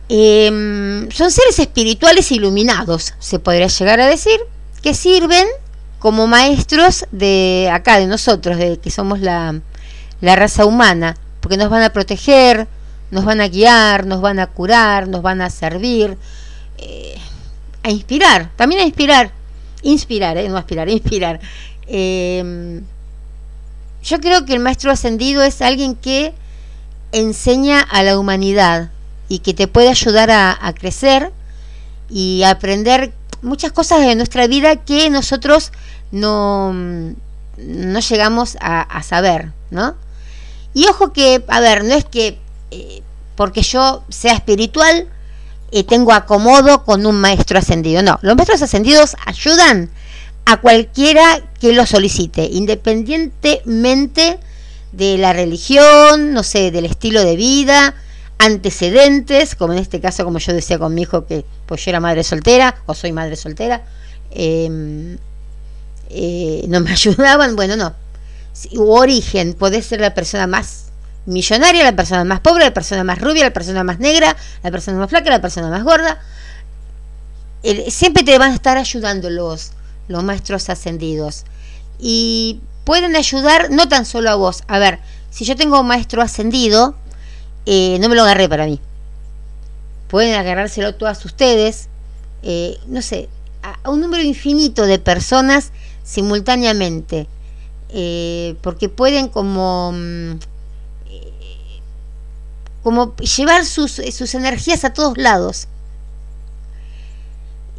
Em, 0.08 1.10
son 1.10 1.30
seres 1.30 1.58
espirituales 1.58 2.30
iluminados, 2.32 3.14
se 3.18 3.38
podría 3.38 3.68
llegar 3.68 4.00
a 4.00 4.06
decir, 4.06 4.38
que 4.82 4.94
sirven 4.94 5.46
como 5.98 6.26
maestros 6.26 7.06
de 7.12 7.70
acá, 7.72 7.98
de 7.98 8.06
nosotros, 8.06 8.58
de 8.58 8.78
que 8.78 8.90
somos 8.90 9.20
la, 9.20 9.60
la 10.20 10.36
raza 10.36 10.66
humana, 10.66 11.16
porque 11.40 11.56
nos 11.56 11.70
van 11.70 11.82
a 11.82 11.90
proteger, 11.90 12.66
nos 13.10 13.24
van 13.24 13.40
a 13.40 13.48
guiar, 13.48 14.06
nos 14.06 14.20
van 14.20 14.38
a 14.38 14.48
curar, 14.48 15.08
nos 15.08 15.22
van 15.22 15.40
a 15.40 15.50
servir, 15.50 16.16
eh, 16.78 17.16
a 17.82 17.90
inspirar, 17.90 18.50
también 18.56 18.82
a 18.82 18.84
inspirar, 18.84 19.32
inspirar, 19.82 20.36
no 20.48 20.56
aspirar, 20.56 20.88
inspirar. 20.90 21.40
Em, 21.86 22.82
yo 24.02 24.20
creo 24.20 24.44
que 24.44 24.54
el 24.54 24.60
maestro 24.60 24.90
ascendido 24.90 25.42
es 25.42 25.62
alguien 25.62 25.94
que 25.94 26.34
enseña 27.12 27.80
a 27.80 28.02
la 28.02 28.18
humanidad 28.18 28.90
y 29.28 29.40
que 29.40 29.54
te 29.54 29.68
puede 29.68 29.88
ayudar 29.88 30.30
a, 30.30 30.74
crecer 30.78 31.32
y 32.10 32.42
aprender 32.42 33.12
muchas 33.42 33.72
cosas 33.72 34.00
de 34.00 34.14
nuestra 34.14 34.46
vida 34.46 34.76
que 34.76 35.08
nosotros 35.10 35.72
no, 36.10 36.72
no 36.72 38.00
llegamos 38.00 38.56
a, 38.60 39.02
saber, 39.02 39.52
¿no? 39.70 39.94
Y 40.74 40.86
ojo 40.86 41.12
que, 41.12 41.44
a 41.48 41.60
ver, 41.60 41.84
no 41.84 41.94
es 41.94 42.04
que 42.04 42.38
eh, 42.70 43.02
porque 43.36 43.62
yo 43.62 44.04
sea 44.08 44.34
espiritual 44.34 45.06
eh, 45.70 45.84
tengo 45.84 46.12
acomodo 46.12 46.84
con 46.84 47.06
un 47.06 47.20
maestro 47.20 47.58
ascendido, 47.58 48.02
no, 48.02 48.18
los 48.22 48.36
maestros 48.36 48.62
ascendidos 48.62 49.16
ayudan 49.26 49.90
a 50.44 50.60
cualquiera 50.60 51.40
que 51.60 51.72
lo 51.72 51.86
solicite, 51.86 52.44
independientemente 52.44 54.38
de 54.92 55.18
la 55.18 55.32
religión, 55.32 56.32
no 56.32 56.42
sé, 56.42 56.70
del 56.70 56.84
estilo 56.84 57.24
de 57.24 57.36
vida, 57.36 57.94
antecedentes, 58.38 59.54
como 59.54 59.72
en 59.72 59.78
este 59.78 60.00
caso, 60.00 60.24
como 60.24 60.38
yo 60.38 60.52
decía 60.52 60.78
con 60.78 60.94
mi 60.94 61.02
hijo, 61.02 61.26
que 61.26 61.44
pues 61.66 61.84
yo 61.84 61.90
era 61.90 62.00
madre 62.00 62.24
soltera, 62.24 62.76
o 62.86 62.94
soy 62.94 63.12
madre 63.12 63.36
soltera, 63.36 63.84
em, 64.30 65.16
eh, 66.10 66.64
no 66.68 66.80
me 66.80 66.90
ayudaban, 66.92 67.56
bueno, 67.56 67.76
no. 67.76 67.94
U 68.72 68.92
origen, 68.92 69.54
puede 69.54 69.80
ser 69.80 70.00
la 70.00 70.12
persona 70.12 70.46
más 70.46 70.86
millonaria, 71.24 71.84
la 71.84 71.96
persona 71.96 72.24
más 72.24 72.40
pobre, 72.40 72.64
la 72.64 72.74
persona 72.74 73.04
más 73.04 73.20
rubia, 73.20 73.44
la 73.44 73.52
persona 73.52 73.84
más 73.84 73.98
negra, 73.98 74.36
la 74.62 74.70
persona 74.70 74.98
más 74.98 75.08
flaca, 75.08 75.30
la 75.30 75.40
persona 75.40 75.68
más 75.70 75.84
gorda. 75.84 76.20
siempre 77.88 78.24
te 78.24 78.36
van 78.38 78.52
a 78.52 78.54
estar 78.54 78.76
ayudando 78.76 79.30
los, 79.30 79.70
los 80.08 80.22
maestros 80.24 80.68
ascendidos. 80.68 81.44
Y 81.98 82.60
pueden 82.84 83.16
ayudar 83.16 83.70
no 83.70 83.88
tan 83.88 84.04
solo 84.04 84.30
a 84.30 84.34
vos. 84.34 84.62
A 84.68 84.78
ver, 84.78 84.98
si 85.30 85.44
yo 85.44 85.56
tengo 85.56 85.80
un 85.80 85.86
maestro 85.86 86.22
ascendido, 86.22 86.94
eh, 87.66 87.98
no 88.00 88.08
me 88.08 88.14
lo 88.14 88.22
agarré 88.22 88.48
para 88.48 88.66
mí. 88.66 88.80
Pueden 90.08 90.34
agarrárselo 90.34 90.94
todas 90.94 91.24
ustedes, 91.24 91.88
eh, 92.42 92.78
no 92.86 93.02
sé, 93.02 93.28
a, 93.62 93.90
un 93.90 94.00
número 94.00 94.22
infinito 94.22 94.86
de 94.86 94.98
personas 94.98 95.72
simultáneamente. 96.02 97.26
Eh, 97.94 98.56
porque 98.62 98.88
pueden 98.88 99.28
como 99.28 99.92
mm, 99.92 100.38
como 102.82 103.14
llevar 103.16 103.64
sus, 103.64 104.00
sus 104.12 104.34
energías 104.34 104.84
a 104.84 104.92
todos 104.92 105.16
lados. 105.16 105.68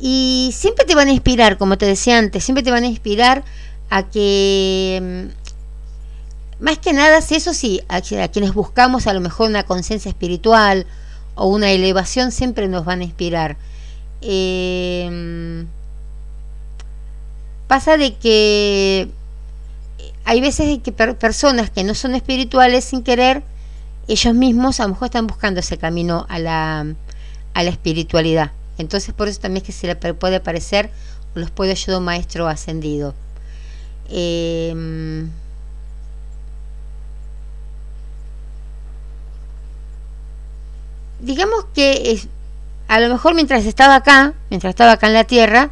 Y 0.05 0.51
siempre 0.53 0.83
te 0.83 0.95
van 0.95 1.07
a 1.07 1.13
inspirar, 1.13 1.57
como 1.57 1.77
te 1.77 1.85
decía 1.85 2.17
antes, 2.17 2.43
siempre 2.43 2.61
te 2.61 2.71
van 2.71 2.83
a 2.83 2.87
inspirar 2.87 3.45
a 3.89 4.03
que, 4.09 4.99
mm, 5.01 6.61
más 6.61 6.77
que 6.79 6.91
nada, 6.91 7.19
eso 7.19 7.53
sí, 7.53 7.81
a, 7.87 8.01
quienes 8.01 8.53
buscamos 8.53 9.07
a 9.07 9.13
lo 9.13 9.21
mejor 9.21 9.49
una 9.49 9.63
conciencia 9.63 10.09
espiritual 10.09 10.87
o 11.35 11.47
una 11.47 11.71
elevación, 11.71 12.33
siempre 12.33 12.67
nos 12.67 12.83
van 12.83 12.99
a 12.99 13.05
inspirar. 13.05 13.55
Em, 14.19 15.67
pasa 17.69 17.95
de 17.95 18.15
que 18.15 19.07
hay 20.25 20.41
veces 20.41 20.79
que 20.83 20.91
personas 20.91 21.69
que 21.69 21.85
no 21.85 21.95
son 21.95 22.13
espirituales 22.13 22.83
sin 22.83 23.03
querer, 23.03 23.41
ellos 24.09 24.35
mismos 24.35 24.81
a 24.81 24.83
lo 24.83 24.89
mejor 24.89 25.05
están 25.05 25.27
buscando 25.27 25.61
ese 25.61 25.77
camino 25.77 26.25
a 26.27 26.39
la, 26.39 26.87
a 27.53 27.63
la 27.63 27.69
espiritualidad. 27.69 28.51
Entonces 28.77 29.13
por 29.13 29.27
eso 29.27 29.39
también 29.39 29.61
es 29.61 29.67
que 29.67 29.71
se 29.71 29.87
le 29.87 29.95
puede 29.95 30.37
aparecer 30.37 30.89
los 31.35 31.51
puede 31.51 31.71
ayudar 31.71 31.99
un 31.99 32.05
maestro 32.05 32.47
ascendido. 32.47 33.13
Em, 34.09 35.29
digamos 41.19 41.65
que 41.73 42.21
a 42.87 42.99
lo 42.99 43.09
mejor 43.09 43.33
mientras 43.33 43.65
estaba 43.65 43.95
acá, 43.95 44.33
mientras 44.49 44.71
estaba 44.71 44.93
acá 44.93 45.07
en 45.07 45.13
la 45.13 45.23
tierra, 45.23 45.71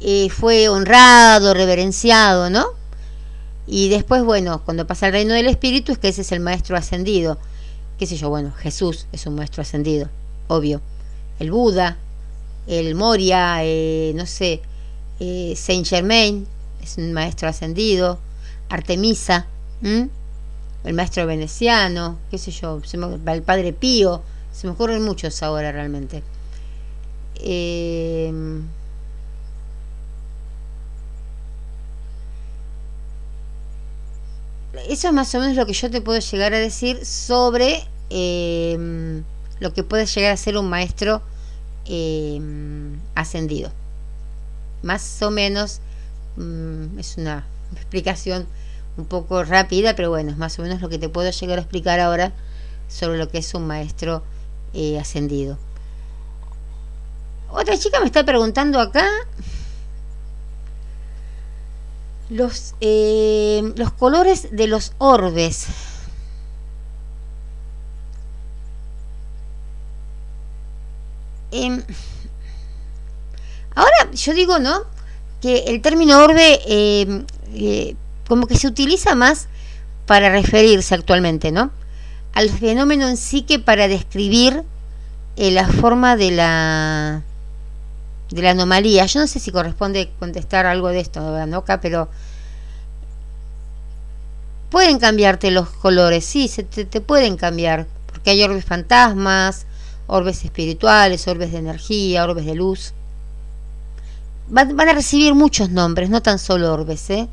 eh, 0.00 0.28
fue 0.30 0.68
honrado, 0.68 1.54
reverenciado, 1.54 2.50
¿no? 2.50 2.66
Y 3.66 3.88
después, 3.88 4.24
bueno, 4.24 4.62
cuando 4.64 4.86
pasa 4.86 5.06
el 5.06 5.12
reino 5.12 5.34
del 5.34 5.46
Espíritu 5.46 5.92
es 5.92 5.98
que 5.98 6.08
ese 6.08 6.22
es 6.22 6.32
el 6.32 6.40
maestro 6.40 6.76
ascendido. 6.76 7.38
¿Qué 7.98 8.06
sé 8.06 8.16
yo? 8.16 8.28
Bueno, 8.28 8.52
Jesús 8.52 9.06
es 9.12 9.26
un 9.26 9.36
maestro 9.36 9.62
ascendido, 9.62 10.08
obvio. 10.48 10.80
El 11.38 11.52
Buda, 11.52 11.96
el 12.66 12.94
Moria, 12.94 13.64
eh, 13.64 14.12
no 14.14 14.26
sé, 14.26 14.60
eh, 15.20 15.54
Saint 15.56 15.86
Germain, 15.86 16.46
es 16.82 16.98
un 16.98 17.12
maestro 17.12 17.48
ascendido, 17.48 18.18
Artemisa, 18.68 19.46
el 19.82 20.94
maestro 20.94 21.26
veneciano, 21.26 22.18
qué 22.30 22.38
sé 22.38 22.50
yo, 22.50 22.80
el 23.26 23.42
padre 23.42 23.72
Pío, 23.72 24.22
se 24.52 24.66
me 24.66 24.72
ocurren 24.72 25.02
muchos 25.02 25.42
ahora 25.42 25.72
realmente. 25.72 26.22
Eh, 27.36 28.32
eso 34.88 35.08
es 35.08 35.14
más 35.14 35.34
o 35.34 35.40
menos 35.40 35.56
lo 35.56 35.66
que 35.66 35.72
yo 35.72 35.90
te 35.90 36.00
puedo 36.00 36.18
llegar 36.18 36.54
a 36.54 36.58
decir 36.58 37.04
sobre 37.04 37.84
eh, 38.10 39.22
lo 39.60 39.72
que 39.72 39.82
puede 39.82 40.06
llegar 40.06 40.32
a 40.32 40.36
ser 40.36 40.56
un 40.56 40.68
maestro 40.68 41.22
em, 41.86 42.98
ascendido. 43.14 43.70
Más 44.82 45.22
o 45.22 45.30
menos 45.30 45.80
mm, 46.36 46.98
es 46.98 47.16
una 47.16 47.44
explicación 47.74 48.46
un 48.96 49.06
poco 49.06 49.44
rápida, 49.44 49.96
pero 49.96 50.10
bueno, 50.10 50.30
es 50.30 50.36
más 50.36 50.58
o 50.58 50.62
menos 50.62 50.80
lo 50.80 50.88
que 50.88 50.98
te 50.98 51.08
puedo 51.08 51.30
llegar 51.30 51.58
a 51.58 51.62
explicar 51.62 52.00
ahora 52.00 52.32
sobre 52.88 53.18
lo 53.18 53.28
que 53.28 53.38
es 53.38 53.54
un 53.54 53.66
maestro 53.66 54.22
eh, 54.74 54.98
ascendido. 54.98 55.58
Otra 57.50 57.78
chica 57.78 58.00
me 58.00 58.06
está 58.06 58.24
preguntando 58.24 58.80
acá 58.80 59.06
los, 62.30 62.74
eh, 62.80 63.72
los 63.76 63.92
colores 63.92 64.48
de 64.52 64.66
los 64.66 64.92
orbes. 64.98 65.66
Em, 71.52 71.82
ahora 73.74 74.10
yo 74.12 74.34
digo, 74.34 74.58
¿no? 74.58 74.82
Que 75.40 75.64
el 75.68 75.80
término 75.80 76.18
orbe 76.18 76.60
em, 76.66 77.24
eh, 77.54 77.94
como 78.26 78.46
que 78.46 78.56
se 78.56 78.66
utiliza 78.66 79.14
más 79.14 79.48
para 80.06 80.30
referirse 80.30 80.94
actualmente, 80.94 81.52
¿no? 81.52 81.70
Al 82.32 82.50
fenómeno 82.50 83.08
en 83.08 83.16
sí 83.16 83.42
que 83.42 83.58
para 83.58 83.88
describir 83.88 84.64
eh, 85.36 85.50
la 85.50 85.68
forma 85.68 86.16
de 86.16 86.30
la 86.30 87.22
de 88.30 88.42
la 88.42 88.50
anomalía. 88.50 89.06
Yo 89.06 89.20
no 89.20 89.26
sé 89.26 89.38
si 89.38 89.52
corresponde 89.52 90.10
contestar 90.18 90.66
algo 90.66 90.88
de 90.88 91.00
esto, 91.00 91.36
pero 91.80 92.08
pueden 94.70 94.98
cambiarte 94.98 95.50
los 95.50 95.68
colores, 95.68 96.24
sí, 96.24 96.48
se 96.48 96.62
te, 96.62 97.00
pueden 97.02 97.36
cambiar, 97.36 97.86
porque 98.06 98.30
hay 98.30 98.42
orbes 98.42 98.64
fantasmas, 98.64 99.66
orbes 100.06 100.44
espirituales, 100.44 101.26
orbes 101.28 101.52
de 101.52 101.58
energía, 101.58 102.24
orbes 102.24 102.46
de 102.46 102.54
luz. 102.54 102.92
Van, 104.48 104.78
a 104.80 104.92
recibir 104.92 105.34
muchos 105.34 105.70
nombres, 105.70 106.10
no 106.10 106.20
tan 106.20 106.38
solo 106.38 106.72
orbes, 106.72 107.08
¿eh? 107.10 107.28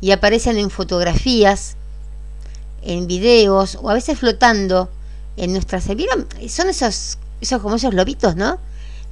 y 0.00 0.10
aparecen 0.10 0.58
en 0.58 0.70
fotografías, 0.70 1.76
en 2.82 3.06
videos 3.06 3.78
o 3.80 3.90
a 3.90 3.94
veces 3.94 4.18
flotando 4.18 4.90
en 5.36 5.52
nuestras... 5.52 5.86
¿Vieron? 5.94 6.26
Son 6.48 6.68
esos, 6.68 7.18
esos 7.40 7.60
como 7.62 7.76
esos 7.76 7.90
globitos, 7.90 8.36
¿no? 8.36 8.58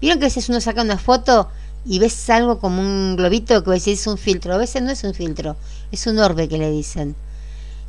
¿Vieron 0.00 0.18
que 0.18 0.26
a 0.26 0.28
veces 0.28 0.48
uno 0.48 0.60
saca 0.60 0.82
una 0.82 0.98
foto 0.98 1.48
y 1.84 1.98
ves 1.98 2.28
algo 2.30 2.58
como 2.58 2.80
un 2.80 3.16
globito 3.16 3.62
que 3.64 3.74
es 3.74 4.06
un 4.06 4.18
filtro? 4.18 4.54
A 4.54 4.58
veces 4.58 4.82
no 4.82 4.90
es 4.90 5.04
un 5.04 5.14
filtro, 5.14 5.56
es 5.90 6.06
un 6.06 6.18
orbe 6.18 6.48
que 6.48 6.58
le 6.58 6.70
dicen. 6.70 7.16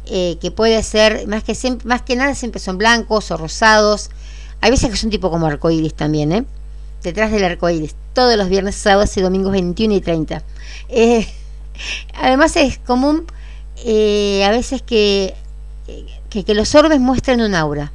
Eh, 0.05 0.37
que 0.41 0.51
puede 0.51 0.83
ser, 0.83 1.27
más 1.27 1.43
que, 1.43 1.57
más 1.85 2.01
que 2.01 2.15
nada 2.15 2.35
siempre 2.35 2.59
son 2.59 2.77
blancos 2.77 3.31
o 3.31 3.37
rosados. 3.37 4.09
Hay 4.63 4.71
veces 4.71 4.89
que 4.89 4.97
son 4.97 5.09
tipo 5.09 5.29
como 5.29 5.45
arcoíris 5.45 5.93
también, 5.93 6.31
¿eh? 6.31 6.45
Detrás 7.03 7.31
del 7.31 7.43
arcoíris, 7.43 7.95
todos 8.13 8.37
los 8.37 8.47
viernes, 8.47 8.75
sábados 8.75 9.15
y 9.17 9.21
domingos 9.21 9.51
21 9.51 9.95
y 9.95 10.01
30. 10.01 10.41
Eh, 10.89 11.27
Además 12.15 12.55
es 12.55 12.77
común 12.79 13.25
eh, 13.85 14.43
a 14.45 14.51
veces 14.51 14.81
que, 14.81 15.35
que, 16.29 16.53
los 16.53 16.73
orbes 16.75 16.99
muestren 16.99 17.41
un 17.41 17.55
aura. 17.55 17.91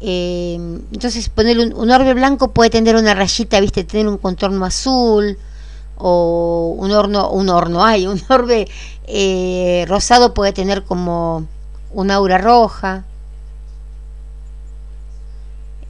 Eh, 0.00 0.54
entonces 0.92 1.28
poner 1.28 1.58
un, 1.58 1.90
orbe 1.90 2.14
blanco 2.14 2.52
puede 2.52 2.70
tener 2.70 2.96
una 2.96 3.14
rayita, 3.14 3.60
viste, 3.60 3.84
tener 3.84 4.08
un 4.08 4.18
contorno 4.18 4.64
azul 4.64 5.38
o 5.96 6.74
un 6.76 6.90
horno, 6.90 7.30
un 7.30 7.48
horno 7.48 7.84
hay, 7.84 8.06
un 8.06 8.20
orbe 8.28 8.68
eh, 9.06 9.84
rosado 9.88 10.34
puede 10.34 10.52
tener 10.52 10.84
como 10.84 11.46
un 11.92 12.10
aura 12.10 12.38
roja. 12.38 13.04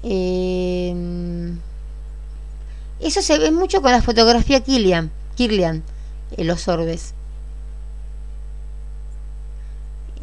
Eso 0.02 1.52
se 3.22 3.38
ve 3.38 3.50
mucho 3.50 3.82
con 3.82 3.92
la 3.92 4.02
fotografía 4.02 4.60
Killian. 4.60 5.10
Kirlian, 5.36 5.82
eh, 6.36 6.44
los 6.44 6.68
orbes. 6.68 7.14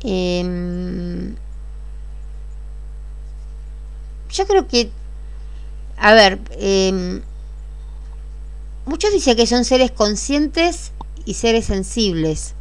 Em, 0.04 1.36
yo 4.30 4.48
creo 4.48 4.68
que, 4.68 4.92
a 5.98 6.14
ver, 6.14 6.40
eh, 6.52 7.22
muchos 8.86 9.12
dicen 9.12 9.36
que 9.36 9.48
son 9.48 9.66
seres 9.66 9.92
conscientes 9.92 10.92
y 11.26 11.34
seres 11.34 11.66
sensibles. 11.66 12.54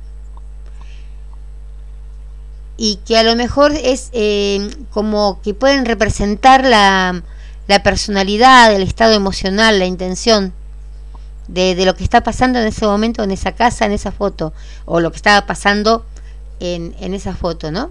Y 2.79 3.01
que 3.05 3.19
a 3.19 3.23
lo 3.23 3.37
mejor 3.37 3.73
es 3.73 4.09
em, 4.13 4.71
como 4.91 5.43
que 5.43 5.53
pueden 5.53 5.85
representar 5.85 6.65
la, 6.65 7.23
la 7.67 7.83
personalidad, 7.83 8.73
el 8.75 8.83
estado 8.83 9.13
emocional, 9.13 9.79
la 9.79 9.85
intención 9.85 10.55
de, 11.49 11.85
lo 11.85 11.97
que 11.97 12.05
está 12.05 12.23
pasando 12.23 12.59
en 12.61 12.67
ese 12.69 12.87
momento, 12.87 13.23
en 13.23 13.31
esa 13.31 13.53
casa, 13.53 13.87
en 13.87 13.93
esa 13.93 14.13
foto, 14.13 14.53
o 14.85 15.01
lo 15.01 15.11
que 15.11 15.17
estaba 15.17 15.47
pasando 15.47 16.05
en, 16.61 16.95
en 17.01 17.15
esa 17.15 17.35
foto, 17.35 17.73
¿no? 17.73 17.91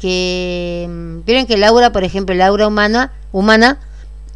Que 0.00 0.86
mm, 0.88 1.24
vieron 1.24 1.46
que 1.46 1.54
el 1.54 1.64
aura, 1.64 1.92
por 1.92 2.04
ejemplo, 2.04 2.34
el 2.34 2.42
aura 2.42 2.66
humana, 2.66 3.12
humana 3.32 3.78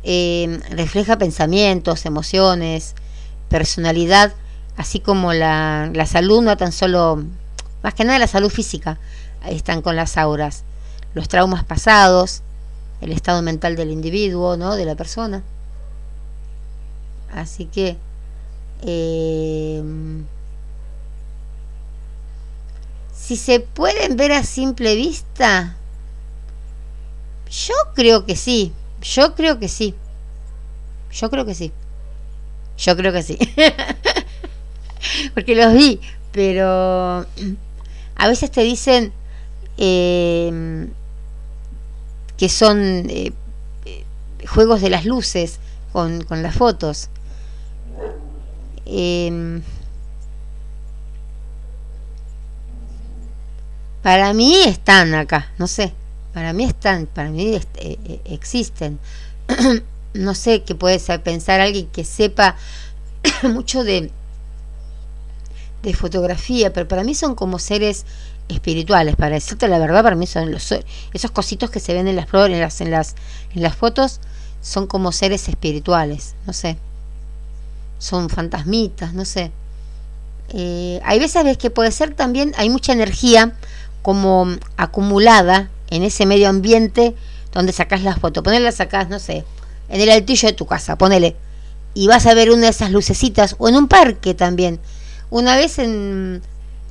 eh, 0.03 0.61
refleja 0.71 1.19
pensamientos, 1.19 2.05
emociones, 2.05 2.95
personalidad, 3.49 4.35
así 4.77 5.01
como 5.01 5.33
la, 5.33 5.91
la 5.93 6.07
salud, 6.07 6.43
no 6.43 6.57
tan 6.57 6.73
solo, 6.73 7.25
más 7.83 7.95
que 7.95 8.05
nada 8.05 8.19
la 8.19 8.27
salud 8.27 8.51
física, 8.51 8.99
están 9.49 9.83
con 9.83 9.97
las 9.97 10.17
auras, 10.17 10.65
los 11.15 11.29
traumas 11.29 11.65
pasados, 11.65 12.43
el 13.01 13.13
estado 13.13 13.43
mental 13.43 13.77
del 13.77 13.91
individuo, 13.91 14.57
¿no? 14.57 14.77
De 14.77 14.85
la 14.85 14.95
persona. 14.95 15.43
Así 17.33 17.67
que 17.67 17.97
Em, 18.83 20.27
si 23.15 23.37
se 23.37 23.61
pueden 23.61 24.17
ver 24.17 24.33
a 24.33 24.43
simple 24.43 24.95
vista, 24.95 25.77
yo 27.51 27.75
creo 27.95 28.27
que 28.27 28.37
sí, 28.37 28.73
yo 29.01 29.35
creo 29.35 29.59
que 29.59 29.69
sí, 29.69 29.95
yo 31.11 31.31
creo 31.31 31.47
que 31.47 31.55
sí, 31.55 31.73
yo 32.79 32.97
creo 32.97 33.13
que 33.13 33.23
sí, 33.23 33.39
porque 35.35 35.55
los 35.55 35.73
vi, 35.73 36.01
pero 36.33 37.27
a 38.17 38.29
veces 38.29 38.51
te 38.51 38.61
dicen 38.61 39.13
em, 39.79 40.89
que 42.37 42.49
son 42.49 43.09
eh, 43.11 43.33
eh, 43.85 44.05
juegos 44.47 44.81
de 44.81 44.91
las 44.91 45.05
luces 45.05 45.59
con, 45.93 46.23
con 46.25 46.43
las 46.43 46.55
fotos 46.55 47.09
Em, 48.87 49.63
para 54.01 54.33
mí 54.33 54.55
están 54.65 55.13
acá, 55.15 55.51
no 55.59 55.67
sé, 55.67 55.93
para 56.33 56.53
mí 56.53 56.65
están, 56.65 57.07
para 57.07 57.31
mí 57.31 57.61
eh, 57.75 58.21
existen. 58.25 59.01
no 60.15 60.35
sé 60.35 60.63
qué 60.63 60.77
puede 60.77 61.01
pensar 61.19 61.61
alguien 61.61 61.89
que 61.89 62.05
sepa 62.05 62.57
mucho 63.43 63.83
de, 63.83 64.13
de 65.83 65.95
fotografía, 65.95 66.73
pero 66.73 66.87
para 66.87 67.03
mí 67.03 67.15
son 67.17 67.35
como 67.35 67.59
seres 67.59 68.07
espirituales, 68.49 69.17
para 69.17 69.35
decirte 69.35 69.69
la 69.69 69.79
verdad, 69.79 70.03
para 70.03 70.17
mí 70.17 70.27
son 70.27 70.51
los 70.51 70.73
esos 71.13 71.31
cositos 71.31 71.71
que 71.71 71.81
se 71.81 71.95
ven 71.95 72.09
en 72.09 72.17
las 72.17 72.29
flores, 72.29 72.55
en 72.55 72.61
las, 72.61 72.81
en 72.81 72.91
las, 72.91 73.15
en 73.55 73.63
las 73.63 73.75
fotos, 73.75 74.21
son 74.61 74.87
como 74.87 75.13
seres 75.13 75.49
espirituales, 75.49 76.35
no 76.47 76.53
sé 76.53 76.79
son 77.99 78.29
fantasmitas, 78.29 79.15
no 79.15 79.25
sé. 79.25 79.51
Eh, 80.51 81.01
hay 81.05 81.19
veces 81.19 81.59
que 81.59 81.71
puede 81.71 81.91
ser 81.91 82.15
también, 82.15 82.53
hay 82.57 82.71
mucha 82.71 82.93
energía 82.93 83.55
como 84.03 84.47
acumulada 84.77 85.71
en 85.91 86.03
ese 86.03 86.27
medio 86.27 86.49
ambiente 86.49 87.15
donde 87.53 87.73
sacas 87.73 88.03
las 88.03 88.19
fotos. 88.19 88.45
Ponela, 88.45 88.71
sacás, 88.73 89.09
no 89.09 89.19
sé, 89.19 89.45
en 89.89 90.01
el 90.01 90.11
altillo 90.11 90.49
de 90.49 90.55
tu 90.55 90.67
casa, 90.67 90.97
ponele. 90.97 91.37
Y 91.95 92.09
vas 92.09 92.27
a 92.27 92.35
ver 92.35 92.51
una 92.51 92.63
de 92.63 92.69
esas 92.69 92.91
lucecitas, 92.91 93.57
o 93.59 93.69
en 93.69 93.77
un 93.77 93.89
parque 93.89 94.35
también. 94.35 94.79
Una 95.31 95.57
vez 95.57 95.79
en 95.79 96.43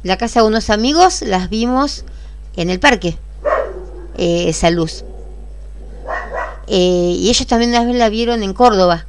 la 0.05 0.17
casa 0.17 0.41
de 0.41 0.47
unos 0.47 0.69
amigos 0.69 1.23
las 1.23 1.49
vimos 1.49 2.05
en 2.55 2.69
el 2.69 2.79
parque, 2.79 3.17
eh, 4.17 4.45
esa 4.47 4.69
luz. 4.69 5.03
Eh, 6.67 7.15
y 7.17 7.29
ellos 7.29 7.47
también 7.47 7.71
una 7.71 7.83
vez 7.83 7.95
la 7.95 8.09
vieron 8.09 8.43
en 8.43 8.53
Córdoba 8.53 9.05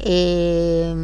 eh, 0.00 0.94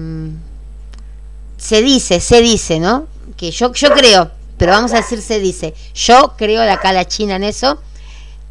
se 1.59 1.83
dice, 1.83 2.21
se 2.21 2.41
dice, 2.41 2.81
¿no? 2.81 3.07
Que 3.37 3.51
yo, 3.51 3.75
yo 3.75 3.91
creo, 3.91 4.31
pero 4.57 4.73
vamos 4.73 4.95
a 4.95 4.97
decir 4.97 5.21
se 5.21 5.39
dice, 5.39 5.75
yo 5.95 6.35
creo 6.39 6.63
de 6.63 6.71
acá 6.71 7.05
China 7.05 7.37
en 7.37 7.45
eso, 7.45 7.79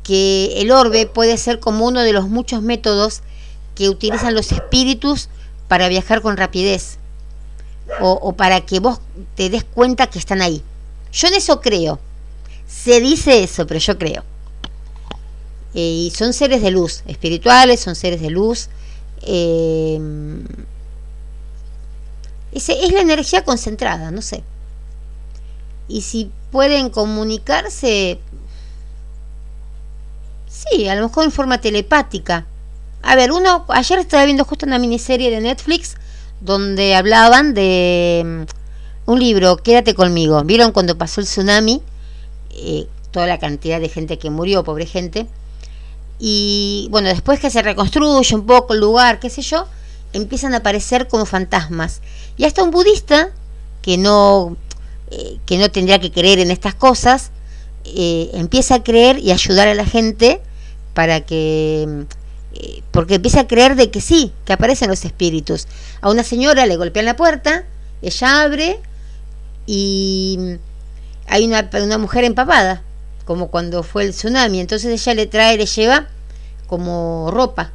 que 0.03 0.53
el 0.62 0.72
orbe 0.72 1.07
puede 1.07 1.38
ser 1.38 1.60
como 1.60 1.88
uno 1.88 2.01
de 2.01 2.14
los 2.14 2.28
muchos 2.28 2.62
métodos 2.62 3.24
que 3.74 3.89
utilizan 3.89 4.36
los 4.36 4.51
espíritus 4.51 5.30
para 5.68 5.88
viajar 5.88 6.22
con 6.22 6.38
rapidez. 6.38 6.99
O, 8.00 8.34
para 8.34 8.62
que 8.62 8.80
vos 8.80 9.00
te 9.36 9.50
des 9.50 9.64
cuenta 9.64 10.08
que 10.08 10.20
están 10.20 10.42
ahí. 10.42 10.64
Yo 11.12 11.28
en 11.28 11.36
eso 11.36 11.62
creo. 11.62 12.00
Se 12.68 13.00
dice 13.00 13.44
eso, 13.44 13.66
pero 13.66 13.80
yo 13.80 13.98
creo. 13.98 14.24
Eh, 15.74 16.08
y 16.08 16.12
son 16.12 16.34
seres 16.34 16.62
de 16.62 16.72
luz, 16.72 17.04
espirituales, 17.08 17.80
son 17.80 17.96
seres 17.96 18.22
de 18.22 18.30
luz. 18.30 18.70
Eh, 19.22 20.00
es, 22.52 22.70
es 22.70 22.92
la 22.92 23.02
energía 23.02 23.44
concentrada, 23.44 24.12
no 24.12 24.22
sé. 24.22 24.44
Y 25.88 26.02
si 26.02 26.32
pueden 26.52 26.90
comunicarse, 26.90 28.20
sí, 30.48 30.88
a 30.88 30.96
lo 30.96 31.08
mejor 31.08 31.26
en 31.26 31.32
forma 31.32 31.60
telepática. 31.62 32.46
A 33.02 33.16
ver, 33.16 33.32
uno, 33.32 33.66
ayer 33.70 34.00
estaba 34.00 34.26
viendo 34.26 34.46
justo 34.46 34.66
una 34.66 34.78
miniserie 34.78 35.32
de 35.32 35.42
Netflix 35.42 35.96
donde 36.42 36.96
hablaban 36.96 37.54
de 37.54 38.24
mm, 38.26 39.12
un 39.12 39.20
libro, 39.20 39.58
Quédate 39.58 39.94
conmigo. 39.94 40.44
¿Vieron 40.44 40.72
cuando 40.72 40.98
pasó 40.98 41.22
el 41.22 41.28
tsunami? 41.28 41.82
Eh, 42.52 42.88
toda 43.12 43.28
la 43.28 43.40
cantidad 43.40 43.80
de 43.80 43.90
gente 43.90 44.18
que 44.18 44.30
murió, 44.30 44.64
pobre 44.64 44.86
gente. 44.86 45.28
Y 46.20 46.88
bueno, 46.92 47.10
después 47.10 47.40
que 47.40 47.50
se 47.50 47.62
reconstruye 47.62 48.36
un 48.36 48.46
poco 48.46 48.74
el 48.74 48.82
lugar, 48.82 49.20
qué 49.20 49.30
sé 49.30 49.42
yo, 49.42 49.66
empiezan 50.14 50.54
a 50.54 50.58
aparecer 50.58 51.08
como 51.08 51.26
fantasmas. 51.26 52.02
Y 52.38 52.46
hasta 52.46 52.64
un 52.64 52.72
budista 52.72 53.30
que 53.82 53.98
no, 53.98 54.58
eh, 55.12 55.40
que 55.46 55.58
no 55.58 55.70
tendría 55.72 56.00
que 56.00 56.12
creer 56.12 56.40
en 56.40 56.52
estas 56.52 56.76
cosas, 56.76 57.32
eh, 57.86 58.30
empieza 58.34 58.76
a 58.76 58.84
creer 58.84 59.20
y 59.20 59.32
ayudar 59.32 59.68
a 59.68 59.74
la 59.74 59.86
gente 59.86 60.42
para 60.94 61.22
que 61.22 61.84
eh, 61.84 62.06
porque 62.91 63.16
empieza 63.16 63.41
a 63.41 63.47
creer 63.47 63.76
de 63.76 63.91
que 63.91 64.01
sí, 64.01 64.34
que 64.45 64.53
aparecen 64.53 64.89
los 64.89 65.05
espíritus. 65.05 65.68
A 66.01 66.10
una 66.10 66.24
señora 66.24 66.66
le 66.66 66.78
golpean 66.78 67.05
la 67.05 67.16
puerta, 67.16 67.66
ella 68.01 68.41
abre 68.41 68.80
y 69.66 70.57
hay 71.28 71.45
una, 71.45 71.70
una 71.82 71.97
mujer 71.97 72.24
empapada, 72.24 72.82
como 73.26 73.49
cuando 73.49 73.84
fue 73.84 74.03
el 74.03 74.12
tsunami. 74.12 74.60
Entonces 74.60 74.91
ella 74.91 75.14
le 75.14 75.28
trae, 75.28 75.57
le 75.57 75.66
lleva 75.66 76.07
como 76.68 77.30
ropa 77.32 77.72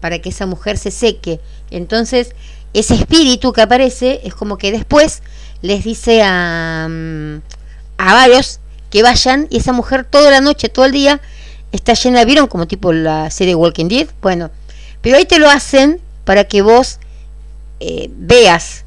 para 0.00 0.20
que 0.20 0.30
esa 0.30 0.46
mujer 0.46 0.78
se 0.78 0.90
seque. 0.90 1.40
Entonces 1.70 2.34
ese 2.72 2.94
espíritu 2.94 3.52
que 3.52 3.62
aparece 3.62 4.20
es 4.24 4.34
como 4.34 4.56
que 4.56 4.72
después 4.72 5.22
les 5.60 5.84
dice 5.84 6.22
a, 6.24 6.88
mm, 6.88 7.36
a 7.98 8.14
varios 8.14 8.60
que 8.90 9.02
vayan 9.02 9.46
y 9.50 9.58
esa 9.58 9.72
mujer 9.72 10.04
toda 10.04 10.30
la 10.30 10.40
noche, 10.40 10.68
todo 10.68 10.84
el 10.84 10.92
día, 10.92 11.20
está 11.72 11.94
llena, 11.94 12.24
¿vieron 12.24 12.46
como 12.46 12.66
tipo 12.66 12.92
la 12.92 13.30
serie 13.30 13.54
Walking 13.54 13.88
Dead? 13.88 14.06
Bueno, 14.20 14.50
pero 15.00 15.16
ahí 15.16 15.24
te 15.24 15.38
lo 15.38 15.50
hacen 15.50 16.00
para 16.24 16.44
que 16.44 16.62
vos 16.62 16.98
eh, 17.80 18.10
veas 18.16 18.84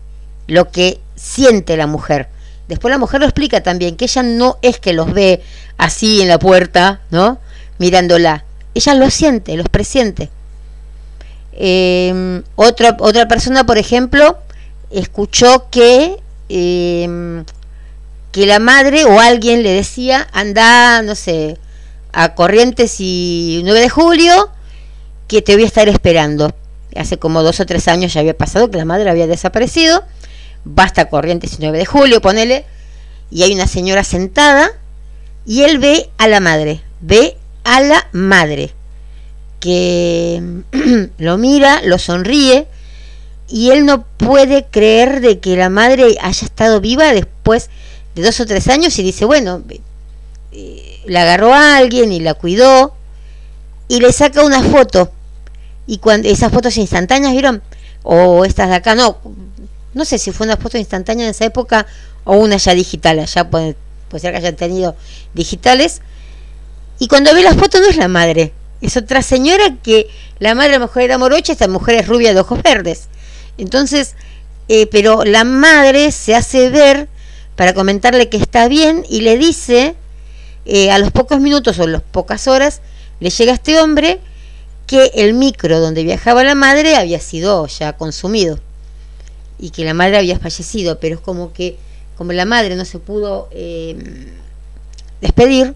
lo 0.47 0.71
que 0.71 0.99
siente 1.15 1.75
la 1.75 1.87
mujer. 1.87 2.29
Después 2.67 2.91
la 2.91 2.97
mujer 2.97 3.19
lo 3.19 3.25
explica 3.25 3.61
también, 3.61 3.95
que 3.95 4.05
ella 4.05 4.23
no 4.23 4.57
es 4.61 4.79
que 4.79 4.93
los 4.93 5.13
ve 5.13 5.41
así 5.77 6.21
en 6.21 6.29
la 6.29 6.39
puerta, 6.39 7.01
¿no? 7.11 7.39
Mirándola. 7.77 8.45
Ella 8.73 8.93
lo 8.95 9.09
siente, 9.09 9.55
los 9.57 9.69
presiente. 9.69 10.29
Em, 11.53 12.43
otra, 12.55 12.97
otra 12.99 13.27
persona, 13.27 13.65
por 13.65 13.77
ejemplo, 13.77 14.37
escuchó 14.89 15.69
que, 15.69 16.17
em, 16.49 17.45
que 18.31 18.45
la 18.45 18.59
madre 18.59 19.05
o 19.05 19.19
alguien 19.19 19.63
le 19.63 19.71
decía, 19.71 20.27
anda, 20.33 21.01
no 21.01 21.15
sé, 21.15 21.57
a 22.15 22.33
Corrientes 22.33 22.95
y 22.99 23.61
9 23.65 23.81
de 23.81 23.89
julio, 23.89 24.49
que 25.27 25.41
te 25.41 25.53
voy 25.53 25.63
a 25.63 25.67
estar 25.67 25.89
esperando. 25.89 26.55
Hace 26.95 27.19
como 27.19 27.43
dos 27.43 27.59
o 27.59 27.65
tres 27.65 27.89
años 27.89 28.13
ya 28.13 28.21
había 28.21 28.37
pasado 28.37 28.71
que 28.71 28.77
la 28.77 28.85
madre 28.85 29.09
había 29.09 29.27
desaparecido. 29.27 30.03
Basta 30.63 31.09
Corrientes 31.09 31.53
y 31.53 31.57
9 31.59 31.77
de 31.77 31.85
julio, 31.85 32.21
ponele. 32.21 32.65
Y 33.29 33.43
hay 33.43 33.53
una 33.53 33.67
señora 33.67 34.05
sentada 34.05 34.71
y 35.45 35.63
él 35.63 35.77
ve 35.79 36.09
a 36.17 36.29
la 36.29 36.39
madre, 36.39 36.81
ve 37.01 37.35
a 37.65 37.81
la 37.81 38.07
madre, 38.13 38.71
que 39.59 40.41
lo 41.17 41.37
mira, 41.37 41.81
lo 41.83 41.99
sonríe 41.99 42.65
y 43.49 43.71
él 43.71 43.85
no 43.85 44.05
puede 44.05 44.65
creer 44.65 45.19
de 45.19 45.39
que 45.39 45.57
la 45.57 45.69
madre 45.69 46.15
haya 46.21 46.45
estado 46.45 46.79
viva 46.79 47.13
después 47.13 47.69
de 48.15 48.21
dos 48.23 48.39
o 48.39 48.45
tres 48.45 48.69
años 48.69 48.97
y 48.99 49.03
dice, 49.03 49.25
bueno, 49.25 49.61
eh, 50.53 50.84
la 51.07 51.23
agarró 51.23 51.53
a 51.53 51.77
alguien 51.77 52.11
y 52.11 52.19
la 52.19 52.33
cuidó 52.33 52.95
y 53.87 53.99
le 53.99 54.11
saca 54.11 54.43
una 54.43 54.61
foto. 54.63 55.11
Y 55.87 55.99
cuando 55.99 56.27
esas 56.29 56.51
fotos 56.51 56.77
instantáneas, 56.77 57.33
¿vieron? 57.33 57.61
O 58.03 58.45
estas 58.45 58.69
de 58.69 58.75
acá, 58.75 58.95
no, 58.95 59.17
no 59.93 60.05
sé 60.05 60.17
si 60.17 60.31
fue 60.31 60.45
una 60.45 60.57
foto 60.57 60.77
instantánea 60.77 61.25
en 61.25 61.31
esa 61.31 61.45
época 61.45 61.87
o 62.23 62.37
una 62.37 62.57
ya 62.57 62.73
digital, 62.73 63.19
allá 63.19 63.49
puede, 63.49 63.75
puede 64.09 64.21
ser 64.21 64.31
que 64.31 64.37
hayan 64.37 64.55
tenido 64.55 64.95
digitales. 65.33 66.01
Y 66.99 67.07
cuando 67.07 67.33
ve 67.33 67.43
las 67.43 67.55
fotos 67.55 67.81
no 67.81 67.87
es 67.87 67.97
la 67.97 68.07
madre, 68.07 68.53
es 68.81 68.97
otra 68.97 69.21
señora 69.21 69.77
que 69.81 70.07
la 70.39 70.53
madre 70.53 70.75
a 70.75 70.79
lo 70.79 70.85
mejor 70.85 71.03
era 71.03 71.17
morocha, 71.17 71.53
esta 71.53 71.67
mujer 71.67 71.95
es 71.95 72.07
rubia 72.07 72.33
de 72.33 72.39
ojos 72.39 72.61
verdes. 72.61 73.07
Entonces, 73.57 74.15
eh, 74.67 74.87
pero 74.87 75.23
la 75.23 75.43
madre 75.43 76.11
se 76.11 76.35
hace 76.35 76.69
ver 76.69 77.07
para 77.55 77.73
comentarle 77.73 78.29
que 78.29 78.37
está 78.37 78.67
bien 78.67 79.05
y 79.09 79.21
le 79.21 79.37
dice 79.37 79.95
eh, 80.65 80.91
a 80.91 80.97
los 80.99 81.11
pocos 81.11 81.39
minutos 81.39 81.79
o 81.79 81.87
las 81.87 82.01
pocas 82.01 82.47
horas 82.47 82.81
le 83.19 83.29
llega 83.29 83.51
a 83.51 83.55
este 83.55 83.79
hombre 83.79 84.19
que 84.87 85.11
el 85.15 85.33
micro 85.33 85.79
donde 85.79 86.03
viajaba 86.03 86.43
la 86.43 86.55
madre 86.55 86.95
había 86.95 87.19
sido 87.19 87.67
ya 87.67 87.93
consumido 87.93 88.59
y 89.57 89.69
que 89.69 89.85
la 89.85 89.93
madre 89.93 90.17
había 90.17 90.37
fallecido, 90.37 90.99
pero 90.99 91.15
es 91.15 91.21
como 91.21 91.53
que 91.53 91.77
como 92.17 92.33
la 92.33 92.45
madre 92.45 92.75
no 92.75 92.85
se 92.85 92.99
pudo 92.99 93.49
em, 93.51 94.27
despedir, 95.21 95.75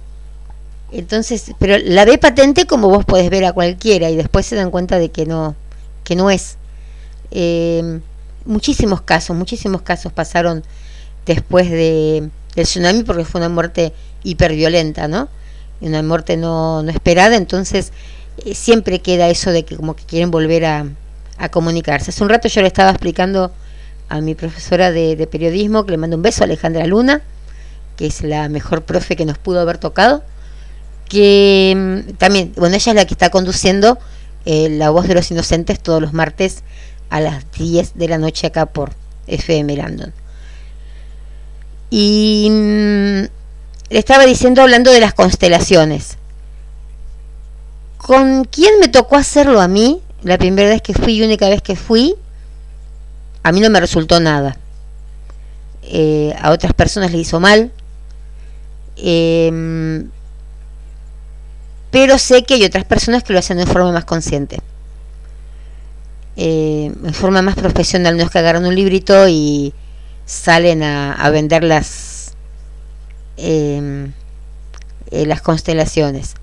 entonces, 0.92 1.52
pero 1.60 1.78
la 1.78 2.06
ve 2.06 2.18
patente 2.18 2.66
como 2.66 2.90
vos 2.90 3.06
podés 3.06 3.30
ver 3.30 3.46
a 3.46 3.54
cualquiera 3.54 4.10
y 4.10 4.16
después 4.16 4.46
se 4.46 4.56
dan 4.56 4.72
cuenta 4.72 4.98
de 4.98 5.10
que 5.10 5.26
no, 5.26 5.56
que 6.04 6.16
no 6.16 6.30
es. 6.30 6.58
Em, 7.32 8.02
muchísimos 8.46 9.02
casos, 9.02 9.36
muchísimos 9.36 9.82
casos 9.82 10.12
pasaron 10.12 10.64
después 11.26 11.70
de, 11.70 12.30
del 12.56 12.66
tsunami 12.66 13.04
porque 13.04 13.26
fue 13.26 13.40
una 13.40 13.50
muerte 13.50 13.94
hiperviolenta, 14.24 15.07
¿no? 15.07 15.30
Una 15.82 16.03
muerte 16.03 16.38
no, 16.38 16.84
no 16.84 16.91
esperada, 16.91 17.36
entonces 17.36 17.91
eh, 18.45 18.55
siempre 18.55 18.99
queda 18.99 19.30
eso 19.30 19.51
de 19.51 19.63
que 19.63 19.76
como 19.76 19.95
que 19.95 20.03
quieren 20.03 20.32
volver 20.32 20.65
a, 20.65 20.86
comunicarse. 21.51 22.11
Hace 22.11 22.22
un 22.22 22.30
rato 22.30 22.49
yo 22.49 22.61
le 22.61 22.67
estaba 22.67 22.89
explicando 22.89 23.53
a 24.09 24.20
mi 24.20 24.36
profesora 24.36 24.91
de, 24.91 25.26
periodismo, 25.32 25.86
que 25.86 25.91
le 25.91 25.97
mando 25.97 26.17
un 26.17 26.22
beso 26.22 26.43
a 26.43 26.45
Alejandra 26.45 26.86
Luna, 26.86 27.22
que 27.95 28.07
es 28.07 28.24
la 28.24 28.49
mejor 28.49 28.84
profe 28.84 29.15
que 29.15 29.24
nos 29.24 29.38
pudo 29.38 29.61
haber 29.61 29.78
tocado, 29.78 30.22
que 31.07 31.74
mm, 31.78 32.13
también, 32.15 32.51
bueno, 32.57 32.76
ella 32.76 32.91
es 32.91 32.95
la 32.95 33.05
que 33.05 33.13
está 33.13 33.30
conduciendo 33.30 33.97
eh, 34.45 34.67
La 34.70 34.89
Voz 34.89 35.07
de 35.07 35.15
los 35.15 35.32
Inocentes 35.32 35.80
todos 35.80 36.01
los 36.01 36.11
martes 36.11 36.63
a 37.09 37.22
las 37.22 37.49
10 37.53 37.93
de 37.95 38.07
la 38.09 38.17
noche 38.17 38.47
acá 38.47 38.65
por 38.65 38.91
FM 39.28 39.78
Landon. 39.78 40.13
Y 41.89 42.49
mm, 42.51 43.39
le 43.90 44.00
estaba 44.00 44.26
diciendo 44.26 44.62
hablando 44.62 44.92
de 44.92 45.00
las 45.00 45.14
constelaciones. 45.14 46.18
¿Con 47.98 48.46
quién 48.46 48.80
me 48.80 48.88
tocó 48.88 49.16
hacerlo 49.16 49.62
a 49.62 49.68
mí? 49.68 50.02
La 50.24 50.38
primera 50.38 50.70
vez 50.70 50.82
que 50.82 50.94
fui 50.94 51.14
y 51.14 51.24
única 51.24 51.48
vez 51.50 51.62
que 51.62 51.76
fui, 51.76 52.16
a 53.44 53.52
mí 53.52 53.60
no 53.60 53.70
me 53.70 53.80
resultó 53.80 54.20
nada. 54.20 54.58
Eh, 55.84 56.36
a 56.40 56.52
otras 56.52 56.74
personas 56.74 57.12
le 57.12 57.20
hizo 57.20 57.40
mal. 57.40 57.72
Em, 58.98 60.10
pero 61.90 62.18
sé 62.18 62.44
que 62.44 62.56
hay 62.56 62.66
otras 62.66 62.86
personas 62.86 63.24
que 63.24 63.34
lo 63.34 63.40
hacen 63.40 63.58
de 63.58 63.66
forma 63.66 63.92
más 63.92 64.06
consciente. 64.06 64.60
Eh, 66.36 66.92
en 67.04 67.14
forma 67.14 67.42
más 67.42 67.56
profesional, 67.56 68.18
no 68.18 68.24
es 68.24 68.30
que 68.30 68.40
agarran 68.40 68.66
un 68.66 68.76
librito 68.76 69.28
y 69.28 69.74
salen 70.26 70.84
a, 70.84 71.14
a 71.14 71.30
vender 71.32 71.64
las, 71.64 72.18
em, 73.40 74.14
eh, 75.12 75.26
las 75.26 75.42
constelaciones. 75.42 76.36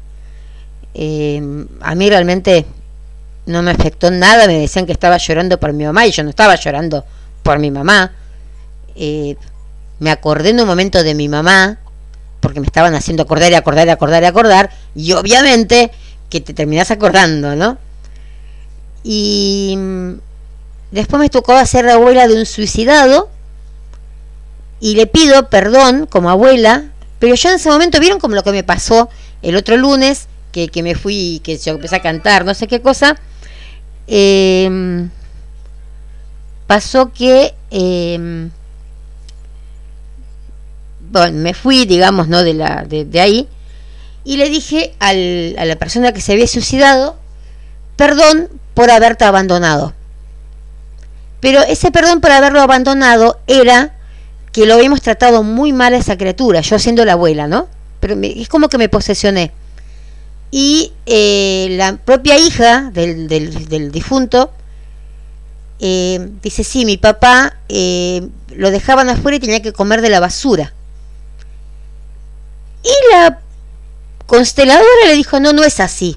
Em, 0.95 1.69
a 1.81 1.95
mí 1.95 2.09
realmente 2.09 2.65
no 3.47 3.63
me 3.63 3.71
afectó 3.71 4.11
nada, 4.11 4.47
me 4.47 4.59
decían 4.59 4.87
que 4.87 4.93
estaba 4.93 5.19
llorando 5.19 5.61
por 5.61 5.73
mi 5.73 5.85
mamá 5.85 6.07
y 6.07 6.11
yo 6.11 6.23
no 6.25 6.31
estaba 6.31 6.57
llorando 6.57 7.05
por 7.43 7.59
mi 7.59 7.71
mamá. 7.71 8.13
Eh, 8.97 9.37
me 9.99 10.11
acordé 10.11 10.51
en 10.51 10.61
un 10.61 10.67
momento 10.67 11.03
de 11.03 11.15
mi 11.15 11.29
mamá, 11.29 11.79
porque 12.41 12.61
me 12.61 12.67
estaban 12.67 12.95
haciendo 12.95 13.23
acordar 13.23 13.53
y 13.53 13.55
acordar 13.55 13.87
y 13.87 13.91
acordar 13.91 14.23
y 14.23 14.27
acordar, 14.27 14.71
y 14.95 15.13
obviamente 15.13 15.91
que 16.29 16.41
te 16.41 16.55
terminás 16.55 16.91
acordando, 16.91 17.55
¿no? 17.55 17.79
Y 19.05 19.75
mm, 19.77 20.13
después 20.91 21.21
me 21.21 21.29
tocó 21.29 21.53
hacer 21.53 21.85
la 21.85 21.95
abuela 21.95 22.27
de 22.27 22.35
un 22.35 22.47
suicidado, 22.47 23.31
y 24.81 24.95
le 24.95 25.07
pido 25.07 25.49
perdón 25.49 26.07
como 26.07 26.31
abuela, 26.31 26.85
pero 27.19 27.35
yo 27.35 27.49
en 27.49 27.57
ese 27.57 27.71
momento, 27.71 28.01
¿vieron 28.01 28.21
como 28.21 28.35
lo 28.35 28.43
que 28.43 28.53
me 28.53 28.65
pasó 28.65 29.09
el 29.43 29.57
otro 29.57 29.77
lunes? 29.77 30.29
Que, 30.53 30.69
que 30.69 30.83
me 30.83 30.95
fui, 30.95 31.41
que 31.45 31.59
yo 31.59 31.73
empecé 31.73 31.97
a 31.97 32.03
cantar, 32.03 32.45
no 32.45 32.55
sé 32.55 32.67
qué 32.67 32.81
cosa. 32.81 33.17
Em, 34.07 35.11
pasó 36.67 37.13
que 37.13 37.55
em, 37.71 38.51
bueno, 41.11 41.39
me 41.39 41.55
fui, 41.55 41.87
digamos, 41.87 42.29
¿no? 42.29 42.43
de, 42.43 42.55
la, 42.55 42.85
de, 42.85 43.21
ahí, 43.21 43.49
y 44.25 44.37
le 44.37 44.49
dije 44.49 44.95
al, 44.99 45.57
a 45.59 45.65
la 45.65 45.77
persona 45.77 46.13
que 46.13 46.21
se 46.21 46.33
había 46.33 46.47
suicidado, 46.47 47.19
perdón 47.97 48.49
por 48.75 48.91
haberte 48.91 49.25
abandonado. 49.25 49.95
Pero 51.41 51.63
ese 51.63 51.91
perdón 51.91 52.21
por 52.21 52.33
haberlo 52.33 52.61
abandonado 52.61 53.41
era 53.47 53.96
que 54.57 54.65
lo 54.65 54.73
habíamos 54.73 55.03
tratado 55.03 55.43
muy 55.43 55.75
mal 55.75 55.93
a 55.93 55.99
esa 55.99 56.17
criatura, 56.17 56.63
yo 56.63 56.79
siendo 56.79 57.05
la 57.05 57.13
abuela, 57.13 57.47
¿no? 57.47 57.69
Pero 58.01 58.17
es 58.23 58.49
como 58.49 58.71
que 58.71 58.79
me 58.79 58.89
posesioné. 58.89 59.53
Y 60.51 60.95
eh, 61.05 61.67
la 61.73 61.99
propia 61.99 62.39
hija 62.39 62.91
del, 62.91 63.29
del, 63.29 63.93
difunto 63.93 64.51
eh, 65.79 66.31
dice, 66.43 66.65
sí, 66.65 66.87
mi 66.87 66.97
papá 66.97 67.59
eh, 67.69 68.27
lo 68.49 68.71
dejaban 68.71 69.11
afuera 69.11 69.37
y 69.37 69.41
tenía 69.41 69.61
que 69.61 69.75
comer 69.75 70.01
de 70.01 70.09
la 70.09 70.21
basura. 70.21 70.73
Y 72.83 73.13
la 73.13 73.41
consteladora 74.25 75.05
le 75.05 75.17
dijo, 75.17 75.39
no, 75.39 75.53
no 75.53 75.65
es 75.65 75.81
así. 75.81 76.17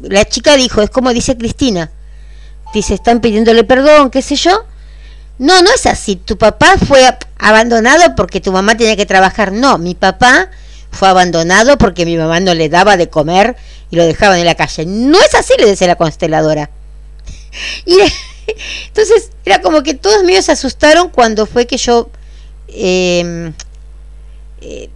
la 0.00 0.24
chica 0.24 0.56
dijo, 0.56 0.80
es 0.80 0.88
como 0.88 1.12
dice 1.12 1.36
Cristina. 1.36 1.90
Dice, 2.72 2.94
están 2.94 3.20
pidiéndole 3.20 3.62
perdón, 3.62 4.08
qué 4.08 4.22
sé 4.22 4.36
yo. 4.36 4.64
No, 5.38 5.60
no 5.62 5.70
es 5.74 5.86
así. 5.86 6.16
Tu 6.16 6.36
papá 6.38 6.76
fue 6.78 7.02
abandonado 7.38 8.14
porque 8.16 8.40
tu 8.40 8.52
mamá 8.52 8.76
tenía 8.76 8.96
que 8.96 9.06
trabajar. 9.06 9.52
No, 9.52 9.78
mi 9.78 9.94
papá 9.94 10.50
fue 10.90 11.08
abandonado 11.08 11.78
porque 11.78 12.04
mi 12.04 12.16
mamá 12.16 12.40
no 12.40 12.54
le 12.54 12.68
daba 12.68 12.96
de 12.96 13.08
comer 13.08 13.56
y 13.90 13.96
lo 13.96 14.04
dejaban 14.04 14.38
en 14.38 14.46
la 14.46 14.54
calle. 14.54 14.86
No 14.86 15.18
es 15.20 15.34
así, 15.34 15.54
le 15.58 15.66
decía 15.66 15.86
la 15.86 15.96
consteladora. 15.96 16.70
Y 17.84 17.98
entonces 18.86 19.30
era 19.44 19.60
como 19.60 19.82
que 19.82 19.94
todos 19.94 20.24
míos 20.24 20.46
se 20.46 20.52
asustaron 20.52 21.08
cuando 21.08 21.46
fue 21.46 21.66
que 21.66 21.76
yo 21.76 22.10
em, 22.68 23.52
eh, 24.60 24.88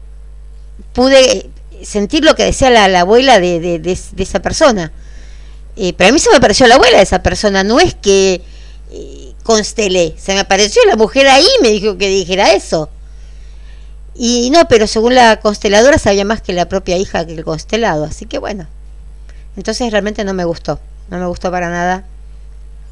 pude 0.93 1.51
sentir 1.83 2.25
lo 2.25 2.35
que 2.35 2.45
decía 2.45 2.71
la, 2.71 3.01
abuela 3.01 3.39
de, 3.39 3.99
esa 4.17 4.41
persona. 4.41 4.93
Eh, 5.77 5.93
pero 5.97 6.11
a 6.11 6.13
mí 6.13 6.19
se 6.19 6.31
me 6.31 6.37
apareció 6.37 6.67
la 6.67 6.77
abuela 6.77 6.97
de 6.97 7.03
esa 7.03 7.23
persona, 7.23 7.63
no 7.63 7.79
es 7.79 7.95
que 7.95 8.41
eh, 8.91 9.26
constelé, 9.47 10.15
se 10.19 10.35
me 10.35 10.41
apareció 10.41 10.83
la 10.87 10.97
mujer 10.97 11.29
ahí 11.29 11.47
y 11.59 11.63
me 11.63 11.71
dijo 11.71 11.97
que 11.97 12.09
dijera 12.09 12.53
eso. 12.53 12.91
Y 14.15 14.51
no, 14.51 14.67
pero 14.69 14.87
según 14.87 15.15
la 15.15 15.41
consteladora 15.41 15.99
sabía 15.99 16.25
más 16.25 16.43
que 16.43 16.53
la 16.53 16.69
propia 16.69 16.97
hija 16.99 17.25
que 17.27 17.35
el 17.35 17.45
constelado, 17.45 18.05
así 18.05 18.27
que 18.27 18.39
bueno. 18.39 18.67
Entonces 19.57 19.91
realmente 19.91 20.25
no 20.25 20.35
me 20.35 20.45
gustó, 20.45 20.81
no 21.09 21.19
me 21.19 21.27
gustó 21.27 21.51
para 21.51 21.71
nada 21.71 22.05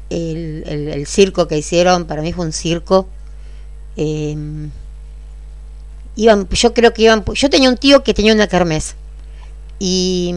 el, 0.09 0.63
el, 0.67 1.07
circo 1.07 1.47
que 1.47 1.57
hicieron, 1.57 2.05
para 2.05 2.21
mí 2.21 2.31
fue 2.33 2.45
un 2.45 2.53
circo. 2.53 3.07
Em, 3.97 4.71
iban, 6.15 6.47
yo 6.49 6.73
creo 6.73 6.93
que 6.93 7.03
iban, 7.03 7.23
yo 7.25 7.49
tenía 7.49 7.69
un 7.69 7.77
tío 7.77 8.03
que 8.03 8.13
tenía 8.13 8.33
una 8.33 8.47
kermés 8.47 8.95
y 9.79 10.33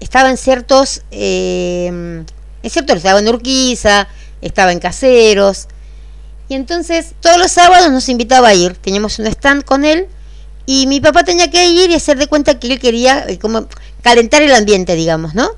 estaba 0.00 0.30
en 0.30 0.36
ciertos, 0.36 1.02
eh, 1.10 1.86
en 2.62 2.70
ciertos, 2.70 2.96
estaba 2.96 3.18
en 3.18 3.28
Urquiza, 3.28 4.08
estaba 4.46 4.72
en 4.72 4.78
Caseros, 4.78 5.68
y 6.48 6.54
entonces 6.54 7.14
todos 7.20 7.38
los 7.38 7.50
sábados 7.50 7.90
nos 7.90 8.08
invitaba 8.08 8.48
a 8.48 8.54
ir, 8.54 8.74
teníamos 8.74 9.18
un 9.18 9.26
stand 9.26 9.64
con 9.64 9.84
él, 9.84 10.08
y 10.66 10.86
mi 10.86 11.00
papá 11.00 11.24
tenía 11.24 11.50
que 11.50 11.66
ir 11.66 11.90
y 11.90 11.94
hacer 11.94 12.18
de 12.18 12.26
cuenta 12.26 12.58
que 12.58 12.72
él 12.72 12.78
quería 12.78 13.26
eh, 13.28 13.38
como 13.38 13.66
calentar 14.02 14.42
el 14.42 14.54
ambiente, 14.54 14.94
digamos, 14.94 15.34
¿no? 15.34 15.50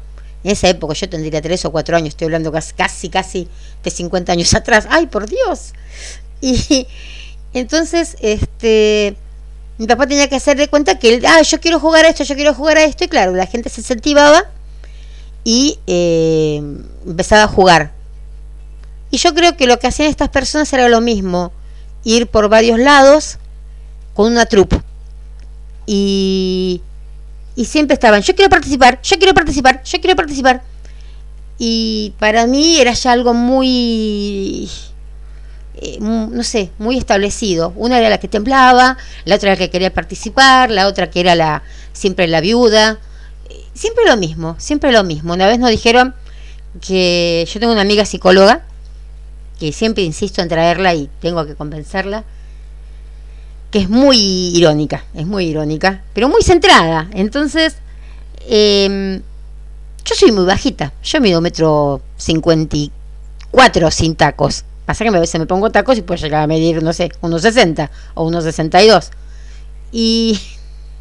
En 0.43 0.53
esa 0.53 0.69
época 0.69 0.95
yo 0.95 1.09
tendría 1.09 1.43
tres 1.43 1.65
o 1.65 1.73
cuatro 1.73 1.97
años, 1.97 2.11
estoy 2.11 2.27
hablando 2.27 2.53
casi, 2.53 2.73
casi, 2.75 3.09
casi 3.09 3.49
de 3.83 3.91
50 3.91 4.33
años 4.33 4.55
atrás. 4.55 4.87
¡Ay, 4.91 5.07
por 5.07 5.29
Dios! 5.29 5.73
Y 6.41 6.87
entonces, 7.55 8.17
este, 8.21 9.17
mi 9.79 9.87
papá 9.87 10.07
tenía 10.07 10.29
que 10.29 10.37
hacer 10.37 10.57
de 10.57 10.69
cuenta 10.69 10.99
que 10.99 11.15
él, 11.15 11.27
ah, 11.27 11.43
yo 11.43 11.61
quiero 11.61 11.81
jugar 11.81 12.05
a 12.05 12.09
esto, 12.09 12.25
yo 12.25 12.35
quiero 12.35 12.55
jugar 12.55 12.79
a 12.79 12.85
esto, 12.85 13.05
y 13.05 13.09
claro, 13.09 13.33
la 13.33 13.47
gente 13.47 13.71
se 13.71 13.81
incentivaba 13.81 14.45
y 15.45 15.79
eh, 15.87 16.63
empezaba 17.07 17.45
a 17.45 17.49
jugar. 17.49 17.96
Y 19.11 19.19
yo 19.19 19.35
creo 19.35 19.57
que 19.57 19.67
lo 19.67 19.79
que 19.79 19.87
hacían 19.87 20.09
estas 20.09 20.29
personas 20.29 20.73
era 20.73 20.89
lo 20.89 21.01
mismo, 21.01 21.53
ir 22.05 22.27
por 22.27 22.49
varios 22.49 22.79
lados 22.79 23.39
con 24.15 24.33
una 24.33 24.47
trupe. 24.47 24.81
Y, 25.87 26.83
y 27.55 27.65
siempre 27.67 27.95
estaban, 27.95 28.23
yo 28.23 28.35
quiero 28.35 28.51
participar, 28.51 29.01
yo 29.03 29.17
quiero 29.19 29.35
participar, 29.35 29.83
yo 29.85 30.01
quiero 30.01 30.17
participar. 30.17 30.63
Y 31.59 32.13
para 32.19 32.47
mí 32.47 32.79
era 32.79 32.93
ya 32.93 33.13
algo 33.13 33.33
muy 33.33 34.69
eh, 35.79 35.99
no 36.01 36.43
sé, 36.43 36.71
muy 36.79 36.97
establecido. 36.97 37.73
Una 37.77 37.99
era 37.99 38.09
la 38.09 38.19
que 38.19 38.29
temblaba, 38.29 38.97
la 39.25 39.35
otra 39.35 39.51
la 39.51 39.57
que 39.57 39.69
quería 39.69 39.93
participar, 39.93 40.71
la 40.71 40.87
otra 40.87 41.11
que 41.11 41.21
era 41.21 41.35
la 41.35 41.63
siempre 41.93 42.27
la 42.29 42.41
viuda. 42.41 42.99
Siempre 43.75 44.07
lo 44.07 44.17
mismo, 44.17 44.57
siempre 44.59 44.91
lo 44.91 45.05
mismo. 45.05 45.35
Una 45.35 45.47
vez 45.47 45.59
nos 45.59 45.69
dijeron 45.71 46.15
que 46.81 47.47
yo 47.53 47.61
tengo 47.61 47.73
una 47.73 47.83
amiga 47.83 48.07
psicóloga 48.07 48.65
que 49.59 49.73
siempre 49.73 50.05
insisto 50.05 50.43
en 50.43 50.49
traerla 50.49 50.95
y 50.95 51.09
tengo 51.21 51.45
que 51.47 51.55
convencerla 51.55 52.25
que 53.71 53.79
es 53.81 53.89
muy 53.89 54.17
irónica, 54.57 55.05
es 55.15 55.27
muy 55.27 55.47
irónica, 55.47 56.03
pero 56.15 56.29
muy 56.29 56.43
centrada. 56.43 57.09
Entonces, 57.13 57.77
em, 58.49 59.23
yo 60.05 60.15
soy 60.15 60.33
muy 60.33 60.45
bajita, 60.45 60.93
yo 61.03 61.21
mido 61.21 61.41
metro 61.41 62.01
cincuenta 62.17 62.77
y 62.77 62.93
cuatro 63.51 63.91
sin 63.91 64.15
tacos. 64.15 64.65
Pasa 64.85 65.05
que 65.05 65.09
a 65.09 65.21
veces 65.21 65.41
me 65.41 65.47
pongo 65.47 65.71
tacos 65.71 65.99
y 65.99 66.03
puedo 66.03 66.21
llegar 66.21 66.43
a 66.43 66.47
medir, 66.47 66.83
no 66.83 66.93
sé, 66.93 67.11
unos 67.21 67.43
60 67.43 67.91
o 68.15 68.25
unos 68.25 68.45
62. 68.45 69.11
Y 69.91 70.41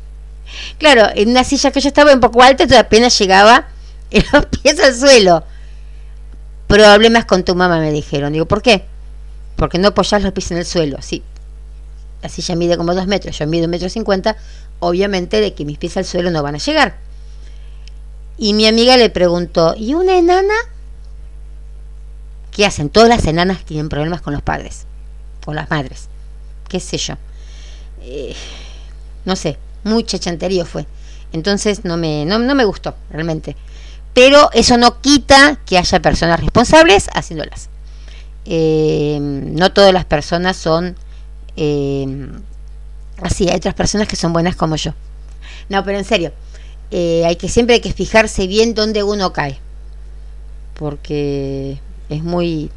claro, 0.80 1.08
en 1.14 1.30
una 1.30 1.44
silla 1.44 1.72
que 1.72 1.82
yo 1.82 1.88
estaba 1.90 2.14
un 2.14 2.20
poco 2.20 2.42
alta, 2.42 2.66
apenas 2.80 3.18
llegaba 3.20 3.68
los 4.34 4.46
pies 4.48 4.80
al 4.80 4.96
suelo. 4.96 5.44
Problemas 6.68 7.26
con 7.26 7.44
tu 7.44 7.56
mamá, 7.56 7.80
me 7.80 7.92
dijeron. 7.92 8.34
Digo, 8.34 8.46
¿por 8.46 8.62
qué? 8.62 8.86
Porque 9.56 9.78
no 9.78 9.90
apoyas 9.90 10.22
los 10.22 10.32
pies 10.34 10.52
en 10.52 10.58
el 10.58 10.66
suelo. 10.66 10.98
Sí. 11.02 11.24
La 12.22 12.30
silla 12.30 12.56
mide 12.56 12.78
como 12.78 12.96
dos 12.96 13.08
metros, 13.08 13.38
yo 13.38 13.48
mido 13.48 13.66
un 13.66 13.72
metro 13.72 13.90
cincuenta. 13.90 14.36
Obviamente 14.80 15.40
de 15.42 15.54
que 15.54 15.66
mis 15.66 15.78
pies 15.78 15.96
al 15.98 16.06
suelo 16.06 16.32
no 16.32 16.44
van 16.44 16.56
a 16.56 16.60
llegar. 16.60 16.98
Y 18.38 18.54
mi 18.54 18.68
amiga 18.68 18.98
le 18.98 19.10
preguntó, 19.10 19.76
¿y 19.78 19.94
una 19.94 20.18
enana? 20.18 20.54
¿Qué 22.52 22.66
hacen? 22.66 22.90
Todas 22.90 23.10
las 23.10 23.26
enanas 23.26 23.64
tienen 23.64 23.90
problemas 23.90 24.22
con 24.22 24.34
los 24.34 24.42
padres, 24.42 24.86
con 25.44 25.56
las 25.56 25.70
madres, 25.70 26.08
qué 26.70 26.80
sé 26.80 26.98
yo. 26.98 27.16
Eh, 28.02 28.36
no 29.26 29.36
sé, 29.36 29.58
muy 29.84 30.04
chachanterío 30.04 30.66
fue. 30.66 30.86
Entonces 31.34 31.84
no 31.84 31.98
me, 31.98 32.26
no, 32.26 32.40
me 32.40 32.66
gustó 32.66 32.96
realmente. 33.10 33.56
Pero 34.16 34.50
eso 34.54 34.78
no 34.78 35.02
quita 35.02 35.60
que 35.68 35.78
haya 35.78 36.02
personas 36.02 36.40
responsables 36.40 37.10
haciéndolas. 37.14 37.70
Eh, 38.46 39.20
no 39.22 39.72
todas 39.72 39.94
las 39.94 40.06
personas 40.06 40.58
son 40.58 40.96
eh, 41.58 42.08
así, 43.22 43.48
hay 43.50 43.58
otras 43.58 43.76
personas 43.76 44.08
que 44.08 44.16
son 44.16 44.34
buenas 44.34 44.56
como 44.56 44.76
yo. 44.78 44.94
No, 45.70 45.84
pero 45.84 46.00
en 46.00 46.06
serio, 46.06 46.32
hay 46.92 47.36
que 47.36 47.48
siempre 47.50 47.76
hay 47.76 47.82
que 47.82 47.94
fijarse 47.94 48.48
bien 48.48 48.74
dónde 48.74 49.04
uno 49.04 49.32
cae. 49.34 49.60
Porque 50.74 51.78
es 52.10 52.24
muy 52.24 52.72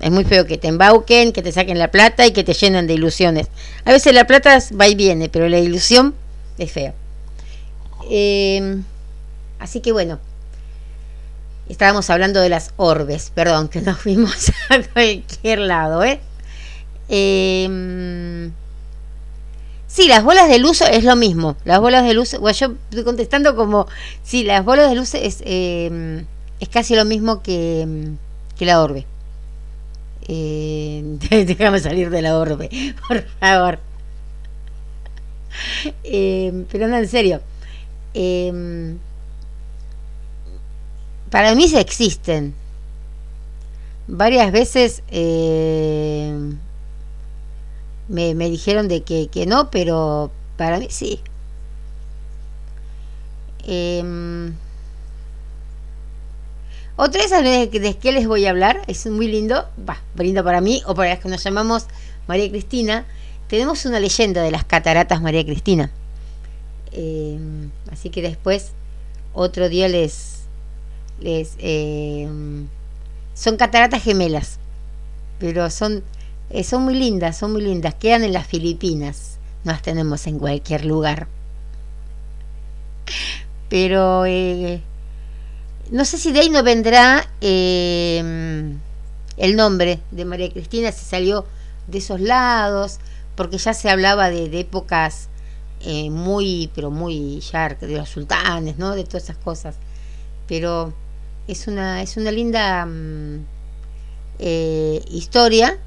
es 0.00 0.10
muy 0.10 0.24
feo 0.24 0.46
que 0.46 0.56
te 0.56 0.68
embauquen, 0.68 1.32
que 1.32 1.42
te 1.42 1.52
saquen 1.52 1.78
la 1.78 1.90
plata 1.90 2.26
y 2.26 2.32
que 2.32 2.42
te 2.42 2.54
llenen 2.54 2.86
de 2.86 2.94
ilusiones. 2.94 3.48
A 3.84 3.92
veces 3.92 4.14
la 4.14 4.26
plata 4.26 4.58
va 4.78 4.88
y 4.88 4.94
viene, 4.94 5.28
pero 5.28 5.48
la 5.48 5.58
ilusión 5.58 6.14
es 6.58 6.72
fea. 6.72 6.94
Em, 8.10 8.82
así 9.58 9.80
que 9.80 9.92
bueno, 9.92 10.18
estábamos 11.70 12.10
hablando 12.10 12.40
de 12.40 12.48
las 12.48 12.72
orbes, 12.76 13.30
perdón, 13.34 13.68
que 13.68 13.80
nos 13.80 13.98
fuimos 13.98 14.50
a 14.68 14.82
cualquier 14.92 15.60
lado, 15.60 16.04
¿eh? 16.04 16.20
Em, 17.08 18.52
sí, 19.86 20.08
las 20.08 20.22
bolas 20.22 20.48
de 20.48 20.58
luz 20.58 20.80
es 20.82 21.04
lo 21.04 21.16
mismo. 21.16 21.56
Las 21.64 21.80
bolas 21.80 22.04
de 22.04 22.14
luz, 22.14 22.36
bueno, 22.38 22.56
yo 22.56 22.74
estoy 22.90 23.04
contestando 23.04 23.56
como, 23.56 23.86
sí, 24.22 24.44
las 24.44 24.64
bolas 24.64 24.88
de 24.90 24.96
luz 24.96 25.14
es, 25.14 25.42
em, 25.44 26.26
es 26.60 26.68
casi 26.68 26.94
lo 26.94 27.04
mismo 27.04 27.42
que 27.42 28.16
que 28.60 28.66
la 28.66 28.82
orbe. 28.82 29.06
Eh, 30.28 31.02
déjame 31.30 31.80
salir 31.80 32.10
de 32.10 32.20
la 32.20 32.36
orbe, 32.36 32.68
por 33.08 33.22
favor. 33.40 33.78
Eh, 36.04 36.66
pero 36.70 36.86
no, 36.86 36.98
en 36.98 37.08
serio. 37.08 37.40
Eh, 41.30 41.32
para 41.32 41.54
mí 41.54 41.68
se 41.68 41.80
existen. 41.80 42.54
Varias 44.08 44.50
veces 44.52 45.02
me, 48.08 48.34
me, 48.34 48.50
dijeron 48.50 48.88
de 48.88 49.02
que, 49.02 49.28
que, 49.28 49.46
no, 49.46 49.70
pero 49.70 50.32
para 50.56 50.78
mí 50.78 50.88
sí. 50.90 51.20
Otra 57.02 57.22
de 57.22 57.26
esas 57.26 57.42
de 57.42 57.96
qué 57.98 58.12
les 58.12 58.26
voy 58.26 58.44
a 58.44 58.50
hablar, 58.50 58.82
es 58.86 59.06
muy 59.06 59.26
lindo, 59.26 59.66
va, 59.88 60.02
lindo 60.18 60.44
para 60.44 60.60
mí 60.60 60.82
o 60.84 60.94
para 60.94 61.08
las 61.08 61.20
que 61.20 61.30
nos 61.30 61.42
llamamos 61.42 61.86
María 62.28 62.50
Cristina. 62.50 63.06
Tenemos 63.48 63.86
una 63.86 64.00
leyenda 64.00 64.42
de 64.42 64.50
las 64.50 64.64
cataratas 64.64 65.22
María 65.22 65.42
Cristina. 65.42 65.90
Eh, 66.92 67.38
así 67.90 68.10
que 68.10 68.20
después, 68.20 68.72
otro 69.32 69.70
día 69.70 69.88
les. 69.88 70.39
Eh, 71.22 72.28
son 73.34 73.56
cataratas 73.56 74.02
gemelas, 74.02 74.58
pero 75.38 75.70
son, 75.70 76.02
eh, 76.50 76.64
son 76.64 76.82
muy 76.84 76.94
lindas, 76.94 77.38
son 77.38 77.52
muy 77.52 77.62
lindas. 77.62 77.94
Quedan 77.94 78.24
en 78.24 78.32
las 78.32 78.46
Filipinas, 78.46 79.38
no 79.64 79.72
las 79.72 79.82
tenemos 79.82 80.26
en 80.26 80.38
cualquier 80.38 80.84
lugar. 80.84 81.28
Pero 83.68 84.24
no 85.90 86.04
sé 86.04 86.18
si 86.18 86.32
de 86.32 86.40
ahí 86.40 86.50
no 86.50 86.62
vendrá 86.62 87.28
el 87.40 88.76
nombre 89.56 90.00
de 90.10 90.24
María 90.24 90.50
Cristina, 90.50 90.92
si 90.92 91.04
salió 91.04 91.44
de 91.86 91.98
esos 91.98 92.20
lados, 92.20 92.98
porque 93.36 93.58
ya 93.58 93.74
se 93.74 93.88
hablaba 93.88 94.30
de 94.30 94.58
épocas 94.58 95.30
eh, 95.82 96.10
muy, 96.10 96.70
pero 96.74 96.90
muy 96.90 97.40
ya 97.40 97.70
de 97.70 97.96
los 97.96 98.08
sultanes, 98.10 98.76
¿no? 98.76 98.94
De 98.94 99.04
todas 99.04 99.24
esas 99.24 99.38
cosas. 99.38 99.76
Pero 100.46 100.92
es 101.48 101.66
una, 101.66 102.02
es 102.02 102.16
una 102.16 102.30
linda 102.30 102.86
mm, 102.86 103.44
eh, 104.38 105.02
historia, 105.10 105.78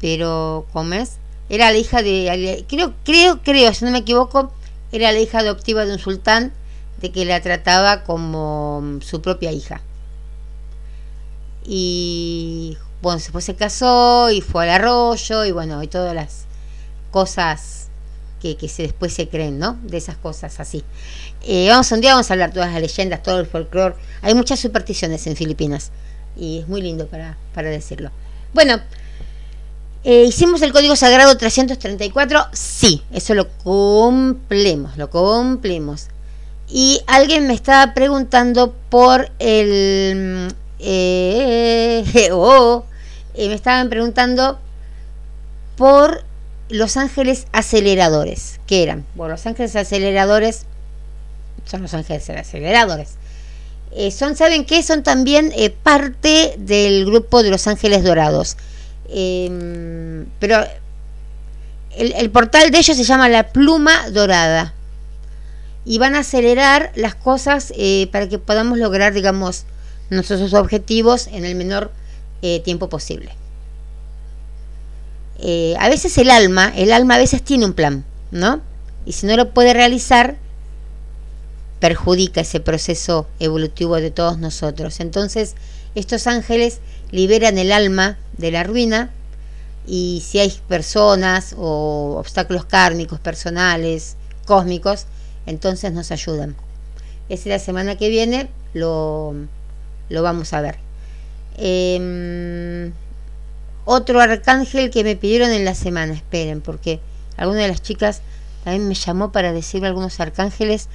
pero 0.00 0.66
¿cómo 0.72 0.94
es? 0.94 1.18
Era 1.48 1.70
la 1.70 1.78
hija 1.78 2.02
de, 2.02 2.64
creo, 2.68 2.94
creo, 3.04 3.42
creo, 3.42 3.74
si 3.74 3.84
no 3.84 3.90
me 3.90 3.98
equivoco, 3.98 4.52
era 4.92 5.12
la 5.12 5.20
hija 5.20 5.40
adoptiva 5.40 5.84
de 5.84 5.92
un 5.92 5.98
sultán 5.98 6.52
de 7.00 7.10
que 7.10 7.24
la 7.24 7.40
trataba 7.40 8.04
como 8.04 8.80
mm, 8.82 9.00
su 9.00 9.22
propia 9.22 9.52
hija. 9.52 9.80
Y 11.64 12.76
bueno, 13.02 13.18
después 13.18 13.44
se 13.44 13.54
casó 13.54 14.30
y 14.30 14.40
fue 14.40 14.64
al 14.64 14.70
arroyo 14.70 15.44
y 15.44 15.52
bueno, 15.52 15.82
y 15.82 15.88
todas 15.88 16.14
las 16.14 16.44
cosas 17.10 17.79
que, 18.40 18.68
se, 18.68 18.82
después 18.82 19.12
se 19.12 19.28
creen, 19.28 19.58
¿no? 19.58 19.78
De 19.82 19.98
esas 19.98 20.16
cosas 20.16 20.58
así. 20.60 20.82
Eh, 21.42 21.68
vamos 21.68 21.92
un 21.92 22.00
día 22.00 22.12
vamos 22.12 22.30
a 22.30 22.34
hablar 22.34 22.52
todas 22.52 22.72
las 22.72 22.80
leyendas, 22.80 23.22
todo 23.22 23.38
el 23.40 23.46
folclore. 23.46 23.94
Hay 24.22 24.34
muchas 24.34 24.60
supersticiones 24.60 25.26
en 25.26 25.36
Filipinas 25.36 25.90
y 26.36 26.60
es 26.60 26.68
muy 26.68 26.82
lindo 26.82 27.06
para, 27.06 27.36
decirlo. 27.70 28.10
Bueno, 28.54 28.80
eh, 30.04 30.24
hicimos 30.24 30.62
el 30.62 30.72
código 30.72 30.96
sagrado 30.96 31.36
334, 31.36 32.46
sí, 32.52 33.02
eso 33.12 33.34
lo 33.34 33.48
cumplimos, 33.48 34.96
lo 34.96 35.10
cumplimos. 35.10 36.08
Y 36.68 37.02
alguien 37.06 37.46
me 37.46 37.54
estaba 37.54 37.94
preguntando 37.94 38.74
por 38.88 39.30
el... 39.38 40.54
Eh, 40.78 42.28
oh, 42.32 42.84
me 43.36 43.54
estaban 43.54 43.90
preguntando 43.90 44.58
por 45.76 46.24
los 46.70 46.96
ángeles 46.96 47.46
aceleradores. 47.52 48.60
¿Qué 48.66 48.82
eran? 48.82 49.04
Bueno, 49.14 49.32
los 49.32 49.46
ángeles 49.46 49.76
aceleradores 49.76 50.66
son 51.64 51.82
los 51.82 51.94
ángeles 51.94 52.28
aceleradores. 52.30 53.16
Eh, 53.92 54.10
son, 54.10 54.36
¿saben 54.36 54.64
qué? 54.64 54.82
Son 54.82 55.02
también 55.02 55.52
eh, 55.56 55.70
parte 55.70 56.54
del 56.58 57.04
grupo 57.04 57.42
de 57.42 57.50
los 57.50 57.66
ángeles 57.66 58.04
dorados. 58.04 58.56
Em, 59.08 60.26
pero 60.38 60.64
el, 61.96 62.30
portal 62.30 62.70
de 62.70 62.78
ellos 62.78 62.96
se 62.96 63.04
llama 63.04 63.28
la 63.28 63.48
pluma 63.48 64.10
dorada. 64.10 64.74
Y 65.84 65.98
van 65.98 66.14
a 66.14 66.20
acelerar 66.20 66.92
las 66.94 67.14
cosas 67.14 67.72
eh, 67.76 68.08
para 68.12 68.28
que 68.28 68.38
podamos 68.38 68.78
lograr, 68.78 69.12
digamos, 69.12 69.64
nuestros 70.10 70.52
objetivos 70.54 71.26
en 71.28 71.44
el 71.44 71.54
menor 71.54 71.90
tiempo 72.64 72.88
posible. 72.88 73.32
Eh, 75.42 75.74
a 75.78 75.88
veces 75.88 76.18
el 76.18 76.30
alma, 76.30 76.72
el 76.76 76.92
alma 76.92 77.14
a 77.14 77.18
veces 77.18 77.42
tiene 77.42 77.64
un 77.64 77.72
plan, 77.72 78.04
¿no? 78.30 78.60
Y 79.06 79.12
si 79.12 79.26
no 79.26 79.36
lo 79.36 79.50
puede 79.50 79.72
realizar, 79.72 80.36
perjudica 81.78 82.42
ese 82.42 82.60
proceso 82.60 83.26
evolutivo 83.38 83.96
de 83.96 84.10
todos 84.10 84.38
nosotros. 84.38 85.00
Entonces, 85.00 85.54
estos 85.94 86.26
ángeles 86.26 86.80
liberan 87.10 87.56
el 87.56 87.72
alma 87.72 88.18
de 88.36 88.50
la 88.50 88.64
ruina 88.64 89.10
y 89.86 90.22
si 90.26 90.38
hay 90.38 90.52
personas 90.68 91.54
o 91.56 92.16
obstáculos 92.18 92.66
kármicos, 92.66 93.18
personales, 93.18 94.16
cósmicos, 94.44 95.06
entonces 95.46 95.92
nos 95.92 96.10
ayudan. 96.12 96.54
Esa 97.30 97.48
la 97.48 97.58
semana 97.58 97.96
que 97.96 98.10
viene 98.10 98.50
lo, 98.74 99.34
lo 100.10 100.22
vamos 100.22 100.52
a 100.52 100.60
ver. 100.60 100.76
Eh, 101.56 102.92
otro 103.92 104.20
arcángel 104.20 104.90
que 104.90 105.02
me 105.02 105.16
pidieron 105.16 105.50
en 105.50 105.64
la 105.64 105.74
semana, 105.74 106.14
esperen, 106.14 106.60
porque 106.60 107.00
alguna 107.36 107.62
de 107.62 107.68
las 107.68 107.82
chicas 107.82 108.22
también 108.62 108.86
me 108.86 108.94
llamó 108.94 109.32
para 109.32 109.52
decirme 109.52 109.88
algunos 109.88 110.20
arcángeles, 110.20 110.88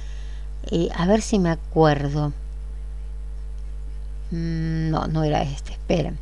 eh, 0.70 0.88
a 0.96 1.06
ver 1.06 1.20
si 1.20 1.38
me 1.38 1.50
acuerdo. 1.50 2.32
Mm, 4.30 4.88
no, 4.90 5.08
no 5.08 5.24
era 5.24 5.42
este, 5.42 5.72
esperen. 5.72 6.18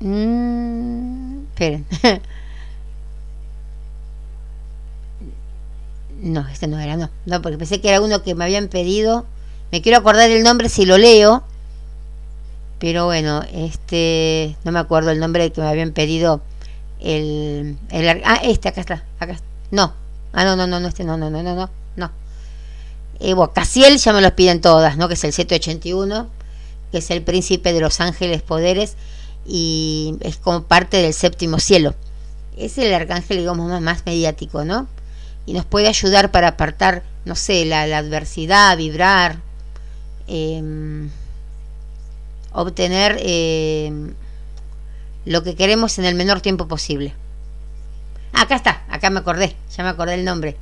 Mm, 0.00 1.44
esperen. 1.44 1.86
no, 6.20 6.46
este 6.48 6.66
no 6.66 6.78
era, 6.78 6.98
no. 6.98 7.08
No, 7.24 7.40
porque 7.40 7.56
pensé 7.56 7.80
que 7.80 7.88
era 7.88 8.02
uno 8.02 8.22
que 8.22 8.34
me 8.34 8.44
habían 8.44 8.68
pedido. 8.68 9.24
Me 9.72 9.80
quiero 9.80 9.96
acordar 9.96 10.30
el 10.30 10.42
nombre 10.42 10.68
si 10.68 10.84
lo 10.84 10.98
leo 10.98 11.44
pero 12.80 13.04
bueno, 13.04 13.42
este, 13.52 14.56
no 14.64 14.72
me 14.72 14.78
acuerdo 14.78 15.10
el 15.10 15.20
nombre 15.20 15.52
que 15.52 15.60
me 15.60 15.68
habían 15.68 15.92
pedido 15.92 16.40
el, 16.98 17.76
el 17.90 18.22
ah, 18.24 18.40
este, 18.42 18.68
acá 18.70 18.80
está, 18.80 19.04
acá, 19.20 19.38
no, 19.70 19.92
ah, 20.32 20.44
no, 20.44 20.56
no, 20.56 20.66
no, 20.66 20.80
no, 20.80 20.88
este, 20.88 21.04
no, 21.04 21.18
no, 21.18 21.30
no, 21.30 21.42
no, 21.42 21.54
no, 21.54 21.70
no. 21.96 22.10
Eh, 23.20 23.34
bueno, 23.34 23.52
Casiel 23.52 23.98
ya 23.98 24.14
me 24.14 24.22
los 24.22 24.32
piden 24.32 24.62
todas, 24.62 24.96
¿no? 24.96 25.08
Que 25.08 25.14
es 25.14 25.24
el 25.24 25.34
781, 25.34 26.28
que 26.90 26.98
es 26.98 27.10
el 27.10 27.22
príncipe 27.22 27.74
de 27.74 27.80
los 27.80 28.00
ángeles 28.00 28.40
poderes 28.40 28.96
y 29.46 30.16
es 30.20 30.38
como 30.38 30.62
parte 30.62 31.02
del 31.02 31.12
séptimo 31.12 31.58
cielo. 31.58 31.94
Es 32.56 32.78
el 32.78 32.94
arcángel, 32.94 33.38
digamos, 33.38 33.68
más, 33.68 33.82
más 33.82 34.06
mediático, 34.06 34.64
¿no? 34.64 34.88
Y 35.44 35.52
nos 35.52 35.66
puede 35.66 35.88
ayudar 35.88 36.30
para 36.30 36.48
apartar, 36.48 37.02
no 37.26 37.34
sé, 37.34 37.66
la, 37.66 37.82
adversidad, 37.82 38.76
vibrar. 38.78 39.38
Eh, 40.28 41.10
obtener 42.52 43.16
eh, 43.20 44.12
lo 45.24 45.42
que 45.42 45.54
queremos 45.54 45.98
en 45.98 46.04
el 46.04 46.14
menor 46.14 46.40
tiempo 46.40 46.68
posible. 46.68 47.14
Acá 48.32 48.56
está, 48.56 48.84
acá 48.88 49.10
me 49.10 49.20
acordé, 49.20 49.56
ya 49.76 49.82
me 49.82 49.90
acordé 49.90 50.14
el 50.14 50.24
nombre. 50.24 50.56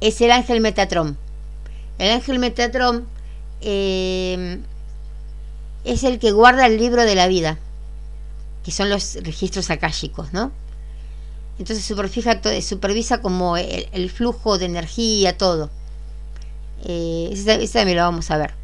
Es 0.00 0.20
el 0.20 0.30
ángel 0.30 0.60
Metatron. 0.60 1.16
El 1.98 2.10
ángel 2.10 2.38
Metatron 2.38 3.06
eh, 3.60 4.60
es 5.84 6.04
el 6.04 6.18
que 6.18 6.32
guarda 6.32 6.66
el 6.66 6.78
libro 6.78 7.04
de 7.04 7.14
la 7.14 7.28
vida, 7.28 7.58
que 8.64 8.70
son 8.70 8.90
los 8.90 9.16
registros 9.22 9.70
akáshicos, 9.70 10.32
¿no? 10.32 10.52
Entonces 11.58 11.84
supervisa 11.84 13.20
como 13.20 13.58
el, 13.58 14.10
flujo 14.10 14.56
de 14.56 14.64
energía, 14.64 15.36
todo. 15.36 15.68
Eh, 16.84 17.28
ese 17.32 17.68
también 17.68 17.98
lo 17.98 18.04
vamos 18.04 18.30
a 18.30 18.38
ver. 18.38 18.59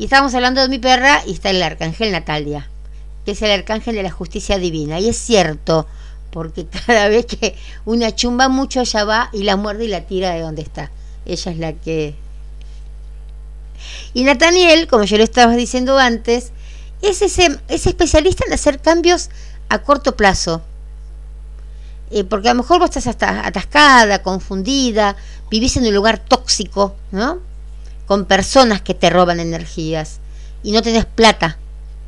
Y 0.00 0.04
estábamos 0.04 0.34
hablando 0.34 0.62
de 0.62 0.68
mi 0.70 0.78
perra 0.78 1.22
y 1.26 1.32
está 1.32 1.50
el 1.50 1.62
arcángel 1.62 2.10
Natalia, 2.10 2.70
que 3.26 3.32
es 3.32 3.42
el 3.42 3.50
arcángel 3.50 3.96
de 3.96 4.02
la 4.02 4.10
justicia 4.10 4.56
divina. 4.56 4.98
Y 4.98 5.10
es 5.10 5.18
cierto, 5.18 5.86
porque 6.30 6.66
cada 6.86 7.08
vez 7.08 7.26
que 7.26 7.54
una 7.84 8.14
chumba 8.14 8.48
mucho, 8.48 8.80
ella 8.80 9.04
va 9.04 9.28
y 9.34 9.42
la 9.42 9.56
muerde 9.56 9.84
y 9.84 9.88
la 9.88 10.06
tira 10.06 10.30
de 10.30 10.40
donde 10.40 10.62
está. 10.62 10.90
Ella 11.26 11.52
es 11.52 11.58
la 11.58 11.74
que... 11.74 12.14
Y 14.14 14.24
Nathaniel, 14.24 14.88
como 14.88 15.04
yo 15.04 15.18
le 15.18 15.24
estaba 15.24 15.54
diciendo 15.54 15.98
antes, 15.98 16.52
es 17.02 17.20
ese, 17.20 17.60
especialista 17.68 18.44
en 18.46 18.54
hacer 18.54 18.80
cambios 18.80 19.28
a 19.68 19.80
corto 19.82 20.16
plazo. 20.16 20.62
Eh, 22.10 22.24
porque 22.24 22.48
a 22.48 22.54
lo 22.54 22.62
mejor 22.62 22.78
vos 22.78 22.88
estás 22.88 23.06
hasta 23.06 23.46
atascada, 23.46 24.22
confundida, 24.22 25.14
vivís 25.50 25.76
en 25.76 25.84
un 25.84 25.92
lugar 25.92 26.20
tóxico, 26.20 26.96
¿no? 27.12 27.49
Con 28.10 28.24
personas 28.24 28.82
que 28.82 28.92
te 28.92 29.08
roban 29.08 29.38
energías 29.38 30.18
y 30.64 30.72
no 30.72 30.82
tenés 30.82 31.04
plata 31.04 31.58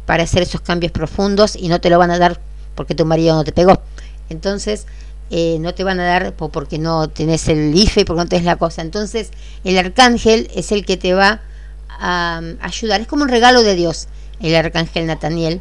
para 0.05 0.25
hacer 0.25 0.43
esos 0.43 0.61
cambios 0.61 0.91
profundos 0.91 1.55
y 1.55 1.69
no 1.69 1.81
te 1.81 1.91
lo 1.91 1.99
van 2.01 2.11
a 2.11 2.19
dar 2.19 2.41
porque 2.75 2.97
tu 2.97 3.07
marido 3.07 3.37
no 3.37 3.45
te 3.45 3.53
pegó. 3.53 3.81
Entonces, 4.29 4.87
eh, 5.31 5.59
no 5.61 5.75
te 5.75 5.85
van 5.85 6.01
a 6.01 6.05
dar 6.05 6.33
porque 6.35 6.81
no 6.81 7.09
tenés 7.09 7.47
el 7.47 7.73
IFE 7.73 8.01
y 8.01 8.05
porque 8.05 8.21
no 8.21 8.29
tenés 8.29 8.45
la 8.45 8.57
cosa. 8.57 8.83
Entonces, 8.83 9.31
el 9.63 9.79
arcángel 9.79 10.51
es 10.57 10.73
el 10.73 10.85
que 10.85 10.97
te 10.97 11.15
va 11.15 11.41
a, 11.89 12.43
ayudar. 12.61 13.01
Es 13.01 13.07
como 13.07 13.23
un 13.23 13.29
regalo 13.29 13.63
de 13.63 13.77
Dios, 13.77 14.09
el 14.41 14.57
arcángel 14.57 15.07
Nataniel. 15.07 15.61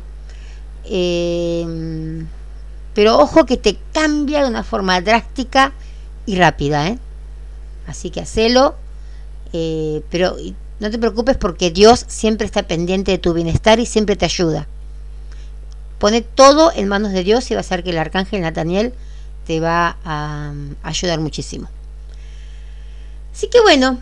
Eh, 0.85 2.26
pero 2.95 3.19
ojo 3.19 3.45
que 3.45 3.57
te 3.57 3.77
cambia 3.93 4.41
de 4.41 4.49
una 4.49 4.63
forma 4.63 5.01
drástica 5.01 5.73
y 6.26 6.35
rápida. 6.35 6.88
¿eh? 6.88 6.97
Así 7.85 8.09
que 8.09 8.22
hacelo 8.22 8.73
eh, 9.53 10.02
pero 10.10 10.36
No 10.80 10.90
te 10.90 10.98
preocupes 10.98 11.38
porque 11.38 11.72
Dios 11.72 12.06
siempre 12.07 12.45
está 12.45 12.64
pendiente 12.64 13.11
de 13.11 13.18
tu 13.18 13.34
bienestar 13.34 13.80
y 13.80 13.86
siempre 13.86 14.15
te 14.15 14.26
ayuda. 14.26 14.68
Pone 15.99 16.22
todo 16.22 16.72
en 16.73 16.88
manos 16.88 17.11
de 17.11 17.23
Dios 17.23 17.52
y 17.52 17.53
va 17.53 17.60
a 17.60 17.64
ser 17.64 17.84
que 17.84 17.91
el 17.91 17.99
arcángel 17.99 18.41
Nathaniel 18.41 18.94
te 19.45 19.60
va 19.60 19.98
a, 20.03 20.53
ayudar 20.82 21.19
muchísimo. 21.19 21.69
Así 23.34 23.48
que 23.48 23.61
bueno, 23.61 23.99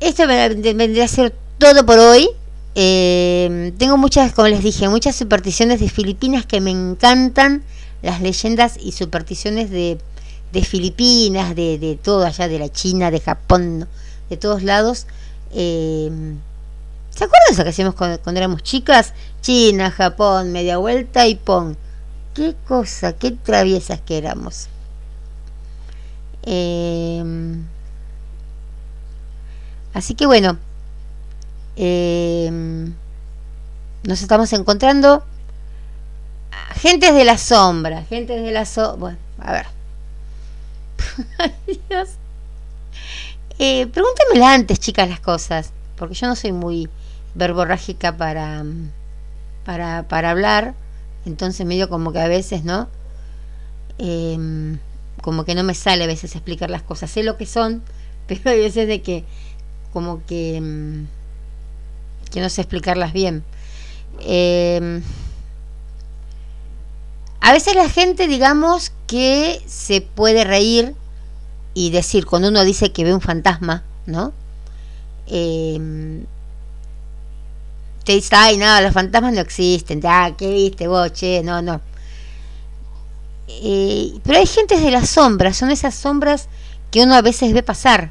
esto 0.00 0.26
vendría 0.26 1.04
a 1.04 1.08
ser 1.08 1.34
todo 1.58 1.86
por 1.86 1.98
hoy. 1.98 2.28
Eh, 2.74 3.72
tengo 3.78 3.96
muchas, 3.96 4.32
como 4.32 4.48
les 4.48 4.62
dije, 4.62 4.88
muchas 4.90 5.16
supersticiones 5.16 5.80
de 5.80 5.88
Filipinas 5.88 6.44
que 6.44 6.60
me 6.60 6.70
encantan, 6.70 7.62
las 8.02 8.20
leyendas 8.20 8.76
y 8.78 8.92
supersticiones 8.92 9.70
de, 9.70 9.98
de 10.52 10.64
Filipinas, 10.64 11.54
de, 11.54 11.78
de, 11.78 11.96
todo 11.96 12.24
allá, 12.24 12.48
de 12.48 12.58
la 12.58 12.68
China, 12.70 13.10
de 13.10 13.20
Japón, 13.20 13.88
de 14.30 14.36
todos 14.36 14.62
lados. 14.62 15.06
Eh, 15.52 16.10
¿Se 17.10 17.24
acuerdan 17.24 17.46
de 17.48 17.54
eso 17.54 17.62
que 17.62 17.70
hacíamos 17.70 17.94
cuando, 17.94 18.20
éramos 18.38 18.62
chicas? 18.62 19.14
China, 19.40 19.90
Japón, 19.90 20.52
media 20.52 20.76
vuelta 20.76 21.26
y 21.26 21.34
pon. 21.34 21.76
Qué 22.34 22.54
cosa, 22.68 23.14
qué 23.14 23.30
traviesas 23.30 24.00
que 24.02 24.18
éramos. 24.18 24.68
Eh, 26.42 27.24
así 29.94 30.14
que 30.14 30.26
bueno, 30.26 30.58
eh, 31.76 32.50
nos 34.02 34.20
estamos 34.20 34.52
encontrando. 34.52 35.24
Gentes 36.74 37.14
de 37.14 37.24
la 37.24 37.38
sombra, 37.38 38.02
gentes 38.04 38.42
de 38.42 38.52
la 38.52 38.66
sombra. 38.66 38.96
Bueno, 38.98 39.18
a 39.38 39.52
ver. 39.52 39.75
Dios. 41.66 42.10
Eh, 43.58 43.86
pregúntemela 43.86 44.54
antes, 44.54 44.78
chicas, 44.78 45.08
las 45.08 45.20
cosas, 45.20 45.72
porque 45.96 46.14
yo 46.14 46.26
no 46.26 46.36
soy 46.36 46.52
muy 46.52 46.88
verborrágica 47.34 48.16
para, 48.16 48.64
para, 49.64 50.06
para 50.08 50.30
hablar, 50.30 50.74
entonces 51.24 51.66
medio 51.66 51.88
como 51.88 52.12
que 52.12 52.20
a 52.20 52.28
veces, 52.28 52.64
¿no? 52.64 52.88
Em, 53.98 54.78
como 55.22 55.44
que 55.44 55.54
no 55.54 55.62
me 55.64 55.74
sale 55.74 56.04
a 56.04 56.06
veces 56.06 56.34
explicar 56.34 56.68
las 56.70 56.82
cosas, 56.82 57.10
sé 57.10 57.22
lo 57.22 57.36
que 57.36 57.46
son, 57.46 57.82
pero 58.26 58.50
hay 58.50 58.60
veces 58.60 58.88
de 58.88 59.00
que 59.02 59.24
como 59.92 60.24
que, 60.26 60.56
em, 60.56 61.06
que 62.30 62.40
no 62.40 62.50
sé 62.50 62.60
explicarlas 62.62 63.12
bien. 63.12 63.42
Em, 64.20 65.02
a 67.46 67.52
veces 67.52 67.76
la 67.76 67.88
gente, 67.88 68.26
digamos, 68.26 68.90
que 69.06 69.62
se 69.68 70.00
puede 70.00 70.42
reír 70.42 70.96
y 71.74 71.90
decir, 71.90 72.26
cuando 72.26 72.48
uno 72.48 72.64
dice 72.64 72.90
que 72.90 73.04
ve 73.04 73.14
un 73.14 73.20
fantasma, 73.20 73.84
¿no? 74.04 74.32
Eh, 75.28 76.24
te 78.02 78.14
dice, 78.14 78.34
ay, 78.34 78.56
no, 78.56 78.80
los 78.80 78.92
fantasmas 78.92 79.32
no 79.32 79.40
existen, 79.42 80.00
ah, 80.06 80.32
¿qué 80.36 80.50
viste 80.50 80.88
vos, 80.88 81.12
che? 81.12 81.44
No, 81.44 81.62
no. 81.62 81.80
Eh, 83.46 84.18
pero 84.24 84.38
hay 84.38 84.46
gentes 84.46 84.82
de 84.82 84.90
las 84.90 85.08
sombras, 85.08 85.56
son 85.56 85.70
esas 85.70 85.94
sombras 85.94 86.48
que 86.90 87.04
uno 87.04 87.14
a 87.14 87.22
veces 87.22 87.52
ve 87.52 87.62
pasar. 87.62 88.10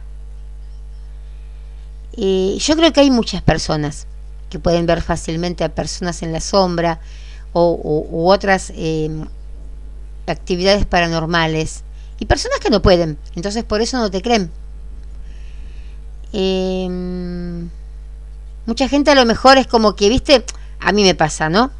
Eh, 2.15 2.55
yo 2.57 2.77
creo 2.77 2.93
que 2.93 3.01
hay 3.01 3.11
muchas 3.11 3.41
personas 3.41 4.07
que 4.49 4.59
pueden 4.59 4.85
ver 4.85 5.01
fácilmente 5.01 5.65
a 5.65 5.75
personas 5.75 6.23
en 6.23 6.31
la 6.31 6.39
sombra 6.39 7.01
o, 7.57 8.27
otras 8.30 8.72
eh, 8.76 9.10
actividades 10.27 10.86
paranormales 10.86 11.84
y 12.19 12.26
personas 12.26 12.60
que 12.60 12.69
no 12.69 12.82
pueden, 12.82 13.18
entonces 13.36 13.64
por 13.64 13.82
eso 13.82 13.98
no 13.98 14.11
te 14.11 14.22
creen. 14.22 14.52
Eh, 16.34 17.65
Mucha 18.65 18.88
gente 18.88 19.11
a 19.11 19.15
lo 19.15 19.26
mejor 19.26 19.57
es 19.57 19.68
como 19.68 19.95
que, 19.95 20.10
viste, 20.10 20.44
a 20.80 20.91
mí 20.91 21.03
me 21.03 21.14
pasa, 21.14 21.49
¿no? 21.49 21.72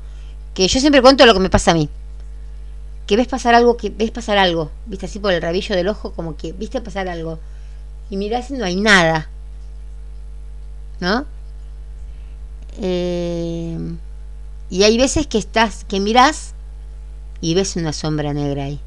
Que 0.54 0.68
yo 0.68 0.80
siempre 0.80 1.02
cuento 1.02 1.26
lo 1.26 1.34
que 1.34 1.40
me 1.40 1.50
pasa 1.50 1.72
a 1.72 1.74
mí. 1.74 1.90
Que 3.08 3.18
ves 3.18 3.28
pasar 3.28 3.56
algo, 3.56 3.76
que 3.76 3.90
ves 3.90 4.12
pasar 4.12 4.38
algo, 4.38 4.72
viste, 4.86 5.08
así 5.08 5.20
por 5.20 5.34
el 5.34 5.42
rabillo 5.42 5.76
del 5.76 5.88
ojo, 5.88 6.14
como 6.14 6.38
que 6.38 6.54
viste 6.54 6.82
pasar 6.82 7.08
algo. 7.08 7.40
Y 8.10 8.18
mirás 8.18 8.52
y 8.52 8.54
no 8.54 8.66
hay 8.66 8.76
nada. 8.76 9.30
¿No? 11.00 11.26
Eh, 12.80 13.78
y 14.76 14.84
hay 14.84 14.98
veces 14.98 15.26
que 15.26 15.38
estás, 15.38 15.86
que 15.86 16.02
mirás 16.02 16.54
y 17.40 17.56
ves 17.56 17.78
una 17.78 17.94
sombra 17.94 18.34
negra 18.34 18.66
ahí. 18.66 18.82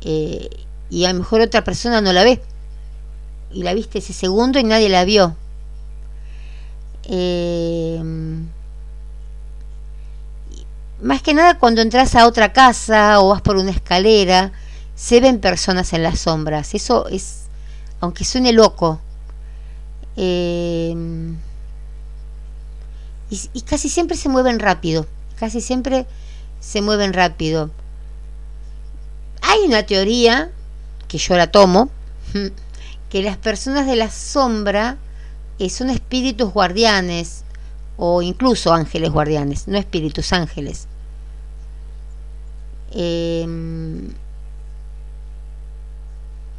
Eh, 0.00 0.48
y 0.90 1.06
a 1.06 1.12
lo 1.12 1.18
mejor 1.18 1.40
otra 1.40 1.64
persona 1.64 2.00
no 2.00 2.12
la 2.12 2.22
ve. 2.22 2.40
Y 3.52 3.64
la 3.64 3.74
viste 3.74 3.98
ese 3.98 4.12
segundo 4.12 4.60
y 4.60 4.62
nadie 4.62 4.88
la 4.88 5.04
vio. 5.04 5.34
Eh, 7.02 8.00
más 11.02 11.22
que 11.22 11.34
nada 11.34 11.58
cuando 11.58 11.82
entras 11.82 12.14
a 12.14 12.28
otra 12.28 12.52
casa 12.52 13.18
o 13.18 13.30
vas 13.30 13.42
por 13.42 13.56
una 13.56 13.72
escalera, 13.72 14.52
se 14.94 15.18
ven 15.18 15.40
personas 15.40 15.92
en 15.94 16.04
las 16.04 16.20
sombras. 16.20 16.76
Eso 16.76 17.08
es, 17.08 17.46
aunque 17.98 18.24
suene 18.24 18.52
loco. 18.52 19.00
Eh, 20.16 20.94
y, 23.30 23.60
casi 23.62 23.88
siempre 23.88 24.16
se 24.16 24.28
mueven 24.28 24.58
rápido. 24.58 25.06
Casi 25.38 25.60
siempre 25.60 26.06
se 26.60 26.80
mueven 26.82 27.12
rápido. 27.12 27.70
Hay 29.42 29.60
una 29.60 29.84
teoría, 29.84 30.50
que 31.06 31.18
yo 31.18 31.36
la 31.36 31.50
tomo, 31.50 31.90
que 33.10 33.22
las 33.22 33.36
personas 33.36 33.86
de 33.86 33.96
la 33.96 34.10
sombra 34.10 34.98
son 35.68 35.90
espíritus 35.90 36.52
guardianes 36.52 37.42
o 37.96 38.22
incluso 38.22 38.72
ángeles 38.72 39.10
guardianes, 39.10 39.66
no 39.66 39.76
espíritus, 39.76 40.32
ángeles. 40.32 40.86
Em, 42.92 44.14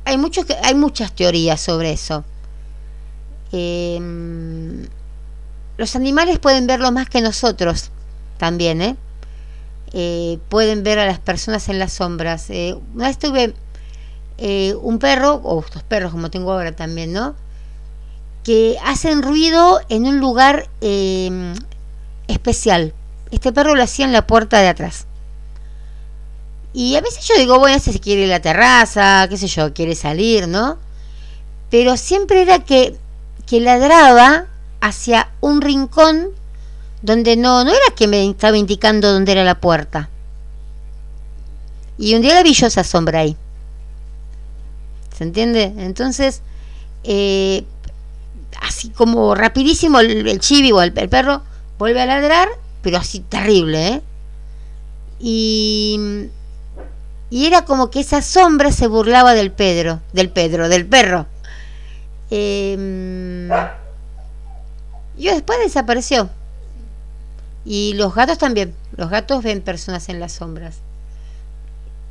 hay, 0.04 0.18
muchos, 0.18 0.46
hay 0.62 0.76
muchas 0.76 1.14
teorías 1.14 1.62
sobre 1.62 1.94
eso. 1.94 2.26
Em, 3.52 4.88
los 5.80 5.95
animales 5.95 6.38
pueden 6.38 6.68
verlo 6.68 6.91
más 6.91 7.10
que 7.10 7.22
nosotros 7.22 7.89
también, 8.38 8.81
¿eh? 8.81 8.95
Eh, 9.93 10.38
pueden 10.49 10.84
ver 10.84 10.99
a 10.99 11.07
las 11.07 11.18
personas 11.18 11.68
en 11.69 11.80
las 11.80 11.93
sombras. 11.93 12.51
Eh, 12.51 12.77
una 12.93 13.07
vez 13.07 13.18
tuve 13.18 13.56
un 14.81 14.99
perro, 14.99 15.41
o 15.43 15.60
estos 15.60 15.84
perros 15.84 16.11
como 16.11 16.30
tengo 16.30 16.53
ahora 16.53 16.73
también, 16.73 17.11
¿no? 17.11 17.35
que 18.43 18.77
hacen 18.84 19.22
ruido 19.22 19.80
en 19.89 20.07
un 20.07 20.19
lugar 20.19 20.69
em, 20.81 21.53
especial. 22.27 22.93
Este 23.31 23.51
perro 23.51 23.76
lo 23.76 23.84
hacía 23.84 24.06
en 24.06 24.11
la 24.11 24.26
puerta 24.26 24.60
de 24.60 24.68
atrás. 24.68 25.06
Y 26.73 26.95
a 26.95 27.01
veces 27.01 27.27
yo 27.27 27.35
digo, 27.38 27.60
bueno, 27.60 27.77
este 27.77 27.91
se 27.91 27.99
quiere 27.99 28.22
ir 28.22 28.27
a 28.27 28.38
la 28.38 28.41
terraza, 28.41 29.27
qué 29.30 29.38
sé 29.38 29.47
yo, 29.47 29.73
quiere 29.73 29.95
salir, 29.95 30.47
¿no? 30.47 30.77
Pero 31.69 31.97
siempre 31.97 32.41
era 32.41 32.60
que, 32.60 32.95
que 33.45 33.60
ladraba 33.60 34.47
hacia 34.81 35.30
un 35.41 35.61
rincón 35.61 36.30
donde 37.01 37.35
no, 37.35 37.64
no 37.64 37.72
era 37.72 37.95
que 37.95 38.07
me 38.07 38.30
estaba 38.30 38.57
indicando 38.57 39.11
dónde 39.11 39.31
era 39.31 39.43
la 39.43 39.60
puerta. 39.60 40.10
Y 41.97 42.15
un 42.15 42.22
día 42.22 42.34
la 42.34 42.43
vi 42.43 42.53
yo 42.53 42.68
esa 42.68 42.84
sombra 42.84 43.19
ahí. 43.19 43.35
¿Se 45.18 45.23
entiende? 45.23 45.73
Entonces, 45.77 46.41
eh, 47.03 47.65
así 48.61 48.89
como 48.89 49.35
rapidísimo 49.35 49.99
el, 49.99 50.39
chivi 50.39 50.72
o 50.72 50.81
el, 50.81 50.93
perro 50.93 51.41
vuelve 51.77 52.01
a 52.01 52.06
ladrar, 52.06 52.47
pero 52.81 52.97
así 52.97 53.19
terrible, 53.19 53.88
¿eh? 53.88 54.01
Y, 55.19 56.30
y 57.30 57.45
era 57.45 57.65
como 57.65 57.91
que 57.91 57.99
esa 57.99 58.22
sombra 58.22 58.72
se 58.72 58.88
burlaba 58.88 59.34
del 59.34 59.51
Pedro, 59.51 59.99
del 60.14 60.30
Pedro, 60.30 60.69
del 60.69 60.85
perro. 60.85 61.26
Eh, 62.31 63.49
y 65.20 65.26
después 65.28 65.60
desapareció. 65.60 66.30
Y 67.66 67.94
los 67.96 68.16
gatos 68.16 68.38
también. 68.38 68.74
Los 68.96 69.10
gatos 69.10 69.44
ven 69.44 69.62
personas 69.62 70.08
en 70.08 70.20
las 70.20 70.32
sombras. 70.32 70.78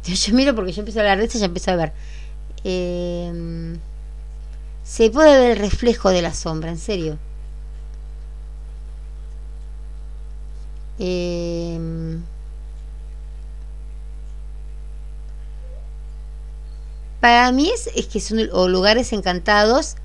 Yo 0.05 0.35
miro 0.35 0.55
porque 0.55 0.73
yo 0.73 0.81
empiezo 0.81 1.01
a 1.01 1.03
hablar 1.03 1.19
de 1.19 1.25
esto 1.25 1.39
y 1.39 1.41
ya 1.41 1.47
empiezo 1.47 1.71
a 1.71 1.77
ver. 1.77 1.93
Eh, 2.65 3.77
se 4.85 5.11
puede 5.11 5.39
ver 5.39 5.51
el 5.53 5.59
reflejo 5.59 6.11
de 6.11 6.23
la 6.23 6.35
sombra, 6.35 6.71
en 6.71 6.79
serio. 6.79 7.19
Em, 10.99 12.23
para 17.21 17.53
mí 17.53 17.71
es, 17.71 17.89
es, 17.95 18.07
que 18.07 18.21
son 18.21 18.47
lugares 18.73 19.13
encantados. 19.13 19.97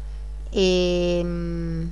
Em, 0.51 1.89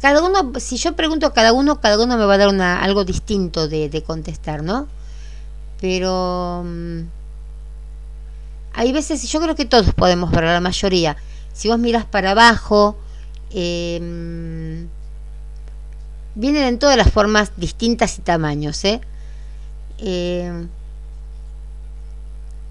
cada 0.00 0.22
uno, 0.22 0.52
si 0.58 0.76
yo 0.76 0.96
pregunto 0.96 1.26
a 1.26 1.34
cada 1.34 1.52
uno, 1.52 1.80
cada 1.80 2.02
uno 2.02 2.16
me 2.16 2.24
va 2.24 2.34
a 2.34 2.38
dar 2.38 2.48
una, 2.48 2.82
algo 2.82 3.04
distinto 3.04 3.68
de, 3.68 4.02
contestar, 4.06 4.62
¿no? 4.62 4.88
Pero... 5.80 6.62
Mm, 6.64 7.00
hay 8.72 8.92
veces, 8.92 9.22
yo 9.30 9.40
creo 9.40 9.54
que 9.54 9.64
todos 9.64 9.92
podemos 9.94 10.30
ver, 10.30 10.44
la 10.44 10.60
mayoría, 10.60 11.16
si 11.52 11.68
vos 11.68 11.78
miras 11.78 12.04
para 12.04 12.30
abajo, 12.30 12.96
em, 13.50 14.88
vienen 16.34 16.64
en 16.64 16.78
todas 16.78 16.96
las 16.96 17.10
formas 17.10 17.52
distintas 17.56 18.18
y 18.18 18.22
tamaños. 18.22 18.84
¿eh? 18.84 19.00
Em, 19.98 20.68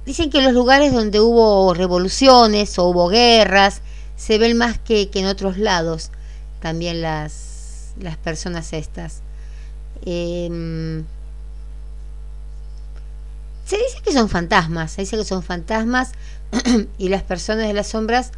dicen 0.06 0.30
que 0.30 0.42
los 0.42 0.54
lugares 0.54 0.94
donde 0.94 1.20
hubo 1.20 1.74
revoluciones 1.74 2.80
o 2.80 2.86
hubo 2.86 3.10
guerras 3.10 3.82
se 4.16 4.38
ven 4.38 4.58
más 4.58 4.80
que, 4.80 5.10
que 5.10 5.20
en 5.20 5.28
otros 5.28 5.58
lados 5.58 6.12
también 6.61 7.02
las, 7.02 7.94
las 7.99 8.18
personas 8.18 8.73
estas. 8.73 9.22
Em, 10.06 11.06
se 13.65 13.77
dice 13.77 14.02
que 14.03 14.11
son 14.11 14.30
fantasmas, 14.30 14.91
se 14.91 15.02
dice 15.02 15.18
que 15.18 15.26
son 15.26 15.44
fantasmas 15.44 16.11
y 16.98 17.10
las 17.10 17.23
personas 17.23 17.68
de 17.68 17.73
las 17.73 17.88
sombras 17.88 18.31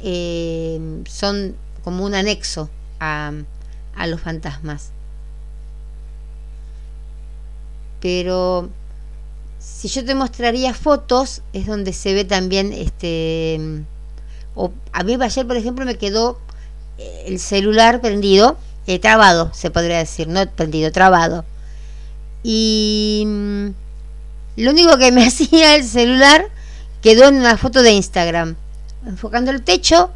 eh, 0.00 1.02
son 1.08 1.54
como 1.84 2.04
un 2.04 2.14
anexo 2.14 2.70
a, 2.98 3.32
a 3.94 4.06
los 4.06 4.20
fantasmas. 4.20 4.90
Pero 8.00 8.70
si 9.58 9.88
yo 9.88 10.04
te 10.04 10.14
mostraría 10.14 10.72
fotos, 10.72 11.42
es 11.52 11.66
donde 11.66 11.92
se 11.92 12.14
ve 12.14 12.24
también 12.24 12.72
este. 12.72 13.60
O 14.54 14.72
a 14.92 15.04
mí 15.04 15.16
ayer, 15.20 15.46
por 15.46 15.56
ejemplo, 15.56 15.84
me 15.84 15.96
quedó 15.98 16.40
el 17.26 17.38
celular 17.38 18.00
prendido, 18.00 18.56
eh, 18.86 18.98
trabado, 18.98 19.52
se 19.54 19.70
podría 19.70 19.98
decir, 19.98 20.28
no 20.28 20.44
prendido, 20.50 20.90
trabado. 20.92 21.44
Y 22.42 23.24
mm, 23.26 23.66
lo 24.56 24.70
único 24.70 24.98
que 24.98 25.12
me 25.12 25.24
hacía 25.26 25.76
el 25.76 25.84
celular 25.84 26.46
quedó 27.02 27.28
en 27.28 27.36
una 27.36 27.56
foto 27.56 27.82
de 27.82 27.92
Instagram, 27.92 28.56
enfocando 29.06 29.50
el 29.50 29.62
techo 29.62 30.10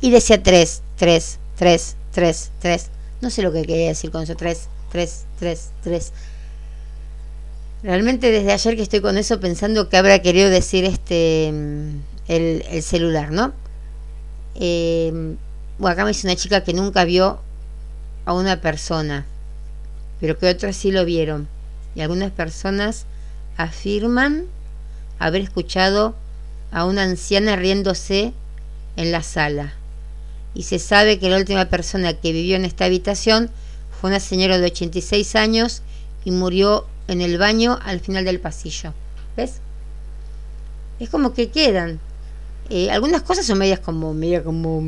y 0.00 0.10
decía 0.10 0.42
3, 0.42 0.82
3, 0.96 1.38
3, 1.56 1.96
3, 2.12 2.50
3. 2.60 2.90
No 3.20 3.30
sé 3.30 3.42
lo 3.42 3.52
que 3.52 3.62
quería 3.62 3.88
decir 3.88 4.10
con 4.10 4.22
eso, 4.22 4.36
3, 4.36 4.68
3, 4.92 5.24
3, 5.38 5.70
3. 5.82 6.12
Realmente 7.82 8.30
desde 8.30 8.52
ayer 8.52 8.76
que 8.76 8.82
estoy 8.82 9.00
con 9.00 9.16
eso 9.18 9.40
pensando 9.40 9.88
que 9.88 9.96
habrá 9.96 10.20
querido 10.20 10.50
decir 10.50 10.84
este 10.84 11.50
mm, 11.52 12.00
el, 12.28 12.64
el 12.70 12.82
celular, 12.82 13.30
¿no? 13.30 13.52
Eh, 14.56 15.36
acá 15.86 16.04
me 16.04 16.10
dice 16.10 16.26
una 16.26 16.36
chica 16.36 16.64
que 16.64 16.74
nunca 16.74 17.04
vio 17.04 17.40
a 18.24 18.32
una 18.32 18.60
persona, 18.60 19.26
pero 20.20 20.38
que 20.38 20.48
otras 20.48 20.76
sí 20.76 20.90
lo 20.90 21.04
vieron. 21.04 21.48
Y 21.94 22.00
algunas 22.00 22.32
personas 22.32 23.06
afirman 23.56 24.46
haber 25.18 25.42
escuchado 25.42 26.14
a 26.70 26.84
una 26.84 27.04
anciana 27.04 27.56
riéndose 27.56 28.32
en 28.96 29.12
la 29.12 29.22
sala. 29.22 29.74
Y 30.54 30.64
se 30.64 30.78
sabe 30.78 31.18
que 31.18 31.30
la 31.30 31.36
última 31.36 31.66
persona 31.66 32.14
que 32.14 32.32
vivió 32.32 32.56
en 32.56 32.64
esta 32.64 32.86
habitación 32.86 33.50
fue 34.00 34.10
una 34.10 34.20
señora 34.20 34.58
de 34.58 34.66
86 34.66 35.36
años 35.36 35.82
y 36.24 36.30
murió 36.30 36.86
en 37.06 37.20
el 37.20 37.38
baño 37.38 37.78
al 37.84 38.00
final 38.00 38.24
del 38.24 38.40
pasillo. 38.40 38.92
¿Ves? 39.36 39.60
Es 40.98 41.08
como 41.10 41.32
que 41.32 41.50
quedan. 41.50 42.00
Eh, 42.70 42.90
algunas 42.90 43.22
cosas 43.22 43.46
son 43.46 43.58
medias 43.58 43.80
como, 43.80 44.12
media 44.14 44.42
como 44.42 44.82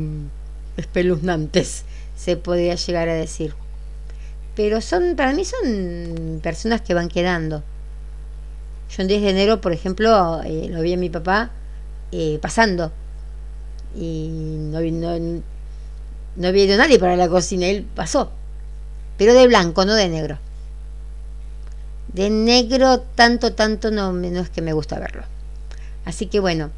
espeluznantes, 0.77 1.83
se 2.15 2.37
podría 2.37 2.75
llegar 2.75 3.09
a 3.09 3.13
decir. 3.13 3.53
Pero 4.55 4.81
son, 4.81 5.15
para 5.15 5.33
mí 5.33 5.45
son 5.45 6.39
personas 6.43 6.81
que 6.81 6.93
van 6.93 7.09
quedando. 7.09 7.63
Yo 8.89 9.01
en 9.01 9.07
10 9.07 9.21
de 9.21 9.29
enero, 9.29 9.61
por 9.61 9.71
ejemplo, 9.71 10.41
eh, 10.43 10.67
lo 10.69 10.81
vi 10.81 10.93
a 10.93 10.97
mi 10.97 11.09
papá 11.09 11.51
eh, 12.11 12.39
pasando. 12.41 12.91
Y 13.95 14.29
no, 14.29 14.81
no, 14.81 15.41
no 16.35 16.47
había 16.47 16.65
ido 16.65 16.77
nadie 16.77 16.99
para 16.99 17.15
la 17.15 17.29
cocina, 17.29 17.67
él 17.67 17.85
pasó. 17.95 18.31
Pero 19.17 19.33
de 19.33 19.47
blanco, 19.47 19.85
no 19.85 19.93
de 19.93 20.09
negro. 20.09 20.39
De 22.13 22.29
negro 22.29 22.99
tanto, 22.99 23.53
tanto 23.53 23.91
no, 23.91 24.11
no 24.11 24.39
es 24.41 24.49
que 24.49 24.61
me 24.61 24.73
gusta 24.73 24.99
verlo. 24.99 25.23
Así 26.03 26.25
que 26.25 26.39
bueno, 26.39 26.71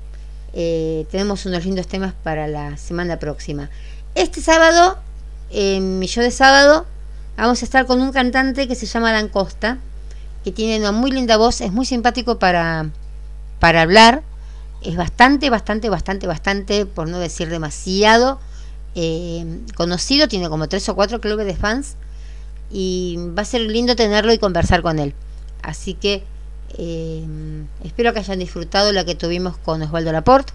eh, 0.54 1.06
tenemos 1.12 1.46
unos 1.46 1.66
lindos 1.66 1.88
temas 1.88 2.14
para 2.24 2.48
la 2.48 2.78
semana 2.78 3.20
próxima. 3.20 3.70
Este 4.16 4.42
sábado, 4.42 4.98
en 5.50 6.00
mi 6.00 6.08
show 6.08 6.24
de 6.24 6.32
sábado, 6.32 6.86
vamos 7.36 7.62
a 7.62 7.66
estar 7.66 7.86
con 7.86 8.02
un 8.02 8.12
cantante 8.12 8.68
que 8.68 8.76
se 8.76 8.86
llama 8.86 9.12
Dan 9.12 9.30
Costa 9.30 9.80
que 10.44 10.52
tiene 10.52 10.80
una 10.80 10.92
muy 10.92 11.12
linda 11.12 11.38
voz, 11.38 11.62
es 11.62 11.72
muy 11.72 11.86
simpático 11.86 12.38
para, 12.38 12.90
para 13.60 13.82
hablar, 13.82 14.24
es 14.82 14.96
bastante, 14.98 15.50
bastante, 15.50 15.90
bastante, 15.90 16.28
bastante, 16.28 16.86
por 16.86 17.08
no 17.08 17.20
decir 17.20 17.50
demasiado, 17.50 18.40
eh, 18.96 19.62
conocido, 19.76 20.28
tiene 20.28 20.50
como 20.50 20.68
tres 20.68 20.88
o 20.90 20.96
cuatro 20.96 21.22
clubes 21.22 21.46
de 21.46 21.56
fans 21.56 21.96
y 22.70 23.18
va 23.38 23.44
a 23.44 23.46
ser 23.46 23.62
lindo 23.62 23.96
tenerlo 23.96 24.34
y 24.34 24.38
conversar 24.38 24.82
con 24.82 25.00
él. 25.00 25.14
Así 25.62 25.94
que 25.94 26.26
eh, 26.78 27.24
espero 27.84 28.14
que 28.14 28.20
hayan 28.20 28.40
disfrutado 28.40 28.92
la 28.92 29.06
que 29.06 29.16
tuvimos 29.16 29.58
con 29.58 29.82
Osvaldo 29.82 30.12
Laporte, 30.12 30.54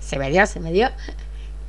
se 0.00 0.18
me 0.18 0.30
dio, 0.30 0.46
se 0.46 0.60
me 0.60 0.72
dio, 0.72 0.90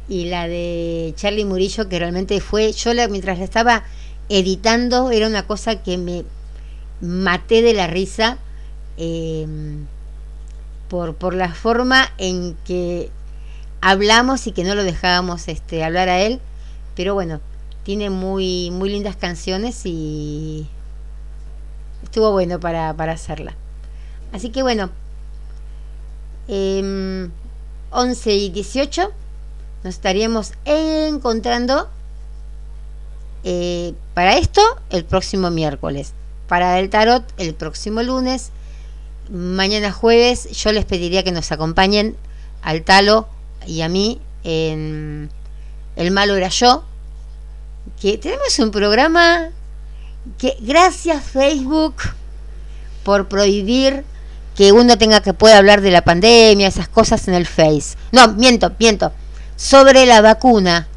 y 0.08 0.26
la 0.26 0.48
de 0.48 1.14
Charlie 1.16 1.46
Murillo, 1.46 1.90
que 1.90 2.00
realmente 2.00 2.40
fue, 2.40 2.72
yo 2.72 2.92
mientras 3.10 3.40
la 3.40 3.46
estaba 3.46 3.84
editando, 4.30 5.12
era 5.12 5.28
una 5.28 5.46
cosa 5.48 5.82
que 5.82 5.98
me 5.98 6.24
maté 7.02 7.62
de 7.62 7.74
la 7.74 7.88
risa 7.88 8.38
em, 8.98 9.86
por, 10.90 11.16
por 11.16 11.34
la 11.34 11.54
forma 11.54 12.10
en 12.18 12.56
que 12.66 13.10
hablamos 13.82 14.48
y 14.48 14.52
que 14.52 14.64
no 14.64 14.76
lo 14.76 14.84
dejábamos 14.84 15.48
este, 15.48 15.84
hablar 15.84 16.10
a 16.10 16.20
él. 16.20 16.40
Pero 16.96 17.14
bueno, 17.14 17.42
tiene 17.84 18.10
muy, 18.10 18.72
muy 18.72 18.90
lindas 18.90 19.16
canciones 19.16 19.86
y 19.86 20.68
estuvo 22.04 22.32
bueno 22.32 22.60
para, 22.60 22.94
para 22.94 23.14
hacerla. 23.14 23.56
Así 24.32 24.50
que 24.50 24.62
bueno, 24.62 24.90
11 26.48 26.50
em, 26.50 27.32
y 28.26 28.50
18 28.50 29.12
nos 29.84 29.94
estaríamos 29.94 30.54
encontrando 30.66 31.90
eh, 33.44 33.94
para 34.14 34.38
esto 34.38 34.62
el 34.90 35.06
próximo 35.06 35.50
miércoles 35.50 36.14
para 36.48 36.80
el 36.80 36.90
tarot 36.90 37.24
el 37.38 37.54
próximo 37.54 38.02
lunes. 38.02 38.52
Mañana 39.30 39.92
jueves 39.92 40.50
yo 40.52 40.72
les 40.72 40.86
pediría 40.86 41.24
que 41.24 41.32
nos 41.32 41.52
acompañen 41.52 42.16
al 42.62 42.84
Talo 42.84 43.28
y 43.66 43.82
a 43.82 43.90
mí 43.90 44.22
en 44.44 45.30
El 45.96 46.12
Malo 46.12 46.36
Era 46.36 46.48
Yo. 46.48 46.84
Que 48.02 48.18
tenemos 48.18 48.58
un 48.60 48.72
programa 48.72 49.50
que 50.38 50.58
gracias 50.60 51.24
Facebook 51.24 51.96
por 53.04 53.28
prohibir 53.28 54.04
que 54.58 54.72
uno 54.72 54.98
tenga 54.98 55.22
que 55.22 55.34
pueda 55.34 55.60
hablar 55.60 55.82
de 55.82 55.92
la 55.92 56.02
pandemia, 56.02 56.68
esas 56.68 56.88
cosas 56.88 57.28
en 57.28 57.36
el 57.36 57.46
Face. 57.46 57.96
No, 58.12 58.28
miento, 58.30 58.72
miento. 58.80 59.14
Sobre 59.56 60.08
la 60.08 60.22
vacuna. 60.22 60.88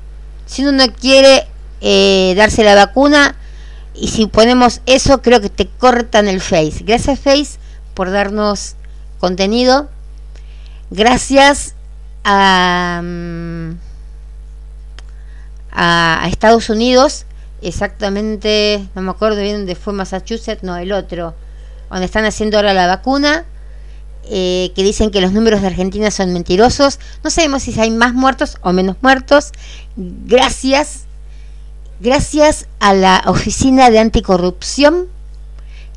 Si 0.47 0.63
uno 0.63 0.73
no 0.73 0.93
quiere 0.95 1.47
eh, 1.83 2.33
darse 2.37 2.65
la 2.65 2.75
vacuna, 2.75 3.37
y 3.95 4.09
si 4.09 4.27
ponemos 4.27 4.81
eso, 4.87 5.21
creo 5.21 5.43
que 5.43 5.51
te 5.51 5.69
cortan 5.69 6.27
el 6.27 6.41
Face. 6.41 6.83
Gracias 6.85 7.21
Face 7.21 7.59
por 7.93 8.11
darnos 8.11 8.77
contenido. 9.19 9.91
Gracias 10.91 11.75
a, 12.25 13.01
mm, 13.05 13.73
a, 15.71 16.27
Estados 16.29 16.71
Unidos, 16.71 17.27
exactamente, 17.63 18.89
no 18.95 19.03
me 19.03 19.11
acuerdo 19.11 19.41
bien 19.41 19.59
dónde 19.59 19.77
fue 19.77 19.93
Massachusetts, 19.93 20.63
no, 20.63 20.77
el 20.77 20.93
otro, 20.93 21.35
donde 21.91 22.07
están 22.07 22.25
haciendo 22.25 22.57
ahora 22.57 22.73
la 22.75 22.87
vacuna. 22.87 23.45
Eh, 24.33 24.71
que 24.77 24.85
dicen 24.85 25.11
que 25.11 25.21
los 25.21 25.33
números 25.33 25.61
de 25.61 25.67
Argentina 25.67 26.11
son 26.11 26.33
mentirosos. 26.33 27.01
No 27.25 27.31
sabemos 27.31 27.65
si 27.65 27.79
hay 27.81 27.91
más 27.91 28.15
muertos 28.15 28.59
o 28.63 28.73
menos 28.73 28.97
muertos. 29.01 29.51
Gracias 29.97 31.07
gracias 32.01 32.67
a 32.81 32.95
la 32.95 33.23
Oficina 33.27 33.91
de 33.91 33.99
Anticorrupción, 33.99 35.07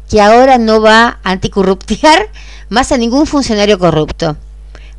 que 0.10 0.22
ahora 0.22 0.58
no 0.58 0.82
va 0.82 1.20
a 1.24 1.32
anticorruptear 1.32 2.30
más 2.70 2.92
a 2.92 2.98
ningún 2.98 3.26
funcionario 3.26 3.80
corrupto, 3.80 4.38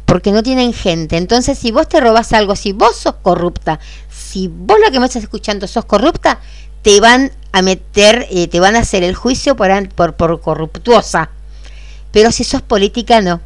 porque 0.07 0.33
no 0.33 0.43
tienen 0.43 0.73
gente. 0.73 1.17
Entonces, 1.17 1.59
si 1.59 1.71
vos 1.71 1.89
te 1.89 2.01
robas 2.01 2.33
algo, 2.33 2.57
si 2.57 2.73
vos 2.73 2.97
sos 2.97 3.17
corrupta, 3.23 3.79
si 4.11 4.49
vos 4.49 4.79
lo 4.85 4.91
que 4.91 4.99
me 4.99 5.07
estás 5.07 5.23
escuchando 5.23 5.67
sos 5.67 5.85
corrupta, 5.85 6.41
te 6.83 7.01
van 7.01 7.31
a 7.55 7.63
meter, 7.63 8.27
eh, 8.31 8.49
te 8.49 8.59
van 8.59 8.75
a 8.75 8.81
hacer 8.81 9.05
el 9.05 9.15
juicio 9.15 9.55
por, 9.55 9.71
por, 9.91 10.15
por 10.15 10.41
corruptuosa. 10.41 11.31
Pero 12.11 12.33
si 12.33 12.43
sos 12.43 12.63
política, 12.63 13.21
no. 13.21 13.41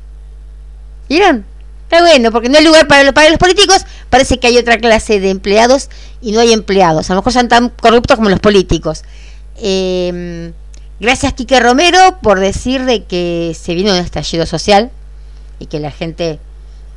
¿Vieron? 1.10 1.44
Está 1.82 2.01
bueno, 2.01 2.32
porque 2.32 2.48
no 2.48 2.56
hay 2.56 2.64
lugar 2.64 2.89
para, 2.89 3.12
para 3.12 3.28
los 3.28 3.39
políticos, 3.39 3.85
parece 4.09 4.39
que 4.39 4.47
hay 4.47 4.56
otra 4.56 4.78
clase 4.78 5.20
de 5.20 5.28
empleados 5.28 5.90
y 6.22 6.32
no 6.32 6.40
hay 6.40 6.55
empleados. 6.55 7.10
A 7.10 7.14
lo 7.14 7.20
mejor 7.20 7.35
son 7.35 7.48
tan 7.48 7.68
corruptos 7.68 8.16
como 8.16 8.30
los 8.30 8.40
políticos. 8.40 9.05
Eh, 9.56 10.52
gracias, 11.01 11.35
Quique 11.35 11.60
Romero, 11.60 12.18
por 12.22 12.40
decir 12.40 12.86
de 12.86 13.05
que 13.05 13.55
se 13.60 13.74
vino 13.74 13.93
un 13.93 13.98
estallido 13.98 14.47
social 14.47 14.90
y 15.59 15.66
que 15.66 15.80
la 15.80 15.90
gente 15.90 16.39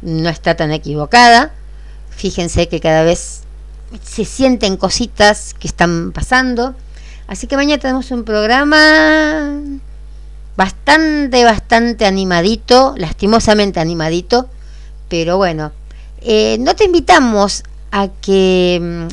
no 0.01 0.29
está 0.29 0.55
tan 0.55 0.71
equivocada. 0.71 1.51
Fíjense 2.09 2.69
que 2.69 2.79
cada 2.79 3.03
vez 3.03 3.41
se 4.01 4.23
sienten 4.23 4.77
cositas 4.77 5.53
que 5.53 5.67
están 5.67 6.13
pasando. 6.13 6.73
Así 7.31 7.47
que 7.47 7.55
mañana 7.55 7.79
tenemos 7.79 8.11
un 8.11 8.25
programa 8.25 9.57
bastante, 10.57 11.45
bastante 11.45 12.05
animadito, 12.05 12.93
lastimosamente 12.97 13.79
animadito, 13.79 14.49
pero 15.07 15.37
bueno, 15.37 15.71
eh, 16.19 16.57
no 16.59 16.75
te 16.75 16.83
invitamos 16.83 17.63
a 17.89 18.09
que 18.09 18.79
mm, 18.81 19.07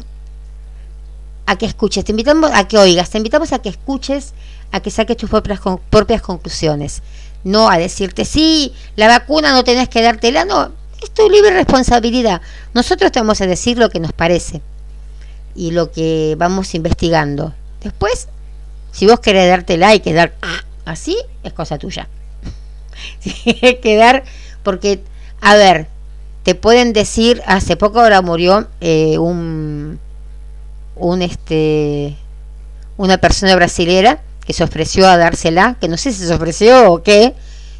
a 1.46 1.58
que 1.58 1.66
escuches, 1.66 2.04
te 2.04 2.10
invitamos 2.10 2.50
a 2.52 2.66
que 2.66 2.76
oigas, 2.76 3.08
te 3.08 3.18
invitamos 3.18 3.52
a 3.52 3.60
que 3.60 3.68
escuches, 3.68 4.34
a 4.72 4.80
que 4.80 4.90
saques 4.90 5.16
tus 5.16 5.30
propias, 5.30 5.60
propias 5.88 6.20
conclusiones, 6.20 7.02
no 7.44 7.70
a 7.70 7.78
decirte, 7.78 8.24
sí, 8.24 8.74
la 8.96 9.06
vacuna 9.06 9.52
no 9.52 9.62
tenés 9.62 9.88
que 9.88 10.02
dártela, 10.02 10.44
no, 10.44 10.72
es 11.00 11.12
tu 11.12 11.30
libre 11.30 11.52
responsabilidad. 11.52 12.42
Nosotros 12.74 13.12
te 13.12 13.20
vamos 13.20 13.40
a 13.42 13.46
decir 13.46 13.78
lo 13.78 13.90
que 13.90 14.00
nos 14.00 14.12
parece 14.12 14.60
y 15.54 15.70
lo 15.70 15.92
que 15.92 16.34
vamos 16.36 16.74
investigando. 16.74 17.54
Después, 17.82 18.28
si 18.92 19.06
vos 19.06 19.20
querés 19.20 19.48
dártela 19.48 19.94
y 19.94 20.00
quedar 20.00 20.34
así, 20.84 21.16
es 21.42 21.52
cosa 21.52 21.78
tuya. 21.78 22.08
quedar, 23.82 24.24
porque, 24.62 25.02
a 25.40 25.54
ver, 25.54 25.86
te 26.42 26.54
pueden 26.54 26.92
decir, 26.92 27.42
hace 27.46 27.76
poco 27.76 28.00
ahora 28.00 28.22
murió 28.22 28.68
eh, 28.80 29.18
un 29.18 30.00
un 30.96 31.22
este 31.22 32.16
una 32.96 33.18
persona 33.18 33.54
brasilera 33.54 34.20
que 34.44 34.52
se 34.52 34.64
ofreció 34.64 35.06
a 35.06 35.16
dársela, 35.16 35.76
que 35.80 35.88
no 35.88 35.96
sé 35.96 36.12
si 36.12 36.26
se 36.26 36.34
ofreció 36.34 36.90
o 36.90 37.02
qué, 37.02 37.34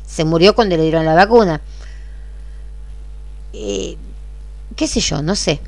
se 0.07 0.25
murió 0.25 0.55
cuando 0.55 0.77
le 0.77 0.83
dieron 0.83 1.07
la 1.07 1.15
vacuna. 1.15 1.63
Eh, 3.55 3.97
qué 4.77 4.87
sé 4.87 5.01
yo, 5.01 5.23
no 5.23 5.35
sé. 5.35 5.61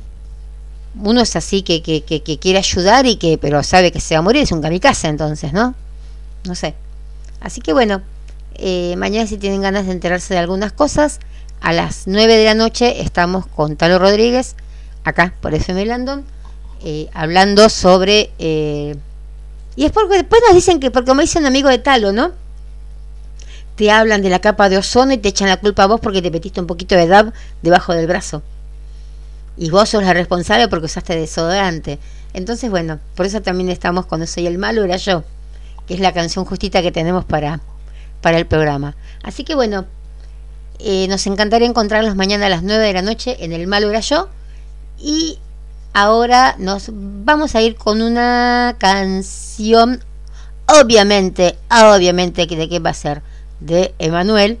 Uno 0.95 1.21
es 1.21 1.35
así 1.35 1.61
que, 1.61 1.81
que, 1.81 2.03
que, 2.03 2.37
quiere 2.37 2.59
ayudar 2.59 3.05
y 3.05 3.15
que, 3.15 3.37
pero 3.37 3.63
sabe 3.63 3.91
que 3.91 4.01
se 4.01 4.15
va 4.15 4.19
a 4.19 4.21
morir, 4.21 4.43
es 4.43 4.51
un 4.51 4.61
kamikaze 4.61 5.07
entonces, 5.07 5.53
¿no? 5.53 5.73
No 6.45 6.55
sé. 6.55 6.75
Así 7.39 7.61
que 7.61 7.73
bueno, 7.73 8.01
eh, 8.55 8.95
mañana 8.97 9.25
si 9.27 9.37
tienen 9.37 9.61
ganas 9.61 9.85
de 9.85 9.93
enterarse 9.93 10.33
de 10.33 10.39
algunas 10.39 10.73
cosas, 10.73 11.19
a 11.61 11.73
las 11.73 12.07
9 12.07 12.37
de 12.37 12.45
la 12.45 12.55
noche 12.55 13.01
estamos 13.01 13.47
con 13.47 13.77
Talo 13.77 13.99
Rodríguez, 13.99 14.55
acá 15.03 15.33
por 15.41 15.53
FM 15.53 15.85
Landon 15.85 16.25
eh, 16.83 17.09
hablando 17.13 17.69
sobre... 17.69 18.31
Eh, 18.39 18.95
y 19.75 19.85
es 19.85 19.91
porque 19.91 20.17
después 20.17 20.41
nos 20.45 20.55
dicen 20.55 20.79
que, 20.79 20.91
porque 20.91 21.07
como 21.07 21.21
dice 21.21 21.39
un 21.39 21.45
amigo 21.45 21.69
de 21.69 21.77
Talo, 21.77 22.11
¿no? 22.11 22.31
Te 23.75 23.89
hablan 23.89 24.21
de 24.21 24.29
la 24.29 24.39
capa 24.39 24.67
de 24.67 24.77
ozono 24.77 25.13
y 25.13 25.17
te 25.17 25.29
echan 25.29 25.47
la 25.47 25.57
culpa 25.57 25.83
a 25.83 25.87
vos 25.87 25.99
porque 26.01 26.21
te 26.21 26.29
metiste 26.29 26.59
un 26.59 26.67
poquito 26.67 26.95
de 26.95 27.07
DAB 27.07 27.31
debajo 27.61 27.93
del 27.93 28.07
brazo. 28.07 28.41
Y 29.61 29.69
vos 29.69 29.89
sos 29.89 30.01
la 30.01 30.11
responsable 30.11 30.67
porque 30.69 30.87
usaste 30.87 31.15
desodorante. 31.15 31.99
Entonces, 32.33 32.71
bueno, 32.71 32.99
por 33.13 33.27
eso 33.27 33.43
también 33.43 33.69
estamos 33.69 34.07
cuando 34.07 34.25
soy 34.25 34.47
el 34.47 34.57
malo 34.57 34.83
era 34.83 34.97
yo, 34.97 35.23
que 35.85 35.93
es 35.93 35.99
la 35.99 36.13
canción 36.13 36.45
justita 36.45 36.81
que 36.81 36.91
tenemos 36.91 37.25
para, 37.25 37.59
para 38.21 38.39
el 38.39 38.47
programa. 38.47 38.95
Así 39.21 39.43
que 39.43 39.53
bueno, 39.53 39.85
eh, 40.79 41.05
nos 41.09 41.27
encantaría 41.27 41.67
encontrarlos 41.67 42.15
mañana 42.15 42.47
a 42.47 42.49
las 42.49 42.63
9 42.63 42.87
de 42.87 42.93
la 42.93 43.03
noche 43.03 43.37
en 43.45 43.51
El 43.51 43.67
Malo 43.67 43.91
Era 43.91 43.99
Yo. 43.99 44.29
Y 44.97 45.37
ahora 45.93 46.55
nos 46.57 46.89
vamos 46.91 47.53
a 47.53 47.61
ir 47.61 47.75
con 47.75 48.01
una 48.01 48.77
canción, 48.79 50.03
obviamente, 50.65 51.55
obviamente, 51.69 52.47
¿de 52.47 52.67
qué 52.67 52.79
va 52.79 52.89
a 52.89 52.95
ser? 52.95 53.21
De 53.59 53.93
Emanuel. 53.99 54.57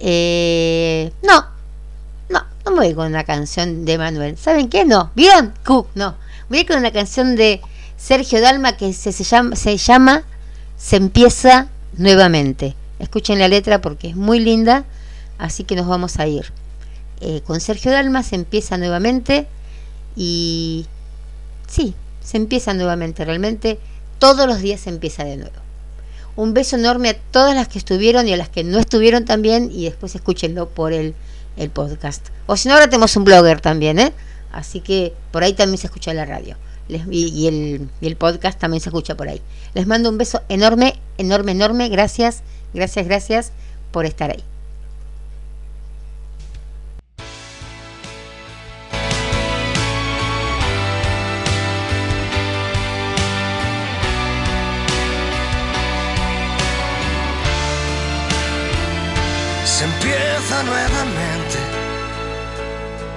Eh, 0.00 1.12
no, 1.22 1.49
no, 2.30 2.44
no 2.64 2.70
me 2.70 2.86
voy 2.86 2.94
con 2.94 3.08
una 3.08 3.24
canción 3.24 3.84
de 3.84 3.94
Emanuel. 3.94 4.38
¿Saben 4.38 4.68
qué? 4.68 4.84
No, 4.84 5.10
¿vieron? 5.14 5.52
Q, 5.64 5.86
no. 5.94 6.16
Voy 6.48 6.64
con 6.64 6.78
una 6.78 6.92
canción 6.92 7.36
de 7.36 7.60
Sergio 7.96 8.40
Dalma 8.40 8.76
que 8.76 8.92
se, 8.92 9.12
llama, 9.12 9.56
se 9.56 9.76
llama 9.76 10.22
Se 10.78 10.96
empieza 10.96 11.68
nuevamente. 11.96 12.74
Escuchen 12.98 13.38
la 13.38 13.48
letra 13.48 13.80
porque 13.80 14.08
es 14.08 14.16
muy 14.16 14.40
linda, 14.40 14.84
así 15.38 15.64
que 15.64 15.76
nos 15.76 15.86
vamos 15.86 16.18
a 16.18 16.26
ir. 16.26 16.52
Eh, 17.20 17.42
con 17.46 17.60
Sergio 17.60 17.90
Dalma 17.90 18.22
se 18.22 18.36
empieza 18.36 18.78
nuevamente 18.78 19.46
y 20.16 20.86
sí, 21.66 21.94
se 22.22 22.36
empieza 22.36 22.74
nuevamente, 22.74 23.24
realmente 23.24 23.78
todos 24.18 24.46
los 24.46 24.60
días 24.60 24.80
se 24.80 24.90
empieza 24.90 25.24
de 25.24 25.36
nuevo. 25.36 25.56
Un 26.36 26.54
beso 26.54 26.76
enorme 26.76 27.10
a 27.10 27.18
todas 27.18 27.54
las 27.54 27.68
que 27.68 27.78
estuvieron 27.78 28.28
y 28.28 28.32
a 28.32 28.36
las 28.36 28.48
que 28.48 28.64
no 28.64 28.78
estuvieron 28.78 29.24
también 29.24 29.70
y 29.72 29.84
después 29.84 30.14
escúchenlo 30.14 30.68
por 30.68 30.92
el, 30.92 31.14
el 31.60 31.70
podcast. 31.70 32.28
O 32.46 32.56
si 32.56 32.68
no, 32.68 32.74
ahora 32.74 32.86
tenemos 32.86 33.16
un 33.16 33.24
blogger 33.24 33.60
también, 33.60 33.98
¿eh? 33.98 34.12
Así 34.50 34.80
que 34.80 35.14
por 35.30 35.44
ahí 35.44 35.52
también 35.52 35.78
se 35.78 35.86
escucha 35.86 36.12
la 36.12 36.24
radio. 36.24 36.56
y, 36.88 37.46
el, 37.46 37.88
y 38.00 38.06
el 38.06 38.16
podcast 38.16 38.58
también 38.58 38.80
se 38.80 38.88
escucha 38.88 39.16
por 39.16 39.28
ahí. 39.28 39.40
Les 39.74 39.86
mando 39.86 40.08
un 40.08 40.18
beso 40.18 40.42
enorme, 40.48 40.98
enorme, 41.18 41.52
enorme. 41.52 41.88
Gracias, 41.88 42.42
gracias, 42.74 43.06
gracias 43.06 43.52
por 43.92 44.06
estar 44.06 44.30
ahí. 44.30 44.42
nuevamente 60.64 61.39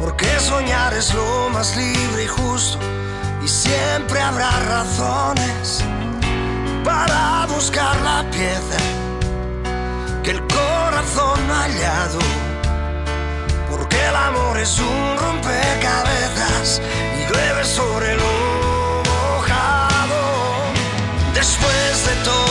Porque 0.00 0.26
soñar 0.40 0.94
es 0.94 1.12
lo 1.12 1.50
más 1.50 1.76
libre 1.76 2.24
y 2.24 2.26
justo 2.28 2.78
y 3.44 3.48
siempre 3.48 4.20
habrá 4.20 4.50
razones 4.60 5.84
para 6.84 7.46
buscar 7.46 7.96
la 8.02 8.24
pieza 8.30 8.78
que 10.22 10.30
el 10.30 10.40
corazón 10.46 11.40
ha 11.50 11.62
hallado. 11.64 12.18
Porque 13.70 13.96
el 14.08 14.16
amor 14.16 14.58
es 14.58 14.78
un 14.78 15.16
rompecabezas 15.18 16.80
y 17.18 17.32
llueve 17.32 17.64
sobre 17.64 18.14
lo 18.16 19.02
mojado. 19.10 20.20
Después 21.34 22.06
de 22.06 22.14
todo 22.24 22.47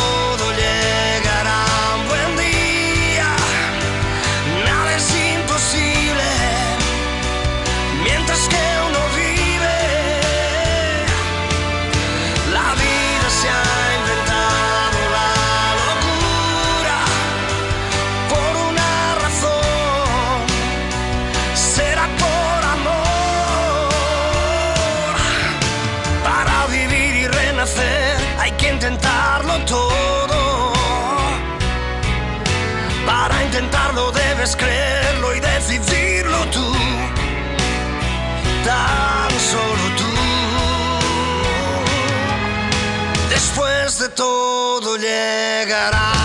todo 45.58 45.66
llegará. 45.66 46.17